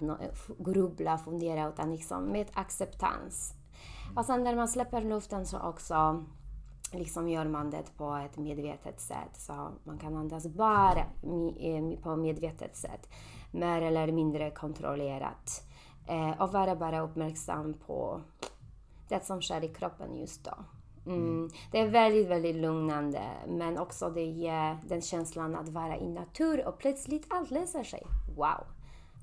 grubbla, 0.60 1.18
fundera, 1.18 1.70
utan 1.70 1.92
liksom 1.92 2.26
med 2.26 2.48
acceptans. 2.54 3.54
Och 4.16 4.26
sen 4.26 4.44
när 4.44 4.56
man 4.56 4.68
släpper 4.68 5.02
luften 5.02 5.46
så 5.46 5.60
också 5.60 6.26
liksom 6.94 7.30
gör 7.30 7.46
man 7.46 7.70
det 7.70 7.98
på 7.98 8.16
ett 8.16 8.38
medvetet 8.38 9.00
sätt. 9.00 9.36
Så 9.36 9.70
man 9.84 9.98
kan 9.98 10.16
andas 10.16 10.48
bara 10.48 11.00
eh, 11.00 12.00
på 12.04 12.16
medvetet 12.16 12.76
sätt. 12.76 13.10
Mer 13.52 13.82
eller 13.82 14.12
mindre 14.12 14.52
kontrollerat. 14.52 15.64
Eh, 16.08 16.42
och 16.42 16.52
vara 16.52 16.76
bara 16.76 17.02
uppmärksam 17.02 17.74
på 17.74 18.22
det 19.08 19.26
som 19.26 19.42
sker 19.42 19.64
i 19.64 19.68
kroppen 19.68 20.16
just 20.16 20.44
då. 20.44 20.54
Mm. 21.06 21.50
Det 21.72 21.80
är 21.80 21.88
väldigt, 21.88 22.28
väldigt 22.28 22.56
lugnande 22.56 23.22
men 23.48 23.78
också 23.78 24.10
det 24.10 24.26
ger 24.26 24.78
den 24.88 25.02
känslan 25.02 25.56
att 25.56 25.70
vara 25.70 25.98
i 25.98 26.08
natur 26.08 26.68
och 26.68 26.78
plötsligt 26.78 27.26
allt 27.30 27.52
löser 27.52 27.84
sig. 27.84 28.04
Wow! 28.38 28.66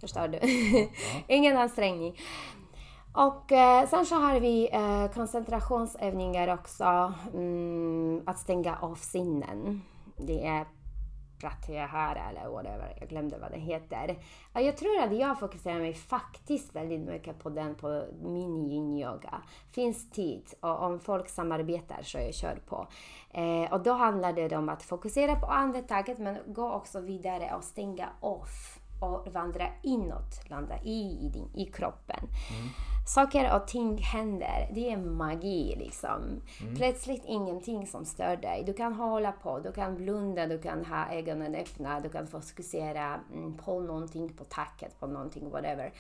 Förstår 0.01 0.29
du? 0.29 0.39
Ingen 1.35 1.57
ansträngning. 1.57 2.17
Och 3.13 3.53
eh, 3.53 3.89
sen 3.89 4.07
så 4.07 4.15
har 4.15 4.41
vi 4.41 4.69
eh, 4.73 5.13
koncentrationsövningar 5.15 6.55
också. 6.55 7.13
Mm, 7.35 8.23
att 8.27 8.39
stänga 8.39 8.77
av 8.77 8.95
sinnen. 8.95 9.83
Det 10.17 10.47
är 10.47 10.67
Pratyahara 11.41 12.31
eller 12.31 12.49
whatever, 12.49 12.97
jag 13.01 13.09
glömde 13.09 13.39
vad 13.39 13.51
den 13.51 13.61
heter. 13.61 14.19
Jag 14.53 14.77
tror 14.77 14.99
att 14.99 15.17
jag 15.17 15.41
fokuserar 15.41 15.79
mig 15.79 15.95
faktiskt 15.95 16.77
väldigt 16.77 17.01
mycket 17.01 17.39
på 17.39 17.51
den 17.51 17.75
på 17.75 18.05
min 18.23 18.71
yin-yoga. 18.71 19.43
Finns 19.73 20.11
tid 20.11 20.43
och 20.61 20.83
om 20.83 21.01
folk 21.01 21.29
samarbetar 21.29 22.03
så 22.03 22.19
jag 22.19 22.35
kör 22.35 22.59
på. 22.67 22.87
Eh, 23.31 23.73
och 23.73 23.83
då 23.83 23.93
handlar 23.93 24.33
det 24.33 24.57
om 24.57 24.69
att 24.69 24.83
fokusera 24.83 25.37
på 25.37 25.47
andetaget 25.47 26.19
men 26.19 26.39
gå 26.47 26.73
också 26.73 27.01
vidare 27.01 27.55
och 27.57 27.65
stänga 27.65 28.09
off 28.21 28.79
och 29.01 29.33
vandra 29.33 29.69
inåt, 29.83 30.51
landa 30.51 30.83
i, 30.83 31.19
i, 31.27 31.29
din, 31.29 31.51
i 31.55 31.65
kroppen. 31.65 32.21
Mm. 32.21 32.69
Saker 33.09 33.57
och 33.57 33.67
ting 33.67 33.99
händer. 33.99 34.69
Det 34.75 34.93
är 34.93 34.97
magi 34.97 35.77
liksom. 35.79 36.41
Mm. 36.61 36.77
Plötsligt 36.77 37.23
ingenting 37.25 37.87
som 37.87 38.05
stör 38.05 38.37
dig. 38.37 38.63
Du 38.67 38.73
kan 38.73 38.93
hålla 38.93 39.33
på, 39.33 39.59
du 39.59 39.73
kan 39.73 39.97
blunda, 39.97 40.47
du 40.47 40.59
kan 40.59 40.85
ha 40.85 41.13
ögonen 41.13 41.55
öppna, 41.55 42.01
du 42.01 42.09
kan 42.09 42.27
fokusera 42.27 43.21
mm, 43.33 43.57
på 43.57 43.81
någonting, 43.81 44.29
på 44.29 44.45
tacket, 44.45 45.01
på 45.01 45.07
någonting, 45.07 45.51
whatever. 45.51 45.93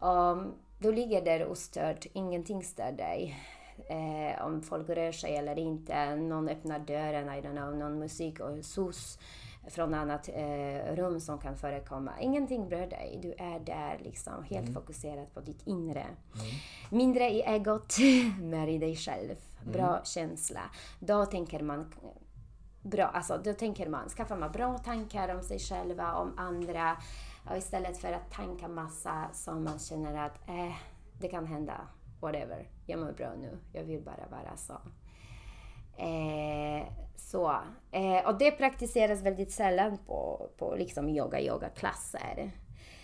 Um, 0.00 0.54
du 0.78 0.92
ligger 0.92 1.24
där 1.24 1.46
ostörd, 1.46 2.06
ingenting 2.12 2.62
stör 2.62 2.92
dig. 2.92 3.36
Eh, 3.88 4.46
om 4.46 4.62
folk 4.62 4.88
rör 4.88 5.12
sig 5.12 5.36
eller 5.36 5.58
inte, 5.58 6.16
någon 6.16 6.48
öppnar 6.48 6.78
dörren, 6.78 7.28
I 7.28 7.40
don't 7.40 7.56
know, 7.56 7.76
någon 7.76 7.98
musik 7.98 8.40
och 8.40 8.64
sus 8.64 9.18
från 9.66 9.94
annat 9.94 10.28
eh, 10.28 10.94
rum 10.94 11.20
som 11.20 11.38
kan 11.38 11.56
förekomma. 11.56 12.20
Ingenting 12.20 12.68
berör 12.68 12.86
dig. 12.86 13.18
Du 13.22 13.32
är 13.32 13.60
där 13.60 13.98
liksom 13.98 14.44
helt 14.44 14.68
mm. 14.68 14.74
fokuserad 14.74 15.34
på 15.34 15.40
ditt 15.40 15.66
inre. 15.66 16.00
Mm. 16.00 16.46
Mindre 16.90 17.30
i 17.30 17.42
egot, 17.42 17.96
mer 18.40 18.66
i 18.66 18.78
dig 18.78 18.96
själv. 18.96 19.34
Bra 19.72 19.90
mm. 19.90 20.04
känsla. 20.04 20.60
Då 20.98 21.26
tänker 21.26 21.62
man 21.62 21.92
bra, 22.82 23.04
alltså 23.04 23.40
då 23.44 23.52
tänker 23.52 23.88
man, 23.88 24.08
skaffar 24.08 24.36
man 24.36 24.52
bra 24.52 24.78
tankar 24.78 25.34
om 25.34 25.42
sig 25.42 25.58
själva, 25.58 26.14
om 26.14 26.38
andra. 26.38 26.96
Och 27.50 27.56
istället 27.56 27.98
för 27.98 28.12
att 28.12 28.30
tanka 28.30 28.68
massa 28.68 29.28
som 29.32 29.64
man 29.64 29.78
känner 29.78 30.26
att 30.26 30.48
eh, 30.48 30.76
det 31.20 31.28
kan 31.28 31.46
hända, 31.46 31.80
whatever. 32.20 32.68
Jag 32.86 33.00
mår 33.00 33.12
bra 33.12 33.32
nu, 33.40 33.58
jag 33.72 33.84
vill 33.84 34.02
bara 34.02 34.26
vara 34.30 34.56
så. 34.56 34.74
Eh, 35.96 36.86
så. 37.16 37.60
Eh, 37.90 38.26
och 38.26 38.38
det 38.38 38.50
praktiseras 38.50 39.22
väldigt 39.22 39.52
sällan 39.52 39.98
på, 40.06 40.48
på 40.58 40.74
liksom 40.74 41.08
yoga, 41.08 41.40
yogaklasser. 41.40 42.50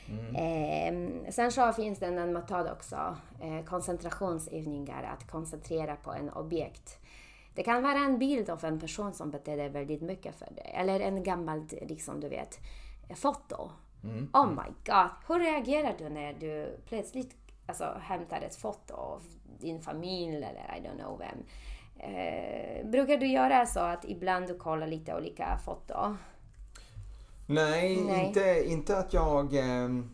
Mm. 0.09 0.37
Eh, 0.37 1.31
sen 1.31 1.53
så 1.53 1.73
finns 1.73 1.99
det 1.99 2.07
en 2.07 2.33
metod 2.33 2.71
också, 2.71 3.17
eh, 3.41 3.65
koncentrationsövningar, 3.65 5.03
att 5.03 5.31
koncentrera 5.31 5.97
på 5.97 6.13
en 6.13 6.31
objekt. 6.31 6.99
Det 7.55 7.63
kan 7.63 7.83
vara 7.83 7.99
en 7.99 8.19
bild 8.19 8.51
av 8.51 8.65
en 8.65 8.81
person 8.81 9.13
som 9.13 9.31
betyder 9.31 9.69
väldigt 9.69 10.03
mycket 10.03 10.35
för 10.37 10.55
dig, 10.55 10.75
eller 10.75 11.01
en 11.01 11.23
gammal, 11.23 11.69
liksom 11.83 12.21
du 12.21 12.29
vet, 12.29 12.59
foto. 13.15 13.71
Mm. 14.05 14.29
Oh 14.33 14.49
my 14.51 14.73
god, 14.87 15.09
hur 15.29 15.39
reagerar 15.39 15.95
du 15.99 16.09
när 16.09 16.33
du 16.33 16.79
plötsligt 16.87 17.37
alltså, 17.67 17.85
hämtar 18.01 18.41
ett 18.41 18.57
foto 18.57 18.95
av 18.95 19.23
din 19.61 19.81
familj 19.81 20.37
eller 20.37 20.77
I 20.79 20.81
don't 20.81 20.99
know 20.99 21.19
vem? 21.19 21.39
Eh, 22.03 22.87
brukar 22.87 23.17
du 23.17 23.27
göra 23.27 23.67
så 23.67 23.81
att 23.81 24.05
ibland 24.05 24.47
du 24.47 24.55
kollar 24.55 24.87
lite 24.87 25.15
olika 25.15 25.59
foton? 25.65 26.19
Nej, 27.47 28.05
Nej, 28.07 28.27
Inte, 28.27 28.65
inte 28.67 28.99
att 28.99 29.13
jag 29.13 29.55
eh, 29.55 29.85
mm. 29.85 30.05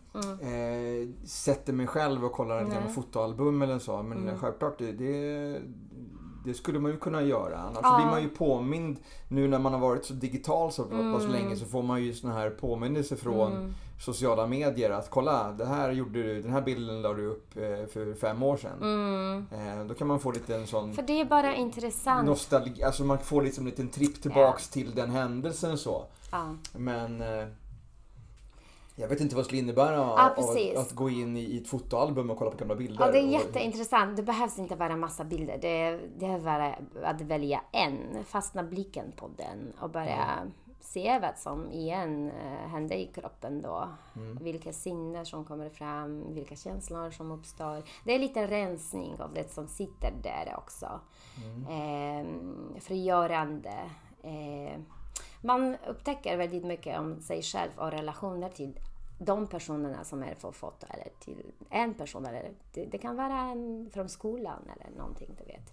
eh, 0.41 1.09
sätter 1.27 1.73
mig 1.73 1.87
själv 1.87 2.25
och 2.25 2.33
kollar 2.33 2.63
ett 2.63 2.95
fotoalbum 2.95 3.63
eller 3.63 3.79
så. 3.79 4.03
Men 4.03 4.19
mm. 4.19 4.39
självklart, 4.39 4.79
det, 4.79 4.93
det, 4.93 5.61
det, 6.45 6.55
skulle 6.55 6.79
man 6.79 6.91
ju 6.91 6.97
kunna 6.97 7.23
göra. 7.23 7.59
Annars 7.59 7.81
ja. 7.83 7.97
blir 7.97 8.07
man 8.07 8.23
ju 8.23 8.29
påmind. 8.29 8.99
Nu 9.29 9.49
när 9.49 9.59
man 9.59 9.73
har 9.73 9.81
varit 9.81 10.05
så 10.05 10.15
digital 10.15 10.73
så, 10.73 10.85
mm. 10.85 11.21
så 11.21 11.29
länge 11.29 11.57
så 11.57 11.67
får 11.67 11.83
man 11.83 12.03
ju 12.03 12.13
såna 12.13 12.35
här 12.35 12.51
påminnelser 12.51 13.17
från 13.17 13.53
mm 13.53 13.75
sociala 13.99 14.47
medier 14.47 14.91
att 14.91 15.11
kolla, 15.11 15.53
det 15.53 15.67
här 15.67 15.93
gjorde 15.93 16.23
du, 16.23 16.43
den 16.43 16.53
här 16.53 16.61
bilden 16.61 17.03
la 17.03 17.15
du 17.15 17.27
upp 17.27 17.57
eh, 17.57 17.63
för 17.63 18.15
fem 18.15 18.43
år 18.43 18.57
sedan. 18.57 18.83
Mm. 18.83 19.47
Eh, 19.53 19.87
då 19.87 19.95
kan 19.95 20.07
man 20.07 20.21
få 20.21 20.33
lite 20.33 20.57
en 20.57 20.67
sån... 20.67 20.95
För 20.95 21.03
det 21.03 21.21
är 21.21 21.25
bara 21.25 21.55
intressant. 21.55 22.27
Nostalgi, 22.27 22.83
alltså 22.83 23.05
man 23.05 23.19
får 23.19 23.43
liksom 23.43 23.65
en 23.65 23.71
liten 23.71 23.89
tripp 23.89 24.23
tillbaks 24.23 24.71
ja. 24.71 24.73
till 24.73 24.95
den 24.95 25.11
händelsen 25.11 25.79
så. 25.79 26.05
Ja. 26.33 26.55
Men 26.73 27.21
eh, 27.21 27.49
jag 28.97 29.09
vet 29.09 29.21
inte 29.21 29.35
vad 29.35 29.45
det 29.45 29.47
skulle 29.47 29.63
innebära 29.63 29.95
ja, 29.95 30.19
att, 30.19 30.77
att, 30.77 30.93
gå 30.93 31.11
in 31.11 31.37
i 31.37 31.57
ett 31.57 31.69
fotoalbum 31.69 32.31
och 32.31 32.39
kolla 32.39 32.51
på 32.51 32.57
gamla 32.57 32.75
bilder. 32.75 33.07
Ja, 33.07 33.13
det 33.13 33.19
är 33.19 33.27
jätteintressant. 33.27 34.17
Det 34.17 34.23
behövs 34.23 34.59
inte 34.59 34.77
vara 34.77 34.97
massa 34.97 35.25
bilder. 35.25 35.59
Det, 35.63 36.01
det 36.19 36.27
är 36.27 36.39
bara 36.39 36.75
att 37.05 37.21
välja 37.21 37.61
en, 37.73 38.25
fastna 38.25 38.63
blicken 38.63 39.13
på 39.17 39.31
den 39.37 39.73
och 39.81 39.91
bara 39.91 40.07
se 40.07 40.13
vad 40.95 41.39
som 41.39 41.71
igen 41.71 42.31
eh, 42.31 42.69
händer 42.69 42.97
i 42.97 43.07
kroppen 43.07 43.63
då. 43.63 43.89
Mm. 44.17 44.39
Vilka 44.45 44.73
sinnen 44.73 45.27
som 45.27 45.45
kommer 45.45 45.71
fram, 45.71 46.35
vilka 46.35 46.57
känslor 46.57 47.11
som 47.11 47.31
uppstår. 47.31 47.83
Det 48.05 48.15
är 48.15 48.19
lite 48.19 48.47
rensning 48.47 49.21
av 49.21 49.35
det 49.35 49.53
som 49.53 49.69
sitter 49.69 50.13
där 50.23 50.55
också. 50.57 51.01
Mm. 51.45 51.67
Eh, 51.67 52.81
frigörande. 52.81 53.91
Eh, 54.23 54.81
man 55.41 55.77
upptäcker 55.87 56.37
väldigt 56.37 56.65
mycket 56.65 56.99
om 56.99 57.21
sig 57.21 57.43
själv 57.43 57.71
och 57.77 57.91
relationer 57.91 58.49
till 58.49 58.79
de 59.19 59.47
personerna 59.47 60.05
som 60.05 60.23
är 60.23 60.35
på 60.35 60.53
foto 60.53 60.87
eller 60.91 61.09
till 61.21 61.53
en 61.71 61.95
person. 61.95 62.27
Eller 62.27 62.51
det, 62.73 62.85
det 62.85 62.99
kan 62.99 63.17
vara 63.17 63.39
en 63.39 63.91
från 63.93 64.09
skolan 64.09 64.71
eller 64.77 64.99
någonting, 64.99 65.31
du 65.39 65.45
vet. 65.45 65.73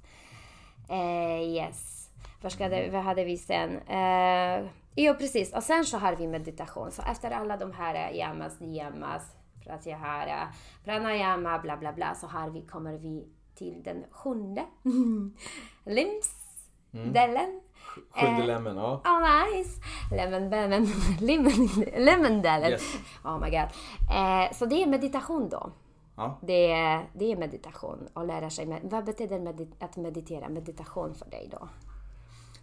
Eh, 0.89 1.41
yes. 1.41 2.09
Vad, 2.41 2.53
vad 2.91 3.03
hade 3.03 3.23
vi 3.23 3.37
sen? 3.37 3.77
Eh, 3.77 4.65
Jo, 4.95 5.13
precis. 5.13 5.53
Och 5.53 5.63
sen 5.63 5.85
så 5.85 5.97
har 5.97 6.15
vi 6.15 6.27
meditation. 6.27 6.91
Så 6.91 7.01
efter 7.01 7.31
alla 7.31 7.57
de 7.57 7.71
här 7.71 8.13
yamas, 8.13 8.59
niyamas, 8.59 9.35
pratyahara, 9.63 10.47
pranayama, 10.83 11.59
bla 11.59 11.77
bla 11.77 11.93
bla, 11.93 12.15
så 12.15 12.27
har 12.27 12.49
vi, 12.49 12.61
kommer 12.61 12.97
vi 12.97 13.27
till 13.55 13.83
den 13.83 14.03
sjunde. 14.11 14.65
Lims-delen. 15.85 17.49
Mm. 17.49 17.61
Sjunde 18.09 18.41
eh, 18.41 18.45
lemmen, 18.45 18.77
ja. 18.77 19.01
Oh, 19.05 19.19
nice! 19.19 19.81
Lemon, 20.11 20.49
lemon, 20.49 20.87
lemon, 21.19 21.69
lemon 21.97 22.41
delen. 22.41 22.71
Yes. 22.71 22.97
Oh 23.23 23.39
my 23.39 23.49
god. 23.49 23.69
Eh, 24.11 24.53
så 24.53 24.65
det 24.65 24.83
är 24.83 24.87
meditation 24.87 25.49
då. 25.49 25.71
Ja. 26.15 26.39
Det, 26.41 26.71
är, 26.71 27.09
det 27.13 27.31
är 27.31 27.37
meditation 27.37 28.07
och 28.13 28.25
lära 28.25 28.49
sig. 28.49 28.65
Med, 28.65 28.79
vad 28.83 29.05
betyder 29.05 29.39
medit 29.39 29.83
att 29.83 29.97
meditera? 29.97 30.49
Meditation 30.49 31.13
för 31.13 31.29
dig 31.29 31.49
då? 31.51 31.67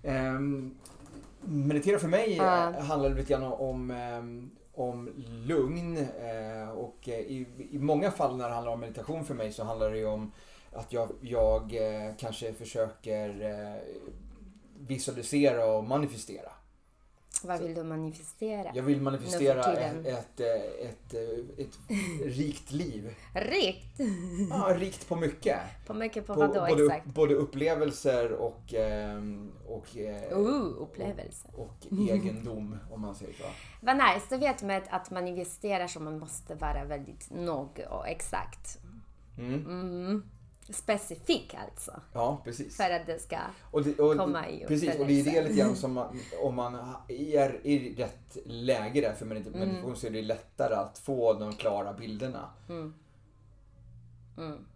Um, 0.09 0.79
meditera 1.45 1.99
för 1.99 2.09
mig 2.09 2.41
uh. 2.41 2.81
handlar 2.81 3.11
lite 3.11 3.33
grann 3.33 3.43
om, 3.43 3.91
ehm, 3.91 4.51
om 4.75 5.11
lugn. 5.47 5.97
Eh, 5.99 6.71
och 6.71 7.09
eh, 7.09 7.15
i, 7.15 7.47
i 7.71 7.79
många 7.79 8.11
fall 8.11 8.37
när 8.37 8.49
det 8.49 8.55
handlar 8.55 8.73
om 8.73 8.81
meditation 8.81 9.25
för 9.25 9.35
mig 9.35 9.53
så 9.53 9.65
handlar 9.65 9.91
det 9.91 10.05
om 10.05 10.33
att 10.73 10.93
jag, 10.93 11.09
jag 11.21 11.75
kanske 12.19 12.53
försöker 12.53 13.53
visualisera 14.79 15.67
och 15.67 15.85
manifestera. 15.85 16.51
Vad 17.45 17.61
vill 17.61 17.75
du 17.75 17.83
manifestera? 17.83 18.71
Jag 18.75 18.83
vill 18.83 19.01
manifestera 19.01 19.73
ett, 19.73 20.07
ett, 20.07 20.41
ett, 20.81 21.15
ett, 21.59 21.79
rikt 22.25 22.73
liv. 22.73 23.15
Rikt? 23.35 24.01
Ja, 24.51 24.75
rikt 24.79 25.09
på 25.09 25.17
mycket. 25.17 25.59
På 25.87 25.95
mycket 25.95 26.27
på, 26.27 26.35
på 26.35 26.41
vad 26.41 26.55
då 26.55 26.67
både, 26.67 26.85
exakt? 26.85 27.07
Både 27.07 27.35
upplevelser 27.35 28.33
och, 28.33 28.75
ehm, 28.75 29.53
och, 29.67 29.97
eh, 29.97 30.39
uh, 30.39 30.83
upplevelser. 30.83 31.51
och, 31.55 31.87
och 31.91 32.09
egendom 32.11 32.79
om 32.91 33.01
man 33.01 33.15
säger 33.15 33.33
så. 33.33 33.45
Vad 33.81 33.97
nice, 33.97 34.27
du 34.31 34.37
vet 34.37 34.63
med 34.63 34.83
att 34.91 35.11
manifestera 35.11 35.89
så 35.89 36.01
man 36.01 36.19
måste 36.19 36.55
vara 36.55 36.85
väldigt 36.85 37.31
nog 37.31 37.85
och 37.91 38.09
exakt. 38.09 38.79
Mm. 39.39 39.55
Mm 39.55 40.23
specifik 40.71 41.55
alltså. 41.55 42.01
Ja, 42.13 42.41
precis. 42.45 42.77
För 42.77 42.91
att 42.91 43.07
det 43.07 43.19
ska 43.19 43.39
och 43.71 43.83
det, 43.83 43.99
och, 43.99 44.17
komma 44.17 44.49
i 44.49 44.65
Precis, 44.67 44.99
och 44.99 45.07
det 45.07 45.21
är 45.21 45.25
det 45.25 45.43
lite 45.43 45.55
grann 45.55 45.77
som 45.77 45.93
man, 45.93 46.21
om 46.41 46.55
man 46.55 46.95
är 47.09 47.67
i 47.67 47.95
rätt 47.95 48.37
läge 48.45 49.01
där 49.01 49.13
för 49.13 49.27
meditation 49.27 49.63
mm. 49.63 49.97
så 49.97 50.07
är 50.07 50.11
det 50.11 50.23
lättare 50.23 50.75
att 50.75 50.99
få 50.99 51.33
de 51.33 51.53
klara 51.53 51.93
bilderna. 51.93 52.51
Mm. 52.69 52.95
Mm. 54.37 54.67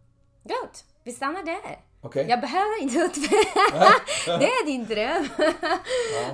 Gott, 0.42 0.84
vi 1.04 1.12
stannar 1.12 1.42
där. 1.42 1.80
Okay. 2.02 2.26
Jag 2.28 2.40
behöver 2.40 2.82
inte 2.82 2.98
utveckla. 2.98 3.90
det 4.38 4.46
är 4.46 4.66
din 4.66 4.84
dröm. 4.84 5.28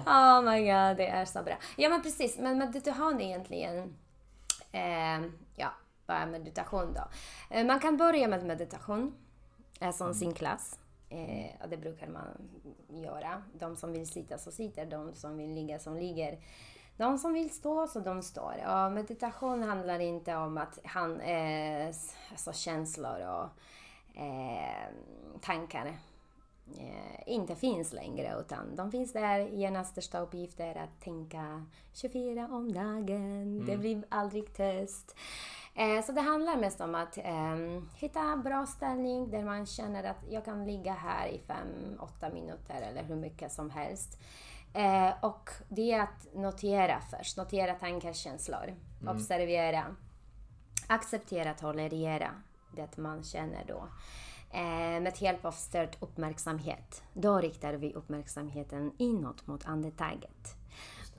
ja. 0.07 0.39
Oh 0.39 0.51
my 0.51 0.59
god, 0.61 0.97
det 0.97 1.07
är 1.07 1.25
så 1.25 1.43
bra. 1.43 1.55
Ja 1.77 1.89
men 1.89 2.03
precis, 2.03 2.39
men 2.39 2.59
meditation 2.59 3.21
är 3.21 3.25
egentligen 3.25 3.97
eh, 4.73 5.31
ja, 5.57 5.73
bara 6.07 6.27
meditation 6.27 6.95
då. 6.95 7.09
Eh, 7.57 7.67
man 7.67 7.81
kan 7.81 7.97
börja 7.97 8.29
med 8.29 8.47
meditation 8.47 9.15
som 9.91 10.07
mm. 10.07 10.15
sin 10.15 10.35
klass. 10.35 10.79
Eh, 11.09 11.63
och 11.63 11.69
det 11.69 11.77
brukar 11.77 12.09
man 12.09 12.51
göra. 12.89 13.43
De 13.59 13.77
som 13.77 13.93
vill 13.93 14.07
sitta 14.07 14.39
så 14.39 14.51
sitter, 14.51 14.87
de 14.87 15.15
som 15.15 15.37
vill 15.37 15.55
ligga 15.55 15.79
som 15.79 15.97
ligger. 15.97 16.39
De 16.97 17.19
som 17.19 17.33
vill 17.33 17.51
stå 17.51 17.87
så 17.87 18.01
de 18.01 18.23
står. 18.23 18.55
Och 18.67 18.93
meditation 18.93 19.63
handlar 19.63 19.99
inte 19.99 20.37
om 20.37 20.59
att 20.59 20.79
han, 20.85 21.21
eh, 21.21 21.87
alltså 22.31 22.53
känslor 22.53 23.21
och 23.21 23.49
eh, 24.21 24.89
tankar. 25.41 25.99
eh, 26.79 27.23
inte 27.27 27.57
finns 27.57 27.93
längre 27.93 28.37
utan 28.41 28.77
de 28.77 28.91
finns 28.91 29.13
där. 29.13 29.39
Genast 29.39 29.93
största 29.93 30.21
uppgift 30.21 30.61
är 30.61 30.75
att 30.75 31.01
tänka 31.01 31.67
24 31.93 32.49
om 32.53 32.73
dagen. 32.73 33.43
Mm. 33.43 33.67
Det 33.67 33.77
blir 33.77 34.03
aldrig 34.09 34.55
tyst. 34.57 35.17
Eh, 35.75 36.05
så 36.05 36.13
det 36.13 36.21
handlar 36.21 36.57
mest 36.57 36.81
om 36.81 36.95
att 36.95 37.19
eh, 37.19 37.57
hitta 37.95 38.37
bra 38.37 38.67
ställning 38.67 39.31
där 39.31 39.45
man 39.45 39.67
känner 39.67 40.05
att 40.05 40.25
jag 40.31 40.45
kan 40.45 40.65
ligga 40.65 40.93
här 40.93 41.29
i 41.29 41.41
5-8 41.47 42.35
minuter 42.35 42.83
eller 42.83 43.03
hur 43.03 43.17
mycket 43.17 43.53
som 43.53 43.71
helst. 43.71 44.21
Eh, 44.75 45.11
och 45.21 45.51
det 45.69 45.93
är 45.93 46.01
att 46.01 46.35
notera 46.35 47.01
först, 47.01 47.37
notera 47.37 47.75
tankar, 47.75 48.13
känslor, 48.13 48.75
mm. 49.01 49.17
observera, 49.17 49.97
acceptera, 50.87 51.55
tolerera 51.55 52.31
det 52.77 52.97
man 52.97 53.23
känner 53.23 53.65
då. 53.69 53.89
Eh, 54.51 55.01
med 55.01 55.23
hjälp 55.23 55.45
av 55.45 55.53
störd 55.53 55.97
uppmärksamhet. 56.01 57.03
Då 57.13 57.39
riktar 57.39 57.75
vi 57.75 57.95
uppmärksamheten 57.95 58.93
inåt 58.99 59.47
mot 59.47 59.67
andetaget. 59.67 60.57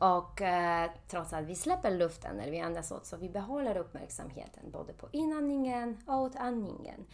Och 0.04 0.42
eh, 0.42 0.92
trots 1.08 1.34
att 1.34 1.46
vi 1.46 1.56
släpper 1.56 1.92
luften 1.92 2.36
när 2.38 2.52
vi 2.52 2.60
andas 2.60 2.92
ut 2.92 3.06
så 3.06 3.18
vi 3.18 3.30
behåller 3.30 3.78
uppmärksamheten 3.78 4.72
både 4.72 4.94
på 4.94 5.10
inandningen 5.12 5.98
och 6.08 6.26
utandningen. 6.26 7.06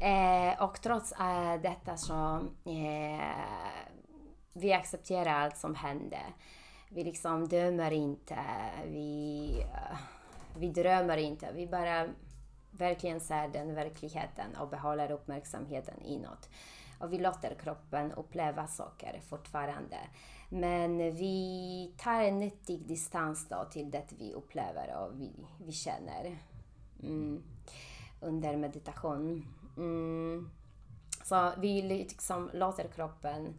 Eh, 0.00 0.62
och 0.62 0.82
trots 0.82 1.12
eh, 1.12 1.60
detta 1.62 1.96
så 1.96 2.36
eh, 2.64 3.26
vi 4.52 4.72
accepterar 4.72 5.40
allt 5.40 5.56
som 5.56 5.74
händer. 5.74 6.34
Vi 6.88 7.04
liksom 7.04 7.48
dömer 7.48 7.90
inte, 7.90 8.38
vi, 8.86 9.50
eh, 9.60 9.98
vi 10.56 10.68
drömmer 10.68 11.16
inte. 11.16 11.52
Vi 11.54 11.66
bara 11.66 12.08
verkligen 12.70 13.20
ser 13.20 13.48
den 13.48 13.74
verkligheten 13.74 14.56
och 14.60 14.68
behåller 14.68 15.10
uppmärksamheten 15.10 16.02
inåt. 16.02 16.48
Och 16.98 17.12
vi 17.12 17.18
låter 17.18 17.54
kroppen 17.54 18.12
uppleva 18.12 18.66
saker 18.66 19.20
fortfarande. 19.28 19.96
Men 20.54 20.98
vi 20.98 21.94
tar 21.96 22.22
en 22.22 22.38
nyttig 22.38 22.86
distans 22.86 23.48
då 23.48 23.64
till 23.70 23.90
det 23.90 24.06
vi 24.18 24.32
upplever 24.32 24.96
och 24.96 25.20
vi, 25.20 25.32
vi 25.64 25.72
känner 25.72 26.38
mm, 27.02 27.42
under 28.20 28.56
meditation. 28.56 29.46
Mm. 29.76 30.50
Så 31.24 31.52
vi 31.58 31.82
liksom 31.82 32.50
låter 32.52 32.88
kroppen 32.88 33.54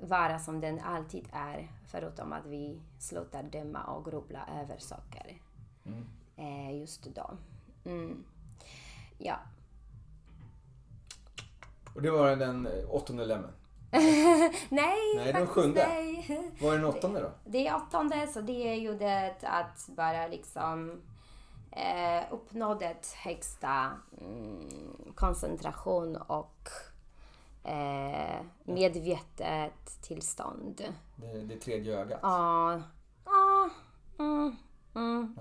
vara 0.00 0.38
som 0.38 0.60
den 0.60 0.80
alltid 0.80 1.28
är, 1.32 1.70
förutom 1.86 2.32
att 2.32 2.46
vi 2.46 2.80
slutar 2.98 3.42
döma 3.42 3.84
och 3.84 4.04
grubbla 4.04 4.48
över 4.62 4.78
saker 4.78 5.40
mm. 5.84 6.06
eh, 6.36 6.78
just 6.80 7.04
då. 7.14 7.30
Mm. 7.84 8.24
Ja. 9.18 9.36
Och 11.94 12.02
det 12.02 12.10
var 12.10 12.36
den 12.36 12.68
åttonde 12.88 13.26
lemmen? 13.26 13.50
nej, 14.68 14.98
nej, 15.16 15.32
den 15.32 15.46
sjunde. 15.46 15.86
Nej. 15.88 16.52
Vad 16.60 16.74
är 16.74 16.78
den 16.78 16.86
åttonde 16.86 17.20
då? 17.20 17.30
Det 17.44 17.66
är 17.66 17.76
åttonde, 17.76 18.26
så 18.26 18.40
det 18.40 18.68
är 18.68 18.74
ju 18.74 18.94
det 18.94 19.34
att 19.42 19.88
bara 19.88 20.26
liksom 20.26 21.02
eh, 21.72 22.32
uppnå 22.32 22.74
det 22.74 23.06
högsta 23.24 23.90
mm, 24.20 24.68
koncentration 25.14 26.16
och 26.16 26.68
eh, 27.64 28.40
medvetet 28.64 30.02
tillstånd. 30.02 30.82
Det, 31.16 31.40
det 31.40 31.56
tredje 31.56 31.98
ögat? 31.98 32.20
Ja. 32.22 32.82
ja. 33.24 33.70
Mm. 34.18 34.56
Mm. 34.94 35.36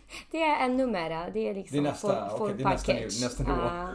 det 0.30 0.42
är 0.42 0.64
ännu 0.64 0.86
mera. 0.86 1.30
Det 1.30 1.48
är 1.48 1.54
liksom 1.54 1.76
det 1.76 1.88
är 1.88 1.92
nästa, 1.92 2.34
okay, 2.34 2.56
det 2.56 2.62
är 2.62 2.68
nästa. 2.68 2.92
Nästa 2.92 3.42
nivå. 3.42 3.88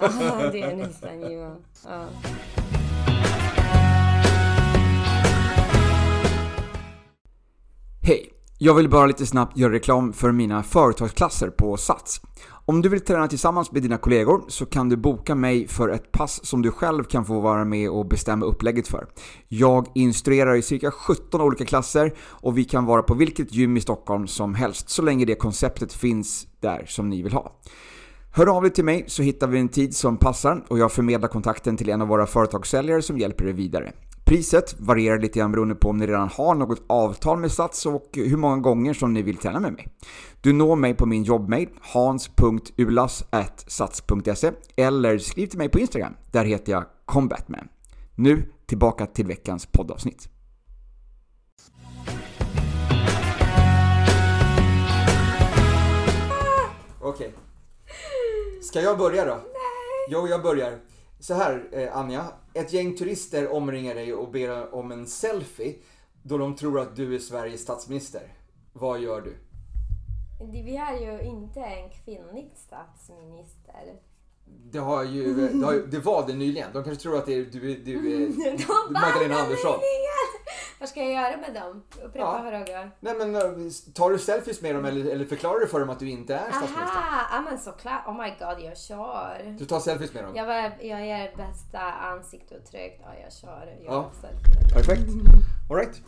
Ja, 0.00 0.50
det 0.52 0.62
är 0.62 0.76
nästan. 0.76 1.20
nivå. 1.20 1.50
Ja. 1.84 2.06
Hej! 8.02 8.32
Jag 8.58 8.74
vill 8.74 8.88
bara 8.88 9.06
lite 9.06 9.26
snabbt 9.26 9.58
göra 9.58 9.72
reklam 9.72 10.12
för 10.12 10.32
mina 10.32 10.62
företagsklasser 10.62 11.50
på 11.50 11.76
Sats. 11.76 12.20
Om 12.68 12.82
du 12.82 12.88
vill 12.88 13.00
träna 13.00 13.28
tillsammans 13.28 13.72
med 13.72 13.82
dina 13.82 13.98
kollegor 13.98 14.44
så 14.48 14.66
kan 14.66 14.88
du 14.88 14.96
boka 14.96 15.34
mig 15.34 15.68
för 15.68 15.88
ett 15.88 16.12
pass 16.12 16.46
som 16.46 16.62
du 16.62 16.70
själv 16.70 17.04
kan 17.04 17.24
få 17.24 17.40
vara 17.40 17.64
med 17.64 17.90
och 17.90 18.06
bestämma 18.06 18.46
upplägget 18.46 18.88
för. 18.88 19.06
Jag 19.48 19.86
instruerar 19.94 20.54
i 20.54 20.62
cirka 20.62 20.90
17 20.90 21.40
olika 21.40 21.64
klasser 21.64 22.14
och 22.18 22.58
vi 22.58 22.64
kan 22.64 22.84
vara 22.84 23.02
på 23.02 23.14
vilket 23.14 23.52
gym 23.52 23.76
i 23.76 23.80
Stockholm 23.80 24.26
som 24.26 24.54
helst 24.54 24.90
så 24.90 25.02
länge 25.02 25.24
det 25.24 25.34
konceptet 25.34 25.92
finns 25.92 26.46
där 26.60 26.84
som 26.86 27.08
ni 27.08 27.22
vill 27.22 27.32
ha. 27.32 27.52
Hör 28.36 28.56
av 28.56 28.62
dig 28.62 28.70
till 28.70 28.84
mig 28.84 29.04
så 29.06 29.22
hittar 29.22 29.46
vi 29.46 29.58
en 29.58 29.68
tid 29.68 29.96
som 29.96 30.16
passar 30.16 30.64
och 30.68 30.78
jag 30.78 30.92
förmedlar 30.92 31.28
kontakten 31.28 31.76
till 31.76 31.88
en 31.88 32.02
av 32.02 32.08
våra 32.08 32.26
företagssäljare 32.26 33.02
som 33.02 33.18
hjälper 33.18 33.44
dig 33.44 33.52
vidare. 33.52 33.92
Priset 34.24 34.80
varierar 34.80 35.18
lite 35.18 35.38
grann 35.38 35.52
beroende 35.52 35.74
på 35.74 35.88
om 35.88 35.96
ni 35.96 36.06
redan 36.06 36.28
har 36.28 36.54
något 36.54 36.82
avtal 36.86 37.38
med 37.38 37.52
Sats 37.52 37.86
och 37.86 38.10
hur 38.12 38.36
många 38.36 38.56
gånger 38.56 38.94
som 38.94 39.12
ni 39.12 39.22
vill 39.22 39.36
träna 39.36 39.60
med 39.60 39.72
mig. 39.72 39.88
Du 40.40 40.52
når 40.52 40.76
mig 40.76 40.94
på 40.94 41.06
min 41.06 41.22
jobbmail 41.22 41.68
hans.ulas.sats.se 41.80 44.52
eller 44.76 45.18
skriv 45.18 45.46
till 45.46 45.58
mig 45.58 45.68
på 45.68 45.78
Instagram. 45.78 46.14
Där 46.30 46.44
heter 46.44 46.72
jag 46.72 46.84
combatman. 47.04 47.68
Nu 48.14 48.42
tillbaka 48.66 49.06
till 49.06 49.26
veckans 49.26 49.66
poddavsnitt. 49.66 50.28
Okej. 57.00 57.28
Okay. 57.28 57.45
Ska 58.66 58.80
jag 58.80 58.98
börja 58.98 59.24
då? 59.24 59.34
Nej. 59.34 59.42
Jo, 60.08 60.28
jag 60.28 60.42
börjar. 60.42 60.78
Så 61.20 61.34
här, 61.34 61.68
eh, 61.72 61.96
Anja. 61.96 62.26
Ett 62.54 62.72
gäng 62.72 62.96
turister 62.96 63.52
omringar 63.52 63.94
dig 63.94 64.14
och 64.14 64.30
ber 64.30 64.74
om 64.74 64.92
en 64.92 65.06
selfie 65.06 65.74
då 66.22 66.38
de 66.38 66.56
tror 66.56 66.80
att 66.80 66.96
du 66.96 67.14
är 67.14 67.18
Sveriges 67.18 67.60
statsminister. 67.60 68.32
Vad 68.72 69.00
gör 69.00 69.20
du? 69.20 69.36
Vi 70.52 70.76
har 70.76 70.96
ju 70.96 71.20
inte 71.20 71.60
en 71.60 71.90
kvinnlig 71.90 72.52
statsminister. 72.56 74.00
Det, 74.44 74.78
har 74.78 75.04
ju, 75.04 75.34
det, 75.34 75.66
har 75.66 75.74
det 75.74 75.98
var 75.98 76.26
det 76.26 76.34
nyligen. 76.34 76.72
De 76.72 76.84
kanske 76.84 77.02
tror 77.02 77.16
att 77.16 77.26
det 77.26 77.34
är, 77.34 77.44
du, 77.44 77.74
du 77.74 78.14
är 78.14 78.28
Magdalena 78.92 79.34
Andersson. 79.34 79.80
Vad 80.80 80.88
ska 80.88 81.00
jag 81.00 81.12
göra 81.12 81.36
med 81.36 81.54
dem? 81.54 81.82
Upprepa 82.02 82.18
ja. 82.18 82.50
frågan. 82.50 82.90
Nej 83.00 83.14
men 83.14 83.34
eh, 83.34 83.42
tar 83.94 84.10
du 84.10 84.18
selfies 84.18 84.62
med 84.62 84.74
dem 84.74 84.84
eller, 84.84 85.10
eller 85.10 85.24
förklarar 85.24 85.60
du 85.60 85.66
för 85.66 85.80
dem 85.80 85.90
att 85.90 85.98
du 85.98 86.10
inte 86.10 86.34
är 86.34 86.50
statsminister? 86.50 86.82
Aha, 86.82 87.26
ja 87.32 87.40
men 87.40 87.58
såklart. 87.58 88.06
Oh 88.06 88.22
my 88.22 88.28
god, 88.28 88.64
jag 88.64 88.78
kör. 88.78 89.56
Du 89.58 89.64
tar 89.64 89.80
selfies 89.80 90.14
med 90.14 90.24
dem? 90.24 90.36
Jag, 90.36 90.46
var, 90.46 90.72
jag 90.80 91.06
ger 91.06 91.36
bästa 91.36 91.80
ansiktsuttryck. 91.80 93.00
Ja, 93.02 93.08
jag 93.22 93.32
kör. 93.32 93.76
Jag 93.84 93.94
ja, 93.94 94.10
perfekt. 94.74 95.08
Alright. 95.70 96.02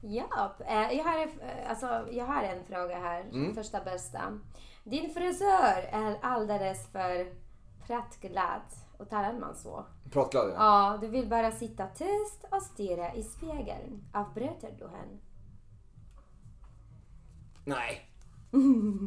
Ja, 0.00 0.56
eh, 0.66 0.96
jag 0.96 1.04
har, 1.04 1.20
eh, 1.22 1.70
alltså, 1.70 2.06
jag 2.10 2.24
har 2.24 2.42
en 2.42 2.64
fråga 2.64 2.98
här. 2.98 3.20
Mm. 3.20 3.54
Första 3.54 3.80
bästa. 3.80 4.38
Din 4.84 5.14
frisör 5.14 5.88
är 5.92 6.18
alldeles 6.22 6.92
för 6.92 7.26
pratglad. 7.86 8.62
Och 8.98 9.10
talar 9.10 9.38
man 9.40 9.56
så? 9.56 9.86
Pratglad, 10.10 10.48
ja. 10.48 10.54
Ja, 10.54 10.98
du 11.00 11.06
vill 11.06 11.28
bara 11.28 11.52
sitta 11.52 11.86
tyst 11.86 12.44
och 12.50 12.62
stirra 12.62 13.14
i 13.14 13.22
spegeln. 13.22 14.04
Avbryter 14.12 14.74
du 14.78 14.84
henne? 14.84 15.18
Nej. 17.64 18.04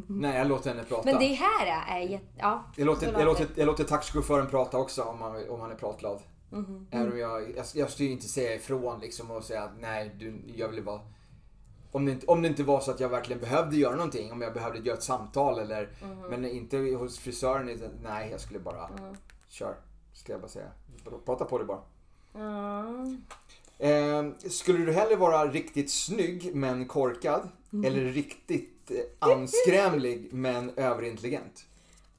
Nej, 0.08 0.38
jag 0.38 0.46
låter 0.46 0.70
henne 0.70 0.84
prata. 0.84 1.02
Men 1.04 1.18
det 1.18 1.34
här 1.34 1.96
är 1.96 2.00
jätte... 2.00 2.26
Ja, 2.38 2.64
jag 2.76 2.86
låter, 2.86 3.12
jag 3.12 3.24
låter, 3.24 3.46
jag 3.54 3.66
låter 3.66 3.84
taxichauffören 3.84 4.46
prata 4.46 4.78
också 4.78 5.02
om 5.02 5.20
han, 5.20 5.48
om 5.48 5.60
han 5.60 5.70
är 5.70 5.74
pratglad. 5.74 6.22
Mm 6.52 6.66
-hmm. 6.66 6.86
Även 6.90 7.12
om 7.12 7.18
jag, 7.18 7.56
jag, 7.56 7.66
jag 7.74 7.90
skulle 7.90 8.08
inte 8.08 8.28
säga 8.28 8.54
ifrån 8.54 9.00
liksom 9.00 9.30
och 9.30 9.44
säga 9.44 9.62
att 9.62 9.80
nej, 9.80 10.16
du, 10.18 10.42
jag 10.56 10.68
vill 10.68 10.84
bara... 10.84 11.00
Om 11.92 12.04
det, 12.04 12.12
inte, 12.12 12.26
om 12.26 12.42
det 12.42 12.48
inte 12.48 12.62
var 12.62 12.80
så 12.80 12.90
att 12.90 13.00
jag 13.00 13.08
verkligen 13.08 13.40
behövde 13.40 13.76
göra 13.76 13.96
någonting, 13.96 14.32
om 14.32 14.42
jag 14.42 14.54
behövde 14.54 14.78
göra 14.78 14.96
ett 14.96 15.02
samtal 15.02 15.58
eller... 15.58 15.82
Mm 16.02 16.16
-hmm. 16.16 16.30
Men 16.30 16.44
inte 16.44 16.76
hos 16.78 17.18
frisören, 17.18 17.80
nej 18.02 18.30
jag 18.30 18.40
skulle 18.40 18.60
bara... 18.60 18.88
Mm. 18.88 19.16
Kör, 19.52 19.76
ska 20.12 20.32
jag 20.32 20.40
bara 20.40 20.48
säga. 20.48 20.70
Prata 21.24 21.44
på 21.44 21.58
det 21.58 21.64
bara. 21.64 21.82
Mm. 22.34 23.24
Eh, 23.78 24.48
skulle 24.50 24.84
du 24.84 24.92
hellre 24.92 25.16
vara 25.16 25.46
riktigt 25.46 25.90
snygg 25.90 26.54
men 26.54 26.88
korkad? 26.88 27.48
Mm. 27.72 27.84
Eller 27.84 28.04
riktigt 28.04 28.90
eh, 28.90 29.28
anskrämlig 29.30 30.28
men 30.32 30.70
överintelligent? 30.76 31.64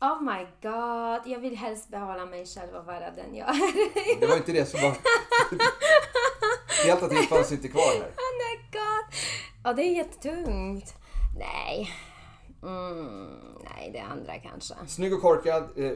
Oh 0.02 0.22
my 0.22 0.48
god, 0.62 1.34
jag 1.34 1.40
vill 1.40 1.58
helst 1.58 1.90
behålla 1.90 2.26
mig 2.26 2.46
själv 2.46 2.76
och 2.76 2.86
vara 2.86 3.12
den 3.12 3.36
jag 3.36 3.50
är. 3.50 4.20
Det 4.20 4.28
var 4.28 4.38
inte 4.38 4.52
det 4.52 4.66
som 4.66 4.82
var... 4.82 4.98
Det 7.10 7.28
fanns 7.28 7.52
inte 7.52 7.68
kvar 7.68 7.94
här. 7.94 8.12
Oh 8.12 8.34
my 8.38 8.58
god. 8.72 9.20
Ja, 9.64 9.74
det 9.74 9.82
är 9.82 9.96
jättetungt. 9.96 10.94
Nej. 11.38 11.92
Mm, 12.64 13.28
nej, 13.76 13.90
det 13.94 14.00
andra 14.00 14.34
kanske. 14.40 14.74
Snygg 14.88 15.14
och 15.14 15.22
korkad, 15.22 15.64
eh, 15.76 15.92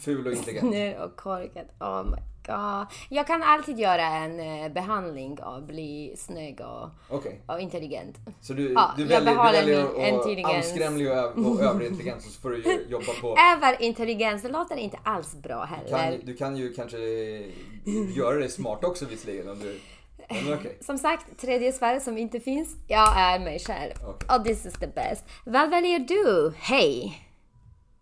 ful 0.00 0.26
och 0.26 0.32
intelligent. 0.32 0.68
Snygg 0.72 1.00
och 1.00 1.16
korkad. 1.16 1.66
Oh 1.80 2.04
my. 2.04 2.16
god. 2.46 2.86
Jag 3.08 3.26
kan 3.26 3.42
alltid 3.42 3.78
göra 3.78 4.02
en 4.06 4.40
eh, 4.40 4.72
behandling 4.72 5.38
och 5.42 5.62
bli 5.62 6.14
snygg 6.16 6.60
och, 6.60 6.88
Okej. 7.16 7.40
och 7.46 7.60
intelligent. 7.60 8.16
Så 8.40 8.52
du, 8.52 8.72
Ja, 8.72 8.90
du 8.96 9.02
jag 9.02 9.08
väljer, 9.08 9.30
du 9.30 9.36
behåller 9.36 9.52
väljer 9.62 10.08
intelligens. 10.14 10.66
anskrämlig 10.70 11.10
och, 11.12 11.46
och 11.46 11.60
överintelligens 11.60 12.26
och 12.26 12.32
så 12.32 12.40
får 12.40 12.50
du 12.50 12.86
jobba 12.88 13.12
på... 13.20 13.36
Överintelligens, 13.56 14.42
det 14.42 14.48
låter 14.48 14.76
inte 14.76 14.98
alls 15.02 15.34
bra 15.34 15.64
heller. 15.64 16.10
Kan, 16.18 16.26
du 16.26 16.36
kan 16.36 16.56
ju 16.56 16.72
kanske 16.72 16.98
göra 18.16 18.36
det 18.36 18.48
smart 18.48 18.84
också 18.84 19.04
visserligen 19.06 19.48
om 19.48 19.58
du... 19.58 19.80
Okej. 20.58 20.78
Som 20.80 20.98
sagt, 20.98 21.40
tredje 21.40 21.72
sfär 21.72 22.00
som 22.00 22.18
inte 22.18 22.40
finns. 22.40 22.76
Jag 22.88 23.20
är 23.20 23.38
mig 23.38 23.58
själv. 23.58 23.92
Okej. 24.06 24.28
Och 24.36 24.44
this 24.44 24.66
is 24.66 24.74
the 24.74 24.86
best. 24.86 25.24
Vad 25.44 25.70
väljer 25.70 25.98
du? 25.98 26.52
Hej! 26.56 27.18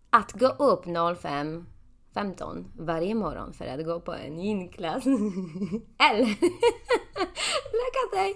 Att 0.09 0.31
gå 0.31 0.47
upp 0.47 0.85
05.15 0.85 2.65
varje 2.79 3.15
morgon 3.15 3.53
för 3.53 3.65
att 3.65 3.85
gå 3.85 3.99
på 3.99 4.13
en 4.13 4.39
inklass. 4.39 5.05
Eller 5.99 6.25
lägga 7.81 8.23
dig 8.23 8.35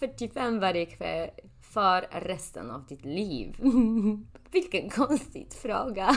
23.45 0.00 0.60
varje 0.60 0.86
kväll 0.86 1.30
för 1.72 2.08
resten 2.20 2.70
av 2.70 2.86
ditt 2.86 3.04
liv. 3.04 3.56
Vilken 4.50 4.90
konstig 4.90 5.52
fråga. 5.62 6.16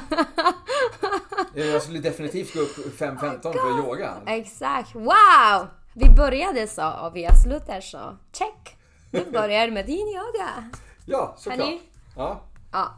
Jag 1.54 1.82
skulle 1.82 2.00
definitivt 2.00 2.54
gå 2.54 2.60
upp 2.60 3.00
5.15 3.00 3.42
för 3.42 3.80
yoga. 3.80 4.14
Exakt. 4.26 4.96
Wow! 4.96 5.68
Vi 5.94 6.10
började 6.10 6.68
så 6.68 6.92
och 6.92 7.16
vi 7.16 7.28
avslutar 7.28 7.82
så. 7.82 8.18
Check! 8.32 8.78
Du 9.12 9.32
börjar 9.32 9.72
med 9.72 9.86
din 9.86 10.08
yoga. 10.08 10.70
Ja, 11.06 11.36
såklart. 11.38 11.70
Ja. 12.16 12.42
Ja. 12.72 12.94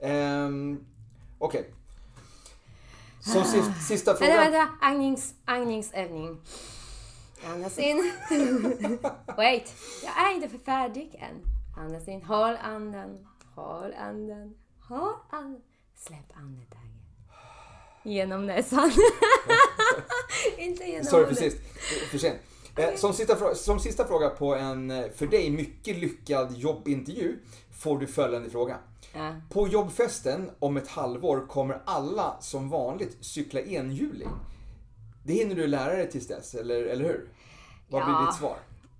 Ehm, 0.00 0.84
Okej. 1.38 1.74
Som 3.20 3.44
sista, 3.44 3.72
sista 3.74 4.14
fråga. 4.14 4.36
Vänta, 4.36 4.50
vänta. 4.80 5.22
Andningsövning. 5.44 6.40
Andas 7.46 7.78
in. 7.78 8.12
Wait. 9.36 9.74
Jag 10.04 10.30
är 10.30 10.34
inte 10.34 10.58
färdig 10.58 11.14
än. 11.14 11.42
Andas 11.84 12.08
in. 12.08 12.22
Håll 12.22 12.56
andan. 12.62 13.26
Håll 13.54 13.94
andan. 13.98 14.54
Håll 14.88 15.14
andan. 15.30 15.60
Släpp 15.94 16.36
andetaget. 16.36 16.91
Genom 18.04 18.46
näsan. 18.46 18.92
inte 20.58 20.84
genom 20.84 21.04
Sorry 21.04 21.34
sist. 21.34 21.56
För 22.10 22.18
sent. 22.18 22.38
Eh, 22.76 22.94
Som 22.96 23.12
sista, 23.12 23.34
frå- 23.34 23.54
som 23.54 23.80
sista 23.80 24.04
fråga 24.06 24.28
på 24.30 24.54
en 24.54 24.90
eh, 24.90 25.04
för 25.14 25.26
dig 25.26 25.50
mycket 25.50 25.96
lyckad 25.96 26.56
jobbintervju 26.56 27.38
får 27.70 27.98
du 27.98 28.06
följande 28.06 28.50
fråga. 28.50 28.78
Ja. 29.14 29.34
På 29.50 29.68
jobbfesten 29.68 30.50
om 30.58 30.76
ett 30.76 30.88
halvår 30.88 31.46
kommer 31.46 31.82
alla 31.84 32.36
som 32.40 32.68
vanligt 32.70 33.16
cykla 33.20 33.60
enhjuling. 33.60 34.28
Det 35.24 35.32
hinner 35.32 35.54
du 35.54 35.66
lära 35.66 35.96
dig 35.96 36.10
tills 36.10 36.28
dess, 36.28 36.54
eller, 36.54 36.84
eller 36.84 37.04
hur? 37.04 37.28
Vad 37.88 38.04
blir 38.04 38.14
Ja. 38.14 38.26
ditt 38.26 38.34
svar? 38.38 38.56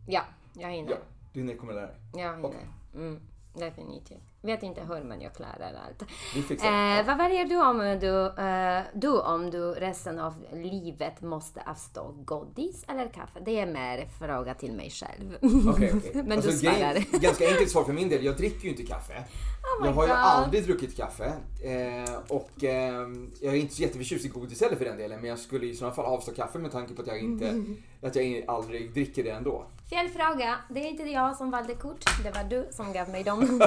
ja, 0.09 0.23
jag 0.59 0.71
hinner. 0.71 0.91
Ja, 0.91 0.97
du 1.33 1.41
hinner 1.41 1.57
kommer 1.57 1.73
lära 1.75 1.87
dig. 1.87 1.97
Jag 2.15 2.35
hinner. 2.37 2.49
Okej. 2.49 2.67
Mm, 2.95 3.21
definitivt. 3.55 4.23
Vet 4.45 4.63
inte 4.63 4.81
hur 4.81 5.03
men 5.03 5.21
jag 5.21 5.35
klarar 5.35 5.75
allt. 5.87 6.03
Eh, 6.51 7.07
vad 7.07 7.17
väljer 7.17 7.45
du 7.45 7.57
om 7.63 7.79
du, 8.01 8.43
eh, 8.43 8.83
du 8.95 9.21
om 9.21 9.51
du 9.51 9.73
resten 9.73 10.19
av 10.19 10.35
livet 10.53 11.21
måste 11.21 11.63
avstå 11.67 12.15
godis 12.25 12.85
eller 12.89 13.09
kaffe? 13.09 13.41
Det 13.45 13.61
är 13.61 13.67
mer 13.67 14.09
fråga 14.19 14.55
till 14.55 14.73
mig 14.73 14.91
själv. 14.91 15.37
Okej, 15.69 15.93
okej. 15.97 16.11
men 16.15 16.33
Alltså, 16.33 16.51
du 16.51 16.57
svarar. 16.57 17.21
Ganska 17.21 17.49
enkelt 17.49 17.71
svar 17.71 17.85
för 17.85 17.93
min 17.93 18.09
del. 18.09 18.25
Jag 18.25 18.37
dricker 18.37 18.65
ju 18.65 18.71
inte 18.71 18.83
kaffe. 18.83 19.25
Oh 19.63 19.87
jag 19.87 19.93
har 19.93 20.03
ju 20.03 20.09
God. 20.09 20.17
aldrig 20.19 20.65
druckit 20.65 20.97
kaffe. 20.97 21.33
Eh, 21.63 22.15
och 22.29 22.65
eh, 22.65 23.09
jag 23.41 23.55
är 23.55 23.59
inte 23.59 23.75
så 23.75 23.83
jätteförtjust 23.83 24.25
i 24.25 24.29
godis 24.29 24.61
heller 24.61 24.77
för 24.77 24.85
den 24.85 24.97
delen. 24.99 25.21
Men 25.21 25.31
jag 25.31 25.39
skulle 25.39 25.67
i 25.67 25.75
sådana 25.75 25.95
fall 25.95 26.05
avstå 26.05 26.33
kaffe 26.33 26.59
med 26.59 26.73
tanke 26.73 26.95
på 26.95 27.03
att 27.03 27.09
jag 27.09 27.19
inte 27.19 27.65
att 28.03 28.17
jag 28.17 28.45
aldrig 28.49 28.93
dricker 28.95 29.25
det 29.25 29.31
ändå. 29.31 29.67
Fel 29.91 30.09
fråga. 30.09 30.57
Det 30.71 30.81
är 30.81 30.89
inte 30.91 31.03
jag 31.03 31.37
som 31.37 31.51
valde 31.51 31.75
kort. 31.75 32.05
Det 32.25 32.31
var 32.31 32.45
du 32.45 32.69
som 32.73 32.93
gav 32.93 33.09
mig 33.09 33.23
dem. 33.25 33.61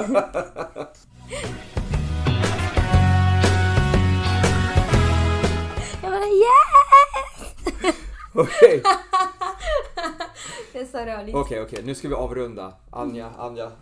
jag 6.02 6.12
bara 6.12 6.26
yes! 6.26 7.54
Okej, 8.34 8.82
Det 10.72 10.78
är 10.78 10.86
så 10.86 10.98
roligt. 10.98 11.34
okej, 11.34 11.62
okej. 11.62 11.82
Nu 11.84 11.94
ska 11.94 12.08
vi 12.08 12.14
avrunda. 12.14 12.72
Anja, 12.90 13.30
Anja. 13.38 13.72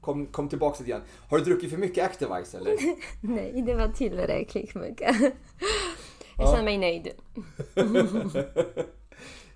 Kom, 0.00 0.26
kom 0.26 0.48
tillbaka 0.48 0.76
lite 0.78 0.90
grann. 0.90 1.02
Har 1.28 1.38
du 1.38 1.44
druckit 1.44 1.70
för 1.70 1.76
mycket 1.78 2.04
Activise 2.04 2.56
eller? 2.58 2.76
Nej, 3.20 3.62
det 3.66 3.74
var 3.74 3.88
tillräckligt 3.88 4.74
mycket. 4.74 5.16
Jag 5.20 5.32
Ja. 6.36 6.46
känner 6.52 6.64
mig 6.64 6.78
nöjd. 6.78 7.08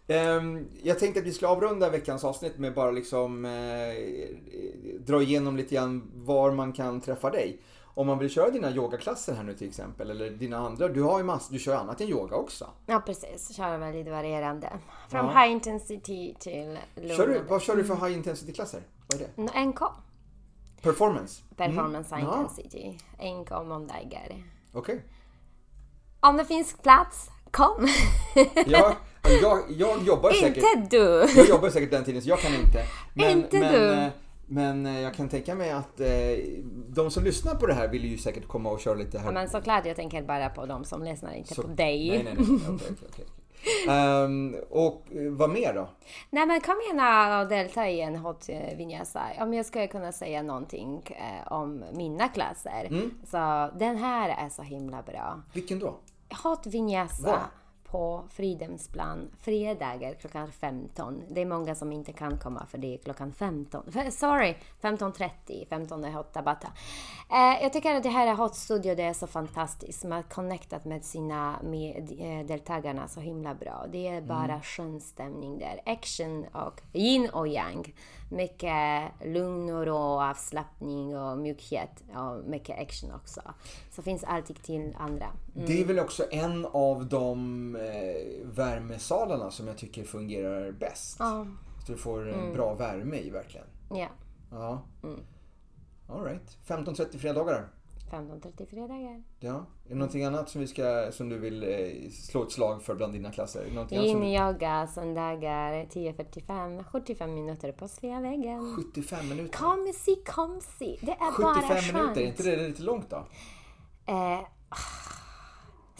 Ehm, 0.06 0.68
jag 0.82 0.98
tänkte 0.98 1.20
att 1.20 1.26
vi 1.26 1.32
skulle 1.32 1.48
avrunda 1.48 1.90
veckans 1.90 2.24
avsnitt 2.24 2.58
med 2.58 2.74
bara 2.74 2.90
liksom 2.90 3.44
eh, 3.44 3.50
dra 4.98 5.22
igenom 5.22 5.56
lite 5.56 5.74
grann 5.74 6.10
var 6.14 6.50
man 6.52 6.72
kan 6.72 7.00
träffa 7.00 7.30
dig. 7.30 7.60
Om 7.96 8.06
man 8.06 8.18
vill 8.18 8.30
köra 8.30 8.50
dina 8.50 8.70
yogaklasser 8.70 9.34
här 9.34 9.42
nu 9.42 9.54
till 9.54 9.68
exempel, 9.68 10.10
eller 10.10 10.30
dina 10.30 10.56
andra. 10.58 10.88
Du 10.88 11.02
har 11.02 11.18
ju 11.18 11.24
massor, 11.24 11.52
du 11.52 11.58
kör 11.58 11.74
annat 11.76 12.00
än 12.00 12.08
yoga 12.08 12.36
också. 12.36 12.70
Ja, 12.86 13.02
precis. 13.06 13.56
Kör 13.56 13.78
väldigt 13.78 14.08
varierande. 14.08 14.72
Från 15.10 15.26
Ja. 15.26 15.40
high 15.40 15.52
intensity 15.52 16.34
till 16.38 16.78
Kör 17.16 17.26
du, 17.28 17.40
vad 17.48 17.62
kör 17.62 17.76
du 17.76 17.84
för 17.84 17.94
high 18.06 18.16
intensity-klasser? 18.16 18.80
Vad 19.06 19.20
är 19.20 19.26
det? 19.36 19.64
NK. 19.64 19.78
Performance? 20.84 21.42
Performance 21.56 22.14
high 22.16 22.24
Ja. 22.24 22.40
intensity. 22.40 22.98
NK 23.18 23.50
måndagar. 23.50 24.44
Okej. 24.72 25.04
Om 26.20 26.36
det 26.36 26.44
finns 26.44 26.76
plats, 26.82 27.30
kom! 27.50 27.88
Jag, 28.66 28.94
jag, 29.42 29.58
jag 29.68 30.02
jobbar 30.02 30.30
säkert... 30.32 30.64
Inte 30.76 30.96
du! 30.96 31.26
Jag 31.36 31.48
jobbar 31.48 31.70
säkert 31.70 31.90
den 31.90 32.04
tiden 32.04 32.22
så 32.22 32.28
jag 32.28 32.38
kan 32.38 32.54
inte. 32.54 32.84
Men, 33.14 33.30
Inte 33.30 33.58
men, 33.60 33.72
du. 33.72 33.92
eh, 33.92 34.08
Men 34.46 34.86
eh, 34.86 35.00
jag 35.00 35.14
kan 35.14 35.28
tänka 35.28 35.54
mig 35.54 35.70
att 35.70 36.00
eh, 36.00 36.08
de 36.88 37.10
som 37.10 37.24
lyssnar 37.24 37.54
på 37.54 37.66
det 37.66 37.74
här 37.74 37.88
vill 37.88 38.04
ju 38.04 38.18
säkert 38.18 38.48
komma 38.48 38.70
och 38.70 38.80
köra 38.80 38.94
lite 38.94 39.18
här. 39.18 39.26
Ja, 39.26 39.32
men 39.32 39.48
såklart, 39.48 39.86
jag 39.86 39.96
tänker 39.96 40.22
bara 40.22 40.48
på 40.48 40.66
de 40.66 40.84
som 40.84 41.02
lyssnar, 41.04 41.32
inte 41.34 41.54
Så- 41.54 41.62
på 41.62 41.68
dig. 41.68 42.08
Nej, 42.08 42.22
nej, 42.24 42.34
nej. 42.38 42.46
nej. 42.48 42.68
Okej, 42.74 42.96
okej, 43.12 43.24
Ehm, 43.88 44.56
och 44.70 45.06
vad 45.30 45.50
mer 45.50 45.74
då? 45.74 45.88
Nej 46.30 46.46
men 46.46 46.60
kom 46.60 46.74
gärna 46.88 47.40
och 47.40 47.48
delta 47.48 47.88
i 47.88 48.00
en 48.00 48.16
hot 48.16 48.48
eh, 48.48 48.76
vinyasa. 48.76 49.22
Om 49.40 49.54
jag 49.54 49.66
skulle 49.66 49.86
kunna 49.86 50.12
säga 50.12 50.42
någonting 50.42 51.02
eh, 51.06 51.52
om 51.52 51.84
mina 51.92 52.28
klasser. 52.28 52.86
Mm. 52.90 53.10
Så 53.26 53.70
den 53.78 53.96
här 53.96 54.44
är 54.44 54.48
så 54.48 54.62
himla 54.62 55.02
bra. 55.02 55.42
Vilken 55.52 55.78
då? 55.78 55.98
Hot 56.42 56.66
vinyasa 56.66 57.26
Var? 57.26 57.63
På 57.94 58.24
Fridhemsplan 58.30 59.30
fredagar 59.40 60.14
klockan 60.14 60.52
15. 60.52 61.22
Det 61.30 61.40
är 61.40 61.46
många 61.46 61.74
som 61.74 61.92
inte 61.92 62.12
kan 62.12 62.38
komma 62.38 62.66
för 62.66 62.78
det 62.78 62.94
är 62.94 62.98
klockan 62.98 63.32
15. 63.32 63.92
För- 63.92 64.10
Sorry, 64.10 64.56
15.30. 64.80 65.66
15 65.68 66.04
är 66.04 66.10
Hot 66.10 66.32
Tabata. 66.32 66.68
Eh, 67.30 67.62
jag 67.62 67.72
tycker 67.72 67.94
att 67.94 68.02
det 68.02 68.08
här 68.08 68.26
är 68.26 68.34
Hot 68.34 68.54
Studio, 68.56 68.94
det 68.94 69.02
är 69.02 69.12
så 69.12 69.26
fantastiskt. 69.26 70.04
Man 70.04 70.12
har 70.12 70.22
connectat 70.22 70.84
med 70.84 71.04
sina 71.04 71.56
med, 71.62 72.12
eh, 72.18 72.46
deltagarna 72.46 73.08
så 73.08 73.20
himla 73.20 73.54
bra. 73.54 73.86
Det 73.92 74.08
är 74.08 74.20
bara 74.20 74.60
skön 74.60 75.00
stämning 75.00 75.58
där. 75.58 75.80
Action 75.86 76.44
och 76.52 76.80
yin 76.92 77.30
och 77.30 77.48
yang. 77.48 77.92
Mycket 78.34 79.02
lugn 79.24 79.70
och 79.74 79.86
ro, 79.86 79.96
avslappning 80.20 81.16
och 81.18 81.38
mjukhet 81.38 82.02
och 82.16 82.44
mycket 82.44 82.78
action 82.78 83.12
också. 83.14 83.40
Så 83.90 84.02
finns 84.02 84.24
alltid 84.24 84.62
till 84.62 84.96
andra. 84.98 85.26
Det 85.54 85.80
är 85.80 85.84
väl 85.84 85.98
också 85.98 86.24
en 86.30 86.66
av 86.66 87.06
de 87.06 87.76
eh, 87.76 88.46
värmesalarna 88.46 89.50
som 89.50 89.66
jag 89.68 89.78
tycker 89.78 90.04
fungerar 90.04 90.72
bäst. 90.72 91.16
Ja. 91.18 91.46
Så 91.86 91.92
du 91.92 91.98
får 91.98 92.28
Mm. 92.28 92.40
en 92.46 92.52
bra 92.54 92.74
värme 92.74 93.16
i 93.16 93.30
verkligen. 93.30 93.66
Ja, 93.90 94.08
Ja. 94.50 94.82
Mm. 95.02 95.20
All 96.08 96.24
right. 96.24 96.58
15.30 96.66 97.18
fredagar. 97.18 97.68
15.30 98.10 98.66
fredagar. 98.66 99.22
Ja. 99.40 99.66
Är 99.84 99.88
det 99.88 99.94
någonting 99.94 100.24
annat 100.24 100.48
som, 100.48 100.60
vi 100.60 100.66
ska, 100.66 101.12
som 101.12 101.28
du 101.28 101.38
vill 101.38 101.62
eh, 101.62 102.10
slå 102.10 102.42
ett 102.42 102.52
slag 102.52 102.82
för 102.82 102.94
bland 102.94 103.12
dina 103.12 103.30
klasser? 103.30 103.70
Någonting 103.74 103.98
som 103.98 104.22
In 104.22 104.24
yoga 104.24 104.86
söndagar 104.86 105.72
10.45, 105.72 106.84
75 106.84 107.34
minuter 107.34 107.72
på 107.72 107.88
Sveavägen. 107.88 108.76
75 108.76 109.28
minuter? 109.28 109.58
Kom 109.58 109.92
si, 109.94 110.16
kom 110.26 110.60
si. 110.78 110.98
Det 111.02 111.12
är 111.12 111.42
bara 111.42 111.54
75 111.54 111.76
skönt. 111.76 111.94
minuter, 111.94 112.20
är 112.20 112.26
inte 112.26 112.42
det 112.42 112.68
lite 112.68 112.82
långt 112.82 113.10
då? 113.10 113.16
Eh, 114.06 114.40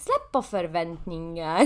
släpp 0.05 0.33
på 0.33 0.43
förväntningar. 0.43 1.63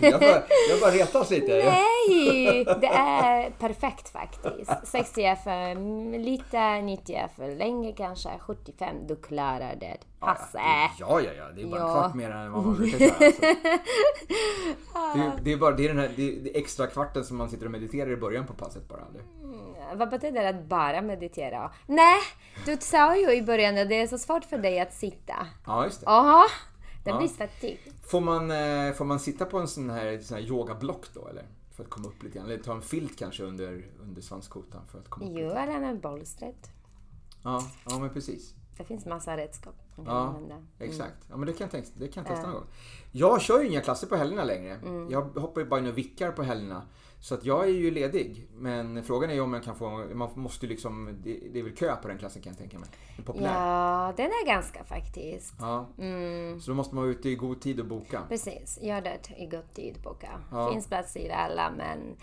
Jag 0.00 0.20
bara, 0.20 0.42
jag 0.70 0.80
bara 0.80 0.90
retas 0.90 1.30
lite. 1.30 1.52
Nej, 1.64 2.64
det 2.80 2.86
är 2.86 3.50
perfekt 3.50 4.08
faktiskt. 4.08 4.70
60 4.84 5.24
F, 5.24 5.46
är 5.46 5.74
lite 6.18 6.80
90 6.80 7.16
F, 7.24 7.30
är 7.38 7.56
länge 7.56 7.92
kanske 7.92 8.28
75. 8.38 8.96
Du 9.06 9.16
klarar 9.16 9.74
det. 9.80 9.96
Hasse. 10.20 10.58
Ja, 10.98 11.20
ja, 11.20 11.30
ja. 11.36 11.44
Det 11.56 11.62
är 11.62 11.66
bara 11.66 11.80
en 11.80 11.86
Ja. 11.86 11.94
kvart 11.94 12.14
mer 12.14 12.30
än 12.30 12.52
vad 12.52 12.64
man 12.66 12.76
brukar 12.76 12.98
köra. 12.98 13.26
Alltså. 13.26 13.40
Det, 15.14 15.20
är- 15.20 15.32
det 15.42 15.52
är 15.52 15.56
bara 15.56 15.70
det 15.76 15.84
är 15.84 15.88
den 15.88 15.98
här 15.98 16.10
det 16.16 16.30
det 16.30 16.58
extra 16.58 16.86
kvarten 16.86 17.24
som 17.24 17.36
man 17.36 17.48
sitter 17.50 17.66
och 17.66 17.72
mediterar 17.72 18.10
i 18.10 18.16
början 18.16 18.46
på 18.46 18.52
passet 18.54 18.88
bara. 18.88 19.00
eller? 19.10 19.22
Vad 19.96 20.10
betyder 20.10 20.42
det 20.42 20.48
att 20.48 20.64
bara 20.64 21.02
meditera? 21.02 21.70
Nej, 21.86 22.18
du 22.66 22.76
sa 22.80 23.16
ju 23.16 23.30
i 23.32 23.42
början 23.42 23.78
att 23.78 23.88
det 23.88 24.00
är 24.00 24.06
så 24.06 24.18
svårt 24.18 24.44
för 24.44 24.58
dig 24.58 24.80
att 24.80 24.92
sitta. 24.94 25.34
Ja, 25.66 25.84
just 25.84 26.00
det. 26.00 26.06
Jaha, 27.08 27.20
Det 27.20 27.26
blir 27.26 27.36
svettig. 27.36 27.80
Får 28.06 28.20
man, 28.20 28.50
eh, 28.50 28.92
får 28.92 29.04
man 29.04 29.20
sitta 29.20 29.44
på 29.44 29.58
en 29.58 29.68
sån 29.68 29.90
här, 29.90 30.18
sån 30.18 30.36
här 30.36 30.44
yogablock 30.44 31.06
då 31.14 31.28
eller? 31.28 31.46
För 31.70 31.84
att 31.84 31.90
komma 31.90 32.08
upp 32.08 32.22
lite 32.22 32.38
grann. 32.38 32.46
Eller 32.46 32.58
ta 32.62 32.72
en 32.72 32.82
filt 32.82 33.18
kanske 33.18 33.42
under, 33.42 33.86
under 34.02 34.22
svanskotan 34.22 34.86
för 34.86 34.98
att 34.98 35.08
komma 35.10 35.26
upp 35.26 35.32
Jo, 35.38 35.50
eller 35.50 35.80
med 35.80 36.00
bolstret. 36.00 36.70
Ja, 37.44 37.62
ja 37.90 37.98
men 37.98 38.10
precis. 38.10 38.54
Det 38.76 38.84
finns 38.84 39.06
massa 39.06 39.36
redskap 39.36 39.74
man 39.96 40.06
kan 40.06 40.14
Ja, 40.14 40.20
använda. 40.20 40.54
Mm. 40.54 40.66
exakt. 40.78 41.16
Ja, 41.30 41.36
men 41.36 41.46
det 41.46 41.52
kan 41.52 41.68
jag, 41.72 41.84
det 41.96 42.08
kan 42.08 42.24
jag 42.24 42.32
testa 42.34 42.46
någon 42.46 42.56
gång. 42.56 42.66
Jag 43.12 43.40
kör 43.42 43.60
ju 43.60 43.68
inga 43.68 43.80
klasser 43.80 44.06
på 44.06 44.16
helgerna 44.16 44.44
längre. 44.44 44.74
Mm. 44.74 45.10
Jag 45.10 45.22
hoppar 45.22 45.60
ju 45.60 45.66
bara 45.66 45.80
in 45.80 45.86
och 45.86 45.98
vickar 45.98 46.32
på 46.32 46.42
helgerna. 46.42 46.82
Så 47.20 47.34
att 47.34 47.44
jag 47.44 47.64
är 47.64 47.68
ju 47.72 47.90
ledig. 47.90 48.48
Men 48.54 49.04
frågan 49.04 49.30
är 49.30 49.40
om 49.40 49.52
jag 49.54 49.64
kan 49.64 49.74
få, 49.76 49.88
man 50.14 50.30
måste 50.34 50.66
liksom, 50.66 51.18
det, 51.24 51.38
det 51.52 51.58
är 51.58 51.62
väl 51.62 51.76
kö 51.76 51.96
på 51.96 52.08
den 52.08 52.18
klassen 52.18 52.42
kan 52.42 52.50
jag 52.50 52.58
tänka 52.58 52.78
mig. 52.78 52.88
Den 53.16 53.24
populär. 53.24 53.54
Ja, 53.54 54.12
den 54.16 54.26
är 54.26 54.46
ganska 54.46 54.84
faktiskt. 54.84 55.54
Ja. 55.60 55.86
Mm, 55.98 56.60
Så 56.60 56.70
då 56.70 56.74
måste 56.74 56.94
man 56.94 57.04
vara 57.04 57.12
ute 57.12 57.28
i 57.28 57.34
god 57.34 57.60
tid 57.60 57.80
och 57.80 57.86
boka. 57.86 58.22
precis, 58.28 58.78
gör 58.82 59.00
det 59.00 59.18
i 59.36 59.46
god 59.46 59.74
tid 59.74 60.00
boka. 60.04 60.28
Ja. 60.50 60.72
Finns 60.72 60.86
plats 60.86 61.16
i 61.16 61.30
alla 61.30 61.70
men 61.70 62.16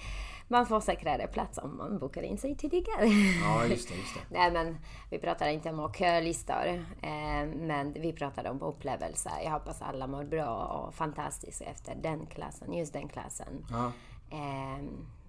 man 0.47 0.65
får 0.65 0.79
säkrare 0.79 1.27
plats 1.27 1.57
om 1.57 1.77
man 1.77 1.99
bokar 1.99 2.21
in 2.21 2.37
sig 2.37 2.55
tidigare. 2.55 3.05
Ja, 3.43 3.65
just 3.65 3.89
det, 3.89 3.95
just 3.95 4.13
det. 4.13 4.21
Nej 4.39 4.51
men 4.51 4.77
vi 5.09 5.17
pratar 5.19 5.49
inte 5.49 5.69
om 5.69 5.93
kölistor. 5.93 6.85
Eh, 7.01 7.47
men 7.55 7.93
vi 7.93 8.13
pratar 8.13 8.49
om 8.49 8.61
upplevelser. 8.61 9.31
Jag 9.43 9.51
hoppas 9.51 9.81
alla 9.81 10.07
mår 10.07 10.23
bra 10.23 10.55
och 10.65 10.93
fantastiskt 10.95 11.61
efter 11.61 11.95
den 11.95 12.25
klassen, 12.25 12.73
just 12.73 12.93
den 12.93 13.07
klassen. 13.07 13.65
Ja, 13.71 13.91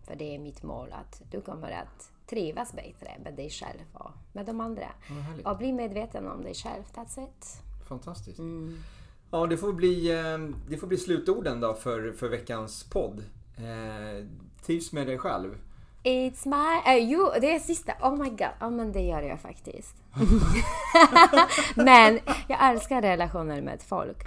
för 0.06 0.16
det 0.16 0.34
är 0.34 0.38
mitt 0.38 0.62
mål 0.62 0.88
att 0.92 1.22
du 1.30 1.40
kommer 1.40 1.70
att 1.70 2.10
trivas 2.26 2.72
bättre 2.72 3.10
med 3.24 3.34
dig 3.34 3.50
själv 3.50 3.80
och 3.92 4.10
med 4.32 4.46
de 4.46 4.60
andra. 4.60 4.86
härligt. 5.08 5.46
Och 5.46 5.58
bli 5.58 5.72
medveten 5.72 6.28
om 6.28 6.42
dig 6.42 6.54
själv. 6.54 6.82
That's 6.94 7.24
it. 7.24 7.62
Fantastiskt. 7.88 8.38
Mm. 8.38 8.78
Ja, 9.30 9.46
det 9.46 9.56
får 9.56 9.72
bli, 9.72 10.10
eh, 10.10 10.38
det 10.68 10.76
får 10.76 10.86
bli 10.86 10.96
slutorden 10.96 11.60
då 11.60 11.74
för, 11.74 12.12
för 12.12 12.28
veckans 12.28 12.84
podd. 12.84 13.24
Eh, 13.56 14.26
trivs 14.66 14.92
med 14.92 15.06
dig 15.06 15.18
själv. 15.18 15.58
It's 16.02 16.48
my... 16.48 16.96
Uh, 16.96 17.10
jo, 17.10 17.30
det 17.40 17.54
är 17.54 17.58
sista. 17.58 17.92
Oh 18.02 18.16
my 18.16 18.28
god. 18.28 18.48
Ja, 18.60 18.70
men 18.70 18.92
det 18.92 19.00
gör 19.00 19.22
jag 19.22 19.40
faktiskt. 19.40 19.96
men 21.76 22.18
jag 22.48 22.70
älskar 22.70 23.02
relationer 23.02 23.62
med 23.62 23.82
folk. 23.82 24.18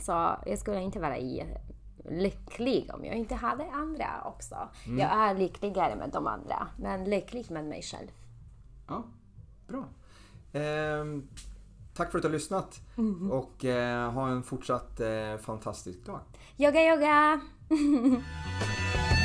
Så 0.00 0.36
jag 0.46 0.58
skulle 0.58 0.80
inte 0.80 1.00
vara 1.00 1.18
i 1.18 1.44
lycklig 2.10 2.90
om 2.94 3.04
jag 3.04 3.14
inte 3.14 3.34
hade 3.34 3.70
andra 3.70 4.22
också. 4.24 4.68
Jag 4.84 5.12
är 5.12 5.34
lyckligare 5.34 5.96
med 5.96 6.10
de 6.10 6.26
andra, 6.26 6.68
men 6.78 7.04
lycklig 7.04 7.50
med 7.50 7.64
mig 7.64 7.82
själv. 7.82 8.08
Ja, 8.88 9.04
bra. 9.68 9.84
Ehm, 10.52 11.28
tack 11.94 12.10
för 12.10 12.18
att 12.18 12.22
du 12.22 12.28
har 12.28 12.32
lyssnat 12.32 12.80
och 13.30 13.64
eh, 13.64 14.10
ha 14.10 14.28
en 14.28 14.42
fortsatt 14.42 15.00
eh, 15.00 15.36
fantastisk 15.40 16.06
dag. 16.06 16.20
Yoga, 16.58 16.80
yoga! 16.80 17.40